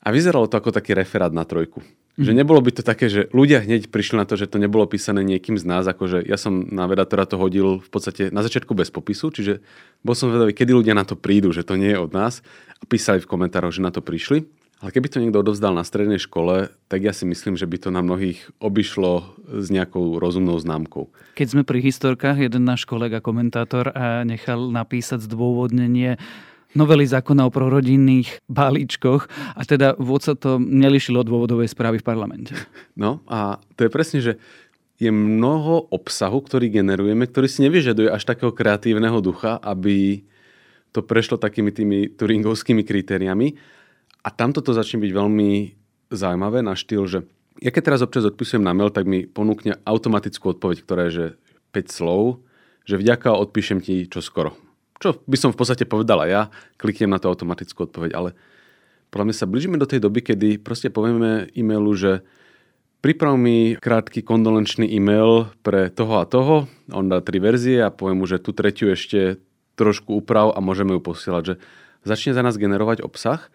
A 0.02 0.10
vyzeralo 0.10 0.50
to 0.50 0.58
ako 0.58 0.74
taký 0.74 0.98
referát 0.98 1.30
na 1.30 1.46
trojku. 1.46 1.78
Mm. 2.18 2.28
Že 2.28 2.32
nebolo 2.34 2.60
by 2.60 2.70
to 2.76 2.82
také, 2.84 3.06
že 3.08 3.30
ľudia 3.32 3.64
hneď 3.64 3.88
prišli 3.88 4.20
na 4.20 4.26
to, 4.28 4.36
že 4.36 4.50
to 4.50 4.60
nebolo 4.60 4.84
písané 4.84 5.24
niekým 5.24 5.56
z 5.56 5.64
nás, 5.64 5.88
akože 5.88 6.26
ja 6.26 6.36
som 6.36 6.68
na 6.68 6.84
vedatora 6.84 7.24
to 7.24 7.40
hodil 7.40 7.80
v 7.80 7.88
podstate 7.88 8.28
na 8.28 8.44
začiatku 8.44 8.76
bez 8.76 8.92
popisu, 8.92 9.32
čiže 9.32 9.64
bol 10.04 10.12
som 10.12 10.28
vedavý, 10.28 10.52
kedy 10.52 10.76
ľudia 10.76 10.92
na 10.92 11.08
to 11.08 11.16
prídu, 11.16 11.54
že 11.56 11.64
to 11.64 11.80
nie 11.80 11.94
je 11.94 12.02
od 12.02 12.12
nás 12.12 12.44
a 12.76 12.84
písali 12.84 13.22
v 13.22 13.30
komentároch, 13.30 13.72
že 13.72 13.80
na 13.80 13.88
to 13.88 14.04
prišli. 14.04 14.44
Ale 14.82 14.90
keby 14.90 15.08
to 15.14 15.22
niekto 15.22 15.46
odovzdal 15.46 15.78
na 15.78 15.86
strednej 15.86 16.18
škole, 16.18 16.74
tak 16.90 17.06
ja 17.06 17.14
si 17.14 17.22
myslím, 17.22 17.54
že 17.54 17.70
by 17.70 17.86
to 17.86 17.88
na 17.94 18.02
mnohých 18.02 18.50
obišlo 18.58 19.38
s 19.62 19.70
nejakou 19.70 20.18
rozumnou 20.18 20.58
známkou. 20.58 21.06
Keď 21.38 21.48
sme 21.54 21.62
pri 21.62 21.78
historkách, 21.86 22.50
jeden 22.50 22.66
náš 22.66 22.82
kolega, 22.82 23.22
komentátor, 23.22 23.94
nechal 24.26 24.74
napísať 24.74 25.22
zdôvodnenie 25.30 26.18
novely 26.74 27.06
zákona 27.06 27.46
o 27.46 27.54
prorodinných 27.54 28.42
balíčkoch 28.50 29.30
a 29.54 29.62
teda 29.62 29.94
vôd 30.02 30.24
sa 30.24 30.34
to 30.34 30.58
nelišilo 30.58 31.22
od 31.22 31.28
dôvodovej 31.30 31.70
správy 31.70 32.02
v 32.02 32.06
parlamente. 32.06 32.52
No 32.98 33.24
a 33.24 33.56
to 33.78 33.88
je 33.88 33.90
presne, 33.94 34.18
že 34.20 34.36
je 35.00 35.08
mnoho 35.08 35.88
obsahu, 35.88 36.44
ktorý 36.44 36.68
generujeme, 36.68 37.24
ktorý 37.24 37.48
si 37.48 37.64
nevyžaduje 37.64 38.12
až 38.12 38.22
takého 38.28 38.52
kreatívneho 38.52 39.18
ducha, 39.24 39.56
aby 39.62 40.22
to 40.92 41.00
prešlo 41.00 41.40
takými 41.40 41.72
tými 41.72 41.98
turingovskými 42.12 42.84
kritériami 42.84 43.56
a 44.22 44.28
tamto 44.30 44.62
to 44.62 44.70
začne 44.70 45.02
byť 45.02 45.12
veľmi 45.12 45.50
zaujímavé 46.14 46.62
na 46.62 46.78
štýl, 46.78 47.04
že 47.10 47.18
ja 47.60 47.70
keď 47.70 47.82
teraz 47.92 48.00
občas 48.02 48.26
odpisujem 48.26 48.62
na 48.62 48.72
mail, 48.72 48.90
tak 48.90 49.04
mi 49.04 49.26
ponúkne 49.28 49.78
automatickú 49.84 50.56
odpoveď, 50.56 50.76
ktorá 50.82 51.02
je 51.08 51.12
že 51.12 51.26
5 51.74 51.90
slov, 51.90 52.42
že 52.88 52.98
vďaka 52.98 53.34
odpíšem 53.34 53.78
ti 53.82 54.06
čo 54.08 54.24
skoro. 54.24 54.56
Čo 55.02 55.18
by 55.26 55.36
som 55.36 55.50
v 55.50 55.58
podstate 55.58 55.84
povedala 55.84 56.30
ja, 56.30 56.48
kliknem 56.78 57.10
na 57.10 57.18
tú 57.18 57.26
automatickú 57.26 57.90
odpoveď, 57.90 58.10
ale 58.14 58.30
podľa 59.10 59.26
mňa 59.28 59.36
sa 59.36 59.50
blížime 59.50 59.76
do 59.76 59.84
tej 59.84 60.00
doby, 60.00 60.24
kedy 60.24 60.62
proste 60.62 60.88
povieme 60.88 61.50
e-mailu, 61.52 61.92
že 61.92 62.24
priprav 63.04 63.34
mi 63.36 63.76
krátky 63.76 64.22
kondolenčný 64.22 64.88
e-mail 64.88 65.50
pre 65.60 65.90
toho 65.90 66.22
a 66.22 66.24
toho, 66.24 66.70
on 66.88 67.10
dá 67.10 67.20
tri 67.20 67.42
verzie 67.42 67.82
a 67.82 67.92
poviem 67.92 68.22
mu, 68.22 68.26
že 68.30 68.40
tú 68.40 68.54
tretiu 68.54 68.94
ešte 68.94 69.42
trošku 69.76 70.22
uprav 70.22 70.54
a 70.54 70.62
môžeme 70.62 70.96
ju 70.96 71.00
posielať, 71.02 71.42
že 71.44 71.54
začne 72.06 72.32
za 72.32 72.42
nás 72.46 72.56
generovať 72.56 73.02
obsah 73.02 73.52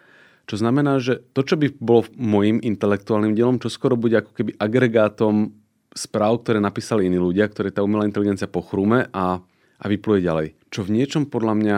čo 0.48 0.56
znamená, 0.56 1.04
že 1.04 1.20
to, 1.36 1.44
čo 1.44 1.60
by 1.60 1.76
bolo 1.76 2.08
môjim 2.16 2.64
intelektuálnym 2.64 3.36
dielom, 3.36 3.60
čo 3.60 3.68
skoro 3.68 4.00
bude 4.00 4.24
ako 4.24 4.32
keby 4.32 4.52
agregátom 4.56 5.52
správ, 5.92 6.40
ktoré 6.42 6.64
napísali 6.64 7.12
iní 7.12 7.20
ľudia, 7.20 7.52
ktoré 7.52 7.68
tá 7.68 7.84
umelá 7.84 8.08
inteligencia 8.08 8.48
pochrúme 8.48 9.12
a, 9.12 9.44
a 9.76 9.86
vypluje 9.92 10.24
ďalej. 10.24 10.48
Čo 10.72 10.88
v 10.88 10.94
niečom 10.96 11.28
podľa 11.28 11.54
mňa 11.60 11.78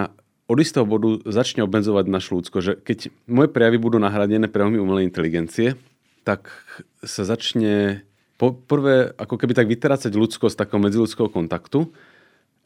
od 0.50 0.58
istého 0.62 0.86
bodu 0.86 1.18
začne 1.26 1.66
obmedzovať 1.66 2.06
našu 2.10 2.42
ľudsko, 2.42 2.58
že 2.62 2.78
keď 2.78 3.10
moje 3.26 3.50
prejavy 3.50 3.78
budú 3.82 3.98
nahradené 3.98 4.46
prejavmi 4.50 4.78
umelej 4.78 5.10
inteligencie, 5.10 5.74
tak 6.22 6.50
sa 7.02 7.26
začne 7.26 8.06
po, 8.38 8.54
prvé 8.54 9.14
ako 9.18 9.36
keby 9.38 9.54
tak 9.58 9.66
vytrácať 9.66 10.14
ľudskosť 10.14 10.58
takého 10.58 10.78
medziludského 10.78 11.30
kontaktu. 11.30 11.90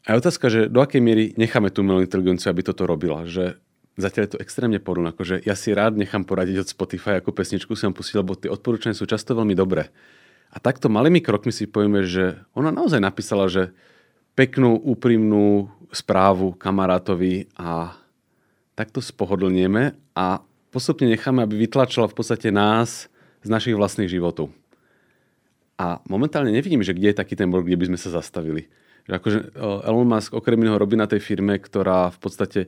A 0.04 0.12
je 0.12 0.20
otázka, 0.20 0.46
že 0.52 0.68
do 0.68 0.84
akej 0.84 1.00
miery 1.00 1.32
necháme 1.40 1.72
tú 1.72 1.80
umelú 1.80 2.04
inteligenciu, 2.04 2.52
aby 2.52 2.60
toto 2.60 2.84
robila. 2.84 3.24
Že 3.24 3.56
zatiaľ 3.94 4.22
je 4.26 4.32
to 4.34 4.42
extrémne 4.42 4.78
porun. 4.82 5.06
Akože 5.10 5.42
ja 5.42 5.54
si 5.54 5.70
rád 5.70 5.94
nechám 5.94 6.26
poradiť 6.26 6.66
od 6.66 6.68
Spotify, 6.68 7.18
ako 7.18 7.34
pesničku 7.34 7.74
vám 7.74 7.94
pustil, 7.94 8.22
lebo 8.22 8.34
tie 8.34 8.50
odporúčania 8.50 8.98
sú 8.98 9.06
často 9.06 9.34
veľmi 9.34 9.54
dobré. 9.54 9.90
A 10.54 10.62
takto 10.62 10.86
malými 10.86 11.18
krokmi 11.18 11.50
si 11.50 11.66
povieme, 11.66 12.06
že 12.06 12.38
ona 12.54 12.70
naozaj 12.70 13.02
napísala, 13.02 13.50
že 13.50 13.74
peknú, 14.38 14.78
úprimnú 14.78 15.70
správu 15.94 16.54
kamarátovi 16.58 17.50
a 17.54 17.94
takto 18.74 18.98
spohodlnieme 18.98 19.94
a 20.14 20.42
postupne 20.74 21.06
necháme, 21.06 21.46
aby 21.46 21.54
vytlačila 21.66 22.10
v 22.10 22.16
podstate 22.18 22.50
nás 22.50 23.06
z 23.42 23.48
našich 23.50 23.78
vlastných 23.78 24.10
životov. 24.10 24.50
A 25.78 26.02
momentálne 26.06 26.54
nevidím, 26.54 26.82
že 26.86 26.94
kde 26.94 27.14
je 27.14 27.18
taký 27.18 27.34
ten 27.34 27.50
bod, 27.50 27.66
kde 27.66 27.78
by 27.78 27.94
sme 27.94 27.98
sa 27.98 28.10
zastavili. 28.14 28.70
Že 29.06 29.12
akože 29.18 29.38
Elon 29.86 30.06
Musk 30.06 30.30
okrem 30.34 30.58
iného 30.62 30.78
robí 30.78 30.94
na 30.94 31.10
tej 31.10 31.18
firme, 31.18 31.58
ktorá 31.58 32.14
v 32.14 32.18
podstate 32.18 32.60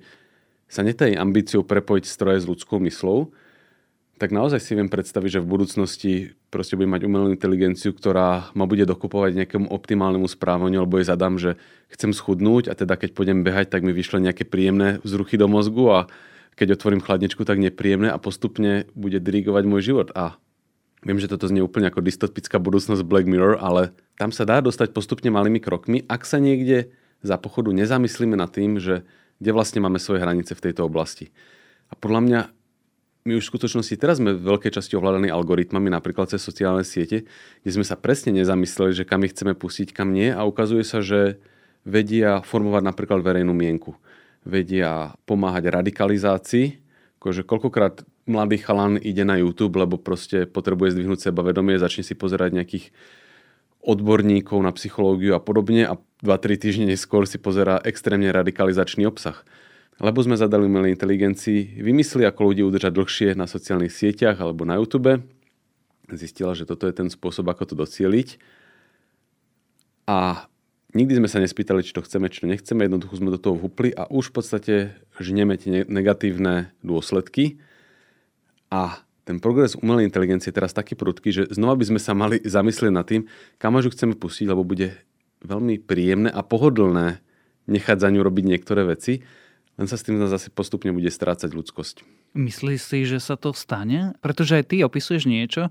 sa 0.67 0.83
netají 0.83 1.15
ambíciou 1.15 1.63
prepojiť 1.63 2.05
stroje 2.07 2.43
s 2.43 2.49
ľudskou 2.49 2.83
myslou, 2.83 3.31
tak 4.17 4.33
naozaj 4.33 4.65
si 4.65 4.73
viem 4.73 4.89
predstaviť, 4.89 5.39
že 5.39 5.43
v 5.45 5.51
budúcnosti 5.53 6.13
proste 6.49 6.73
budem 6.73 6.97
mať 6.97 7.03
umelú 7.05 7.29
inteligenciu, 7.29 7.93
ktorá 7.93 8.49
ma 8.57 8.65
bude 8.65 8.89
dokupovať 8.89 9.45
nejakému 9.45 9.69
optimálnemu 9.69 10.25
správaniu, 10.25 10.81
alebo 10.81 10.97
jej 10.97 11.13
zadám, 11.13 11.37
že 11.37 11.61
chcem 11.93 12.17
schudnúť 12.17 12.73
a 12.73 12.75
teda 12.75 12.97
keď 12.97 13.13
pôjdem 13.13 13.45
behať, 13.45 13.69
tak 13.69 13.85
mi 13.85 13.93
vyšle 13.93 14.25
nejaké 14.25 14.49
príjemné 14.49 15.05
vzruchy 15.05 15.37
do 15.37 15.53
mozgu 15.53 15.85
a 15.93 16.01
keď 16.57 16.81
otvorím 16.81 17.05
chladničku, 17.05 17.45
tak 17.45 17.61
nepríjemné 17.61 18.09
a 18.09 18.17
postupne 18.17 18.89
bude 18.97 19.21
dirigovať 19.21 19.65
môj 19.69 19.85
život. 19.85 20.09
A 20.17 20.41
viem, 21.05 21.21
že 21.21 21.29
toto 21.29 21.45
znie 21.45 21.61
úplne 21.61 21.93
ako 21.93 22.01
dystopická 22.01 22.57
budúcnosť 22.57 23.05
Black 23.05 23.29
Mirror, 23.29 23.61
ale 23.61 23.93
tam 24.17 24.33
sa 24.33 24.49
dá 24.49 24.65
dostať 24.65 24.97
postupne 24.97 25.29
malými 25.29 25.61
krokmi, 25.61 26.09
ak 26.09 26.25
sa 26.25 26.41
niekde 26.41 26.89
za 27.21 27.37
pochodu 27.37 27.69
nezamyslíme 27.77 28.33
nad 28.33 28.49
tým, 28.49 28.81
že 28.81 29.05
kde 29.41 29.51
vlastne 29.53 29.85
máme 29.85 30.01
svoje 30.01 30.23
hranice 30.25 30.57
v 30.57 30.65
tejto 30.71 30.89
oblasti. 30.89 31.31
A 31.91 31.95
podľa 31.95 32.21
mňa 32.25 32.41
my 33.27 33.33
už 33.35 33.51
v 33.51 33.53
skutočnosti 33.59 33.95
teraz 33.99 34.23
sme 34.23 34.39
v 34.39 34.47
veľkej 34.55 34.79
časti 34.79 34.95
ovládaní 34.95 35.35
algoritmami, 35.35 35.91
napríklad 35.91 36.31
cez 36.31 36.47
sociálne 36.47 36.87
siete, 36.87 37.27
kde 37.67 37.71
sme 37.75 37.83
sa 37.83 37.99
presne 37.99 38.31
nezamysleli, 38.31 38.95
že 38.95 39.03
kam 39.03 39.27
ich 39.27 39.35
chceme 39.35 39.59
pustiť, 39.59 39.91
kam 39.91 40.15
nie 40.15 40.31
a 40.31 40.47
ukazuje 40.47 40.87
sa, 40.87 41.03
že 41.03 41.43
vedia 41.83 42.39
formovať 42.47 42.83
napríklad 42.87 43.27
verejnú 43.27 43.51
mienku. 43.51 43.99
Vedia 44.47 45.19
pomáhať 45.27 45.75
radikalizácii, 45.75 46.79
akože 47.19 47.43
koľkokrát 47.43 48.07
mladý 48.31 48.63
chalan 48.63 48.95
ide 48.95 49.27
na 49.27 49.43
YouTube, 49.43 49.75
lebo 49.75 49.99
proste 49.99 50.47
potrebuje 50.47 50.95
zdvihnúť 50.95 51.31
sebavedomie, 51.31 51.83
začne 51.83 52.07
si 52.07 52.15
pozerať 52.15 52.55
nejakých 52.55 52.95
odborníkov 53.83 54.59
na 54.63 54.71
psychológiu 54.75 55.35
a 55.35 55.43
podobne 55.43 55.87
a 55.87 55.99
2-3 56.25 56.57
týždne 56.57 56.87
neskôr 56.89 57.29
si 57.29 57.37
pozera 57.37 57.81
extrémne 57.85 58.31
radikalizačný 58.33 59.05
obsah 59.05 59.45
lebo 59.97 60.21
sme 60.21 60.37
zadali 60.37 60.69
umelej 60.69 60.93
inteligencii, 60.93 61.81
vymysli, 61.81 62.29
ako 62.29 62.53
ľudí 62.53 62.63
udržať 62.65 62.93
dlhšie 62.93 63.29
na 63.33 63.49
sociálnych 63.49 63.93
sieťach 63.93 64.37
alebo 64.37 64.69
na 64.69 64.77
YouTube. 64.77 65.25
Zistila, 66.13 66.53
že 66.53 66.69
toto 66.69 66.85
je 66.85 66.95
ten 66.95 67.09
spôsob, 67.09 67.49
ako 67.49 67.73
to 67.73 67.75
docieliť. 67.81 68.37
A 70.07 70.47
nikdy 70.93 71.19
sme 71.19 71.29
sa 71.33 71.41
nespýtali, 71.41 71.81
či 71.81 71.97
to 71.97 72.05
chceme, 72.05 72.29
či 72.29 72.45
to 72.45 72.47
nechceme. 72.47 72.85
Jednoducho 72.85 73.19
sme 73.19 73.33
do 73.33 73.41
toho 73.41 73.57
vhupli 73.57 73.91
a 73.97 74.05
už 74.13 74.31
v 74.31 74.35
podstate 74.37 74.75
žneme 75.17 75.57
tie 75.57 75.89
negatívne 75.89 76.77
dôsledky. 76.85 77.57
A 78.69 79.01
ten 79.25 79.41
progres 79.41 79.75
umelej 79.75 80.07
inteligencie 80.07 80.53
je 80.53 80.59
teraz 80.61 80.77
taký 80.77 80.95
prudký, 80.95 81.33
že 81.33 81.43
znova 81.51 81.75
by 81.75 81.89
sme 81.89 82.01
sa 82.05 82.13
mali 82.15 82.39
zamyslieť 82.45 82.93
nad 82.93 83.09
tým, 83.09 83.27
kam 83.59 83.75
až 83.75 83.91
ju 83.91 83.97
chceme 83.97 84.15
pustiť, 84.15 84.47
lebo 84.47 84.63
bude 84.63 84.95
veľmi 85.47 85.81
príjemné 85.81 86.29
a 86.29 86.43
pohodlné 86.43 87.23
nechať 87.71 87.97
za 88.03 88.09
ňu 88.11 88.21
robiť 88.27 88.45
niektoré 88.45 88.83
veci 88.83 89.23
len 89.77 89.87
sa 89.87 90.01
s 90.01 90.05
tým 90.09 90.17
zase 90.17 90.49
postupne 90.49 90.89
bude 90.93 91.13
strácať 91.13 91.53
ľudskosť. 91.53 91.97
Myslíš 92.33 92.81
si, 92.81 92.99
že 93.05 93.21
sa 93.21 93.37
to 93.37 93.53
stane? 93.53 94.17
Pretože 94.25 94.61
aj 94.61 94.65
ty 94.73 94.77
opisuješ 94.81 95.29
niečo, 95.29 95.69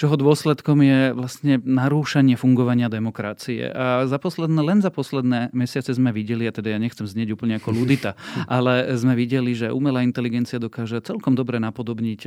čoho 0.00 0.16
dôsledkom 0.16 0.80
je 0.80 1.00
vlastne 1.12 1.60
narúšanie 1.60 2.40
fungovania 2.40 2.88
demokracie. 2.88 3.68
A 3.68 4.08
za 4.08 4.16
posledné, 4.16 4.58
len 4.64 4.80
za 4.80 4.88
posledné 4.88 5.52
mesiace 5.52 5.92
sme 5.92 6.10
videli, 6.10 6.48
a 6.48 6.56
teda 6.56 6.72
ja 6.72 6.80
nechcem 6.80 7.04
znieť 7.04 7.36
úplne 7.36 7.60
ako 7.60 7.70
ludita, 7.70 8.16
ale 8.48 8.96
sme 8.96 9.12
videli, 9.12 9.52
že 9.52 9.70
umelá 9.70 10.00
inteligencia 10.00 10.56
dokáže 10.56 11.04
celkom 11.04 11.36
dobre 11.36 11.60
napodobniť 11.60 12.24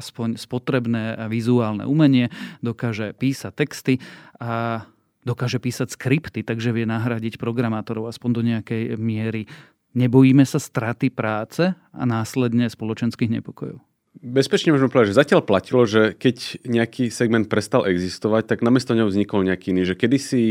aspoň 0.00 0.40
spotrebné 0.40 1.28
vizuálne 1.28 1.84
umenie, 1.84 2.32
dokáže 2.64 3.12
písať 3.12 3.52
texty 3.52 3.94
a 4.40 4.88
dokáže 5.24 5.58
písať 5.58 5.96
skripty, 5.96 6.44
takže 6.44 6.70
vie 6.70 6.84
nahradiť 6.84 7.40
programátorov 7.40 8.12
aspoň 8.12 8.30
do 8.30 8.42
nejakej 8.44 9.00
miery. 9.00 9.48
Nebojíme 9.96 10.44
sa 10.44 10.60
straty 10.60 11.10
práce 11.10 11.72
a 11.72 12.02
následne 12.04 12.68
spoločenských 12.68 13.40
nepokojov? 13.40 13.80
Bezpečne 14.14 14.70
môžeme 14.70 14.94
povedať, 14.94 15.10
že 15.10 15.20
zatiaľ 15.26 15.42
platilo, 15.42 15.82
že 15.90 16.14
keď 16.14 16.62
nejaký 16.62 17.10
segment 17.10 17.50
prestal 17.50 17.82
existovať, 17.82 18.46
tak 18.46 18.62
namiesto 18.62 18.94
neho 18.94 19.10
vznikol 19.10 19.42
nejaký 19.42 19.74
iný. 19.74 19.82
Že 19.90 19.98
kedysi 19.98 20.42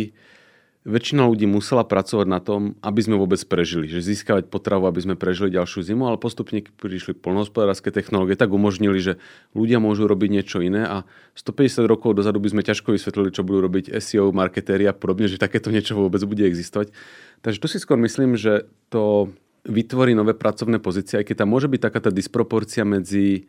väčšina 0.83 1.23
ľudí 1.23 1.47
musela 1.47 1.87
pracovať 1.87 2.27
na 2.27 2.43
tom, 2.43 2.75
aby 2.83 2.99
sme 2.99 3.15
vôbec 3.15 3.39
prežili. 3.47 3.87
Že 3.87 4.03
získavať 4.03 4.51
potravu, 4.51 4.87
aby 4.91 4.99
sme 4.99 5.15
prežili 5.15 5.55
ďalšiu 5.55 5.79
zimu, 5.79 6.11
ale 6.11 6.19
postupne, 6.19 6.59
prišli 6.59 7.15
polnohospodárske 7.15 7.87
technológie, 7.87 8.35
tak 8.35 8.51
umožnili, 8.51 8.99
že 8.99 9.13
ľudia 9.55 9.79
môžu 9.79 10.11
robiť 10.11 10.29
niečo 10.29 10.59
iné 10.59 10.83
a 10.83 11.07
150 11.39 11.87
rokov 11.87 12.19
dozadu 12.19 12.43
by 12.43 12.51
sme 12.51 12.67
ťažko 12.67 12.95
vysvetlili, 12.99 13.31
čo 13.31 13.47
budú 13.47 13.63
robiť 13.63 13.95
SEO, 13.95 14.35
marketéri 14.35 14.83
a 14.85 14.93
podobne, 14.93 15.31
že 15.31 15.39
takéto 15.39 15.71
niečo 15.71 15.95
vôbec 15.95 16.19
bude 16.27 16.43
existovať. 16.43 16.91
Takže 17.39 17.59
tu 17.63 17.67
si 17.71 17.79
skôr 17.79 17.95
myslím, 18.03 18.35
že 18.35 18.67
to 18.91 19.31
vytvorí 19.63 20.11
nové 20.11 20.35
pracovné 20.35 20.83
pozície, 20.83 21.23
aj 21.23 21.31
keď 21.31 21.47
tam 21.47 21.55
môže 21.55 21.71
byť 21.71 21.79
taká 21.79 21.99
tá 22.03 22.11
disproporcia 22.11 22.83
medzi 22.83 23.47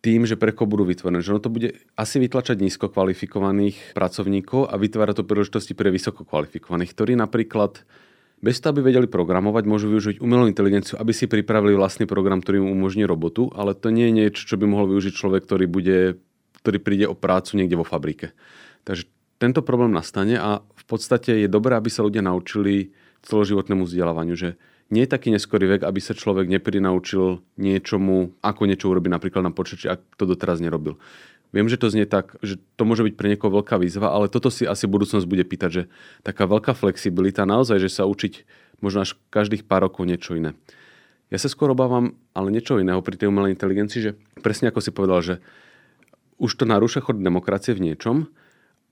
tým, 0.00 0.24
že 0.24 0.40
pre 0.40 0.56
budú 0.56 0.88
vytvorené. 0.88 1.20
Že 1.20 1.36
ono 1.36 1.44
to 1.44 1.52
bude 1.52 1.68
asi 1.96 2.16
vytlačať 2.16 2.56
nízko 2.60 2.88
kvalifikovaných 2.88 3.92
pracovníkov 3.92 4.72
a 4.72 4.74
vytvára 4.80 5.12
to 5.12 5.28
príležitosti 5.28 5.76
pre 5.76 5.92
vysoko 5.92 6.24
kvalifikovaných, 6.24 6.92
ktorí 6.96 7.12
napríklad 7.20 7.84
bez 8.40 8.56
toho, 8.56 8.72
aby 8.72 8.88
vedeli 8.88 9.04
programovať, 9.04 9.68
môžu 9.68 9.92
využiť 9.92 10.24
umelú 10.24 10.48
inteligenciu, 10.48 10.96
aby 10.96 11.12
si 11.12 11.28
pripravili 11.28 11.76
vlastný 11.76 12.08
program, 12.08 12.40
ktorý 12.40 12.64
mu 12.64 12.72
umožní 12.72 13.04
robotu, 13.04 13.52
ale 13.52 13.76
to 13.76 13.92
nie 13.92 14.08
je 14.08 14.16
niečo, 14.16 14.42
čo 14.48 14.56
by 14.56 14.64
mohol 14.64 14.88
využiť 14.96 15.12
človek, 15.12 15.44
ktorý, 15.44 15.68
bude, 15.68 16.16
ktorý 16.64 16.78
príde 16.80 17.04
o 17.04 17.12
prácu 17.12 17.60
niekde 17.60 17.76
vo 17.76 17.84
fabrike. 17.84 18.32
Takže 18.88 19.12
tento 19.36 19.60
problém 19.60 19.92
nastane 19.92 20.40
a 20.40 20.64
v 20.64 20.84
podstate 20.88 21.44
je 21.44 21.52
dobré, 21.52 21.76
aby 21.76 21.92
sa 21.92 22.00
ľudia 22.00 22.24
naučili 22.24 22.96
celoživotnému 23.28 23.84
vzdelávaniu, 23.84 24.32
že 24.32 24.56
nie 24.90 25.06
je 25.06 25.12
taký 25.14 25.30
neskorý 25.30 25.78
vek, 25.78 25.82
aby 25.86 26.00
sa 26.02 26.18
človek 26.18 26.50
neprinaučil 26.50 27.40
niečomu, 27.56 28.34
ako 28.42 28.62
niečo 28.66 28.90
urobiť 28.90 29.10
napríklad 29.10 29.46
na 29.46 29.54
počítači, 29.54 29.86
ak 29.86 30.00
to 30.18 30.26
doteraz 30.26 30.58
nerobil. 30.58 30.98
Viem, 31.50 31.66
že 31.66 31.78
to 31.78 31.90
znie 31.90 32.06
tak, 32.06 32.38
že 32.46 32.62
to 32.78 32.86
môže 32.86 33.02
byť 33.02 33.14
pre 33.18 33.26
niekoho 33.26 33.50
veľká 33.50 33.74
výzva, 33.78 34.14
ale 34.14 34.30
toto 34.30 34.54
si 34.54 34.66
asi 34.66 34.86
budúcnosť 34.86 35.26
bude 35.26 35.42
pýtať, 35.42 35.70
že 35.70 35.82
taká 36.22 36.46
veľká 36.46 36.78
flexibilita, 36.78 37.42
naozaj, 37.42 37.82
že 37.82 37.90
sa 37.90 38.06
učiť 38.06 38.46
možno 38.78 39.02
až 39.02 39.18
každých 39.34 39.66
pár 39.66 39.90
rokov 39.90 40.06
niečo 40.06 40.38
iné. 40.38 40.54
Ja 41.30 41.38
sa 41.38 41.50
skôr 41.50 41.70
obávam, 41.70 42.18
ale 42.34 42.54
niečo 42.54 42.78
iného 42.78 43.02
pri 43.02 43.18
tej 43.18 43.30
umelej 43.30 43.54
inteligencii, 43.54 44.00
že 44.02 44.12
presne 44.42 44.70
ako 44.70 44.82
si 44.82 44.90
povedal, 44.90 45.20
že 45.22 45.34
už 46.38 46.50
to 46.54 46.64
narúša 46.66 47.02
chod 47.02 47.22
demokracie 47.22 47.74
v 47.74 47.92
niečom 47.92 48.30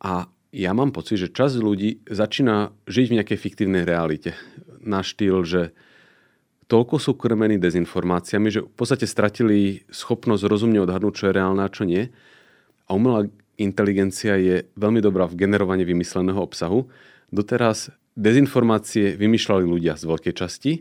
a 0.03 0.31
ja 0.51 0.73
mám 0.73 0.95
pocit, 0.95 1.21
že 1.21 1.35
časť 1.35 1.61
ľudí 1.61 2.07
začína 2.09 2.73
žiť 2.89 3.07
v 3.11 3.17
nejakej 3.21 3.39
fiktívnej 3.39 3.83
realite. 3.85 4.33
Na 4.81 5.05
štýl, 5.05 5.45
že 5.45 5.77
toľko 6.69 7.01
sú 7.01 7.17
krmení 7.17 7.57
dezinformáciami, 7.57 8.49
že 8.53 8.61
v 8.63 8.75
podstate 8.77 9.09
stratili 9.09 9.83
schopnosť 9.89 10.45
rozumne 10.45 10.85
odhadnúť, 10.85 11.15
čo 11.17 11.25
je 11.29 11.37
reálne 11.37 11.65
a 11.65 11.73
čo 11.73 11.89
nie. 11.89 12.13
A 12.87 12.95
umelá 12.95 13.27
inteligencia 13.57 14.37
je 14.37 14.69
veľmi 14.77 15.01
dobrá 15.01 15.25
v 15.27 15.41
generovaní 15.41 15.83
vymysleného 15.83 16.39
obsahu. 16.39 16.87
Doteraz 17.33 17.91
dezinformácie 18.15 19.17
vymýšľali 19.17 19.65
ľudia 19.65 19.97
z 19.97 20.05
veľkej 20.07 20.35
časti, 20.37 20.73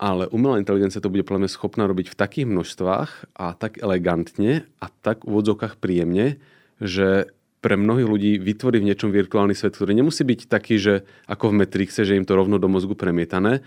ale 0.00 0.30
umelá 0.32 0.62
inteligencia 0.62 1.02
to 1.02 1.12
bude 1.12 1.28
podľa 1.28 1.50
schopná 1.50 1.84
robiť 1.84 2.14
v 2.14 2.18
takých 2.18 2.46
množstvách 2.48 3.34
a 3.36 3.52
tak 3.52 3.82
elegantne 3.82 4.64
a 4.80 4.86
tak 4.88 5.26
v 5.26 5.30
úvodzovkách 5.34 5.76
príjemne, 5.76 6.38
že 6.78 7.30
pre 7.58 7.74
mnohých 7.74 8.06
ľudí 8.06 8.32
vytvorí 8.38 8.78
v 8.78 8.94
niečom 8.94 9.10
virtuálny 9.10 9.58
svet, 9.58 9.74
ktorý 9.74 9.90
nemusí 9.98 10.22
byť 10.22 10.46
taký, 10.46 10.78
že 10.78 10.94
ako 11.26 11.50
v 11.50 11.66
Matrixe, 11.66 12.06
že 12.06 12.14
im 12.14 12.22
to 12.22 12.38
rovno 12.38 12.62
do 12.62 12.70
mozgu 12.70 12.94
premietané, 12.94 13.66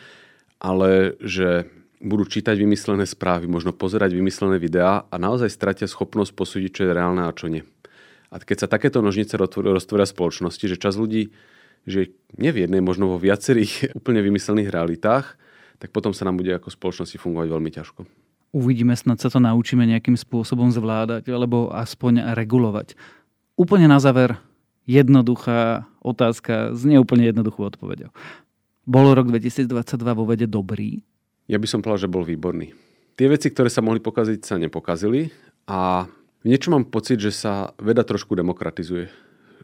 ale 0.62 1.18
že 1.20 1.66
budú 2.02 2.26
čítať 2.26 2.54
vymyslené 2.58 3.10
správy, 3.10 3.50
možno 3.50 3.74
pozerať 3.74 4.14
vymyslené 4.14 4.62
videá 4.62 5.06
a 5.10 5.16
naozaj 5.18 5.50
stratia 5.50 5.90
schopnosť 5.90 6.34
posúdiť, 6.34 6.72
čo 6.72 6.82
je 6.86 6.96
reálne 6.98 7.26
a 7.26 7.34
čo 7.34 7.50
nie. 7.50 7.66
A 8.32 8.40
keď 8.40 8.66
sa 8.66 8.72
takéto 8.72 9.04
nožnice 9.04 9.36
roztvoria 9.36 10.08
spoločnosti, 10.08 10.66
že 10.66 10.80
čas 10.80 10.96
ľudí 10.96 11.34
že 11.86 12.14
nie 12.38 12.54
v 12.54 12.68
jednej, 12.68 12.82
možno 12.82 13.10
vo 13.10 13.18
viacerých 13.18 13.90
úplne 14.00 14.22
vymyslených 14.22 14.70
realitách, 14.70 15.38
tak 15.82 15.90
potom 15.90 16.14
sa 16.14 16.30
nám 16.30 16.38
bude 16.38 16.54
ako 16.54 16.70
spoločnosti 16.70 17.18
fungovať 17.18 17.48
veľmi 17.50 17.72
ťažko. 17.74 18.02
Uvidíme, 18.52 18.94
snad 18.94 19.24
sa 19.24 19.32
to 19.32 19.40
naučíme 19.40 19.88
nejakým 19.88 20.20
spôsobom 20.20 20.70
zvládať, 20.76 21.32
alebo 21.32 21.72
aspoň 21.72 22.36
regulovať. 22.36 23.00
Úplne 23.56 23.88
na 23.88 23.98
záver, 24.04 24.36
jednoduchá 24.84 25.88
otázka 26.04 26.76
s 26.76 26.84
neúplne 26.84 27.32
jednoduchou 27.32 27.72
odpovedou. 27.72 28.12
Bol 28.92 29.16
rok 29.16 29.32
2022 29.32 29.72
vo 30.04 30.28
vede 30.28 30.52
dobrý? 30.52 31.00
Ja 31.48 31.56
by 31.56 31.64
som 31.64 31.80
povedal, 31.80 32.12
že 32.12 32.12
bol 32.12 32.28
výborný. 32.28 32.76
Tie 33.16 33.32
veci, 33.32 33.48
ktoré 33.48 33.72
sa 33.72 33.80
mohli 33.80 34.04
pokaziť, 34.04 34.44
sa 34.44 34.60
nepokazili 34.60 35.32
a 35.64 36.12
v 36.44 36.46
niečom 36.52 36.76
mám 36.76 36.84
pocit, 36.92 37.24
že 37.24 37.32
sa 37.32 37.72
veda 37.80 38.04
trošku 38.04 38.36
demokratizuje. 38.36 39.08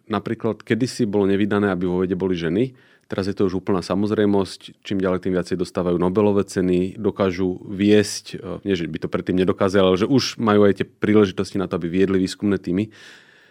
Napríklad, 0.07 0.63
kedysi 0.63 1.03
bolo 1.03 1.27
nevydané, 1.27 1.75
aby 1.75 1.83
vo 1.83 2.07
vede 2.07 2.15
boli 2.15 2.39
ženy, 2.39 2.71
teraz 3.11 3.27
je 3.27 3.35
to 3.35 3.51
už 3.51 3.59
úplná 3.59 3.83
samozrejmosť, 3.83 4.79
čím 4.79 5.03
ďalej 5.03 5.27
tým 5.27 5.35
viacej 5.35 5.59
dostávajú 5.59 5.99
Nobelové 5.99 6.47
ceny, 6.47 6.95
dokážu 6.95 7.59
viesť, 7.67 8.39
e, 8.39 8.63
nie 8.63 8.79
že 8.79 8.87
by 8.87 9.03
to 9.03 9.11
predtým 9.11 9.35
nedokázali, 9.43 9.83
ale 9.83 9.99
že 9.99 10.07
už 10.07 10.39
majú 10.39 10.63
aj 10.63 10.79
tie 10.79 10.87
príležitosti 10.87 11.59
na 11.59 11.67
to, 11.67 11.75
aby 11.75 11.91
viedli 11.91 12.23
výskumné 12.23 12.63
týmy. 12.63 12.95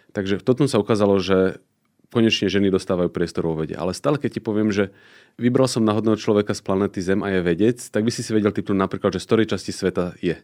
Takže 0.09 0.41
toto 0.41 0.65
sa 0.65 0.81
ukázalo, 0.81 1.21
že 1.21 1.61
konečne 2.07 2.47
ženy 2.47 2.71
dostávajú 2.71 3.11
priestor 3.11 3.47
vo 3.47 3.55
vede. 3.59 3.75
Ale 3.75 3.91
stále, 3.91 4.15
keď 4.15 4.39
ti 4.39 4.41
poviem, 4.41 4.71
že 4.71 4.95
vybral 5.35 5.67
som 5.67 5.83
náhodného 5.83 6.15
človeka 6.15 6.55
z 6.55 6.63
planety 6.63 6.99
Zem 7.03 7.19
a 7.23 7.31
je 7.31 7.41
vedec, 7.43 7.77
tak 7.83 8.07
by 8.07 8.11
si 8.11 8.23
si 8.23 8.31
vedel 8.31 8.55
typnúť 8.55 8.79
napríklad, 8.79 9.11
že 9.15 9.23
z 9.23 9.27
ktorej 9.27 9.51
časti 9.51 9.71
sveta 9.75 10.15
je. 10.23 10.39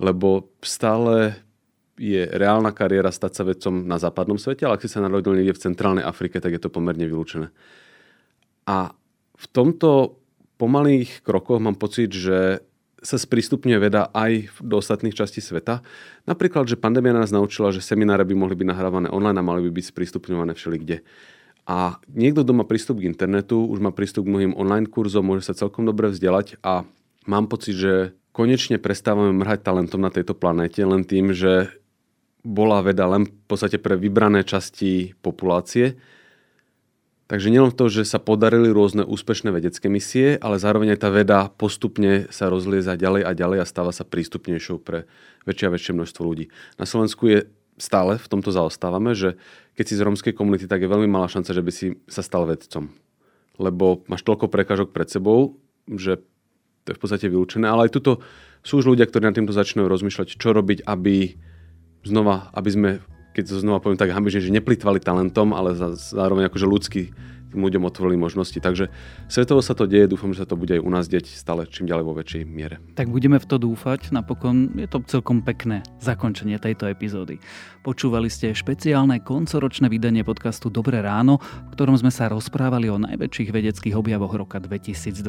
Lebo 0.00 0.48
stále 0.64 1.36
je 1.96 2.28
reálna 2.28 2.76
kariéra 2.76 3.08
stať 3.08 3.32
sa 3.32 3.42
vedcom 3.44 3.88
na 3.88 3.96
západnom 3.96 4.36
svete, 4.36 4.68
ale 4.68 4.76
ak 4.76 4.84
si 4.84 4.92
sa 4.92 5.00
narodil 5.00 5.32
niekde 5.32 5.56
v 5.56 5.64
centrálnej 5.72 6.04
Afrike, 6.04 6.40
tak 6.40 6.52
je 6.52 6.60
to 6.60 6.72
pomerne 6.72 7.04
vylúčené. 7.08 7.48
A 8.68 8.92
v 9.36 9.46
tomto 9.52 10.20
pomalých 10.56 11.24
krokoch 11.24 11.60
mám 11.60 11.76
pocit, 11.76 12.12
že 12.12 12.64
sa 13.06 13.22
sprístupňuje 13.22 13.78
veda 13.78 14.10
aj 14.10 14.50
do 14.58 14.82
ostatných 14.82 15.14
častí 15.14 15.38
sveta. 15.38 15.86
Napríklad, 16.26 16.66
že 16.66 16.74
pandémia 16.74 17.14
nás 17.14 17.30
naučila, 17.30 17.70
že 17.70 17.78
semináre 17.78 18.26
by 18.26 18.34
mohli 18.34 18.58
byť 18.58 18.66
nahrávané 18.66 19.08
online 19.14 19.38
a 19.38 19.46
mali 19.46 19.70
by 19.70 19.78
byť 19.78 19.84
sprístupňované 19.94 20.58
všelikde. 20.58 21.06
A 21.66 22.02
niekto, 22.10 22.42
kto 22.42 22.52
má 22.54 22.66
prístup 22.66 22.98
k 22.98 23.06
internetu, 23.10 23.62
už 23.62 23.78
má 23.78 23.94
prístup 23.94 24.26
k 24.26 24.32
mnohým 24.34 24.52
online 24.58 24.90
kurzom, 24.90 25.26
môže 25.26 25.46
sa 25.46 25.54
celkom 25.54 25.86
dobre 25.86 26.10
vzdelať 26.10 26.58
a 26.66 26.82
mám 27.30 27.46
pocit, 27.46 27.78
že 27.78 28.14
konečne 28.34 28.82
prestávame 28.82 29.34
mrhať 29.34 29.66
talentom 29.66 30.02
na 30.02 30.10
tejto 30.10 30.34
planéte 30.34 30.82
len 30.82 31.02
tým, 31.02 31.30
že 31.30 31.70
bola 32.46 32.78
veda 32.86 33.10
len 33.10 33.26
v 33.26 33.34
podstate 33.50 33.82
pre 33.82 33.98
vybrané 33.98 34.46
časti 34.46 35.18
populácie. 35.18 35.98
Takže 37.26 37.50
nielen 37.50 37.74
to, 37.74 37.90
že 37.90 38.06
sa 38.06 38.22
podarili 38.22 38.70
rôzne 38.70 39.02
úspešné 39.02 39.50
vedecké 39.50 39.90
misie, 39.90 40.38
ale 40.38 40.62
zároveň 40.62 40.94
aj 40.94 41.00
tá 41.02 41.10
veda 41.10 41.50
postupne 41.50 42.30
sa 42.30 42.46
rozlieza 42.46 42.94
ďalej 42.94 43.26
a 43.26 43.30
ďalej 43.34 43.58
a 43.62 43.66
stáva 43.66 43.90
sa 43.90 44.06
prístupnejšou 44.06 44.78
pre 44.78 45.10
väčšie 45.42 45.66
a 45.66 45.74
väčšie 45.74 45.92
množstvo 45.98 46.22
ľudí. 46.22 46.54
Na 46.78 46.86
Slovensku 46.86 47.26
je 47.26 47.50
stále 47.82 48.22
v 48.22 48.30
tomto 48.30 48.54
zaostávame, 48.54 49.18
že 49.18 49.34
keď 49.74 49.84
si 49.84 49.98
z 49.98 50.04
rómskej 50.06 50.38
komunity, 50.38 50.70
tak 50.70 50.86
je 50.86 50.88
veľmi 50.88 51.10
malá 51.10 51.26
šanca, 51.26 51.50
že 51.50 51.66
by 51.66 51.72
si 51.74 51.86
sa 52.06 52.22
stal 52.22 52.46
vedcom. 52.46 52.94
Lebo 53.58 54.06
máš 54.06 54.22
toľko 54.22 54.46
prekážok 54.46 54.94
pred 54.94 55.10
sebou, 55.10 55.58
že 55.90 56.22
to 56.86 56.94
je 56.94 56.96
v 56.96 57.02
podstate 57.02 57.26
vylúčené. 57.26 57.66
Ale 57.66 57.90
aj 57.90 57.98
tuto 57.98 58.22
sú 58.62 58.78
už 58.78 58.94
ľudia, 58.94 59.10
ktorí 59.10 59.26
nad 59.26 59.34
týmto 59.34 59.50
začínajú 59.50 59.90
rozmýšľať, 59.90 60.38
čo 60.38 60.54
robiť, 60.54 60.86
aby 60.86 61.34
znova, 62.06 62.54
aby 62.54 62.70
sme, 62.70 62.90
keď 63.36 63.52
to 63.52 63.60
znova 63.60 63.84
poviem 63.84 64.00
tak 64.00 64.16
hambižne, 64.16 64.40
že 64.40 64.56
neplitvali 64.56 65.04
talentom, 65.04 65.52
ale 65.52 65.76
zároveň 65.92 66.48
akože 66.48 66.64
ľudský 66.64 67.12
tým 67.52 67.62
ľuďom 67.62 67.88
otvorili 67.88 68.18
možnosti. 68.18 68.58
Takže 68.58 68.90
svetovo 69.30 69.62
sa 69.62 69.72
to 69.72 69.86
deje, 69.86 70.10
dúfam, 70.10 70.34
že 70.34 70.42
sa 70.42 70.48
to 70.48 70.58
bude 70.58 70.72
aj 70.72 70.82
u 70.82 70.90
nás 70.90 71.06
deť 71.06 71.30
stále 71.30 71.64
čím 71.64 71.86
ďalej 71.86 72.04
vo 72.04 72.16
väčšej 72.18 72.42
miere. 72.44 72.76
Tak 72.98 73.08
budeme 73.08 73.38
v 73.38 73.46
to 73.46 73.56
dúfať. 73.56 74.10
Napokon 74.10 74.74
je 74.74 74.88
to 74.90 75.00
celkom 75.06 75.40
pekné 75.40 75.80
zakončenie 76.02 76.58
tejto 76.58 76.90
epizódy. 76.90 77.38
Počúvali 77.86 78.26
ste 78.26 78.50
špeciálne 78.50 79.22
koncoročné 79.22 79.86
vydanie 79.86 80.26
podcastu 80.26 80.68
Dobré 80.68 81.00
ráno, 81.00 81.38
v 81.40 81.78
ktorom 81.78 81.94
sme 81.96 82.10
sa 82.10 82.26
rozprávali 82.26 82.90
o 82.90 82.98
najväčších 82.98 83.54
vedeckých 83.54 83.94
objavoch 83.94 84.34
roka 84.34 84.58
2022. 84.58 85.22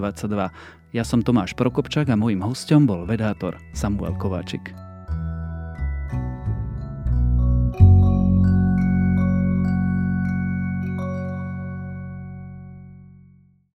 Ja 0.92 1.04
som 1.06 1.22
Tomáš 1.22 1.54
Prokopčák 1.54 2.10
a 2.10 2.18
môjim 2.18 2.42
hostom 2.42 2.90
bol 2.90 3.06
vedátor 3.06 3.62
Samuel 3.78 4.18
Kováčik. 4.18 4.87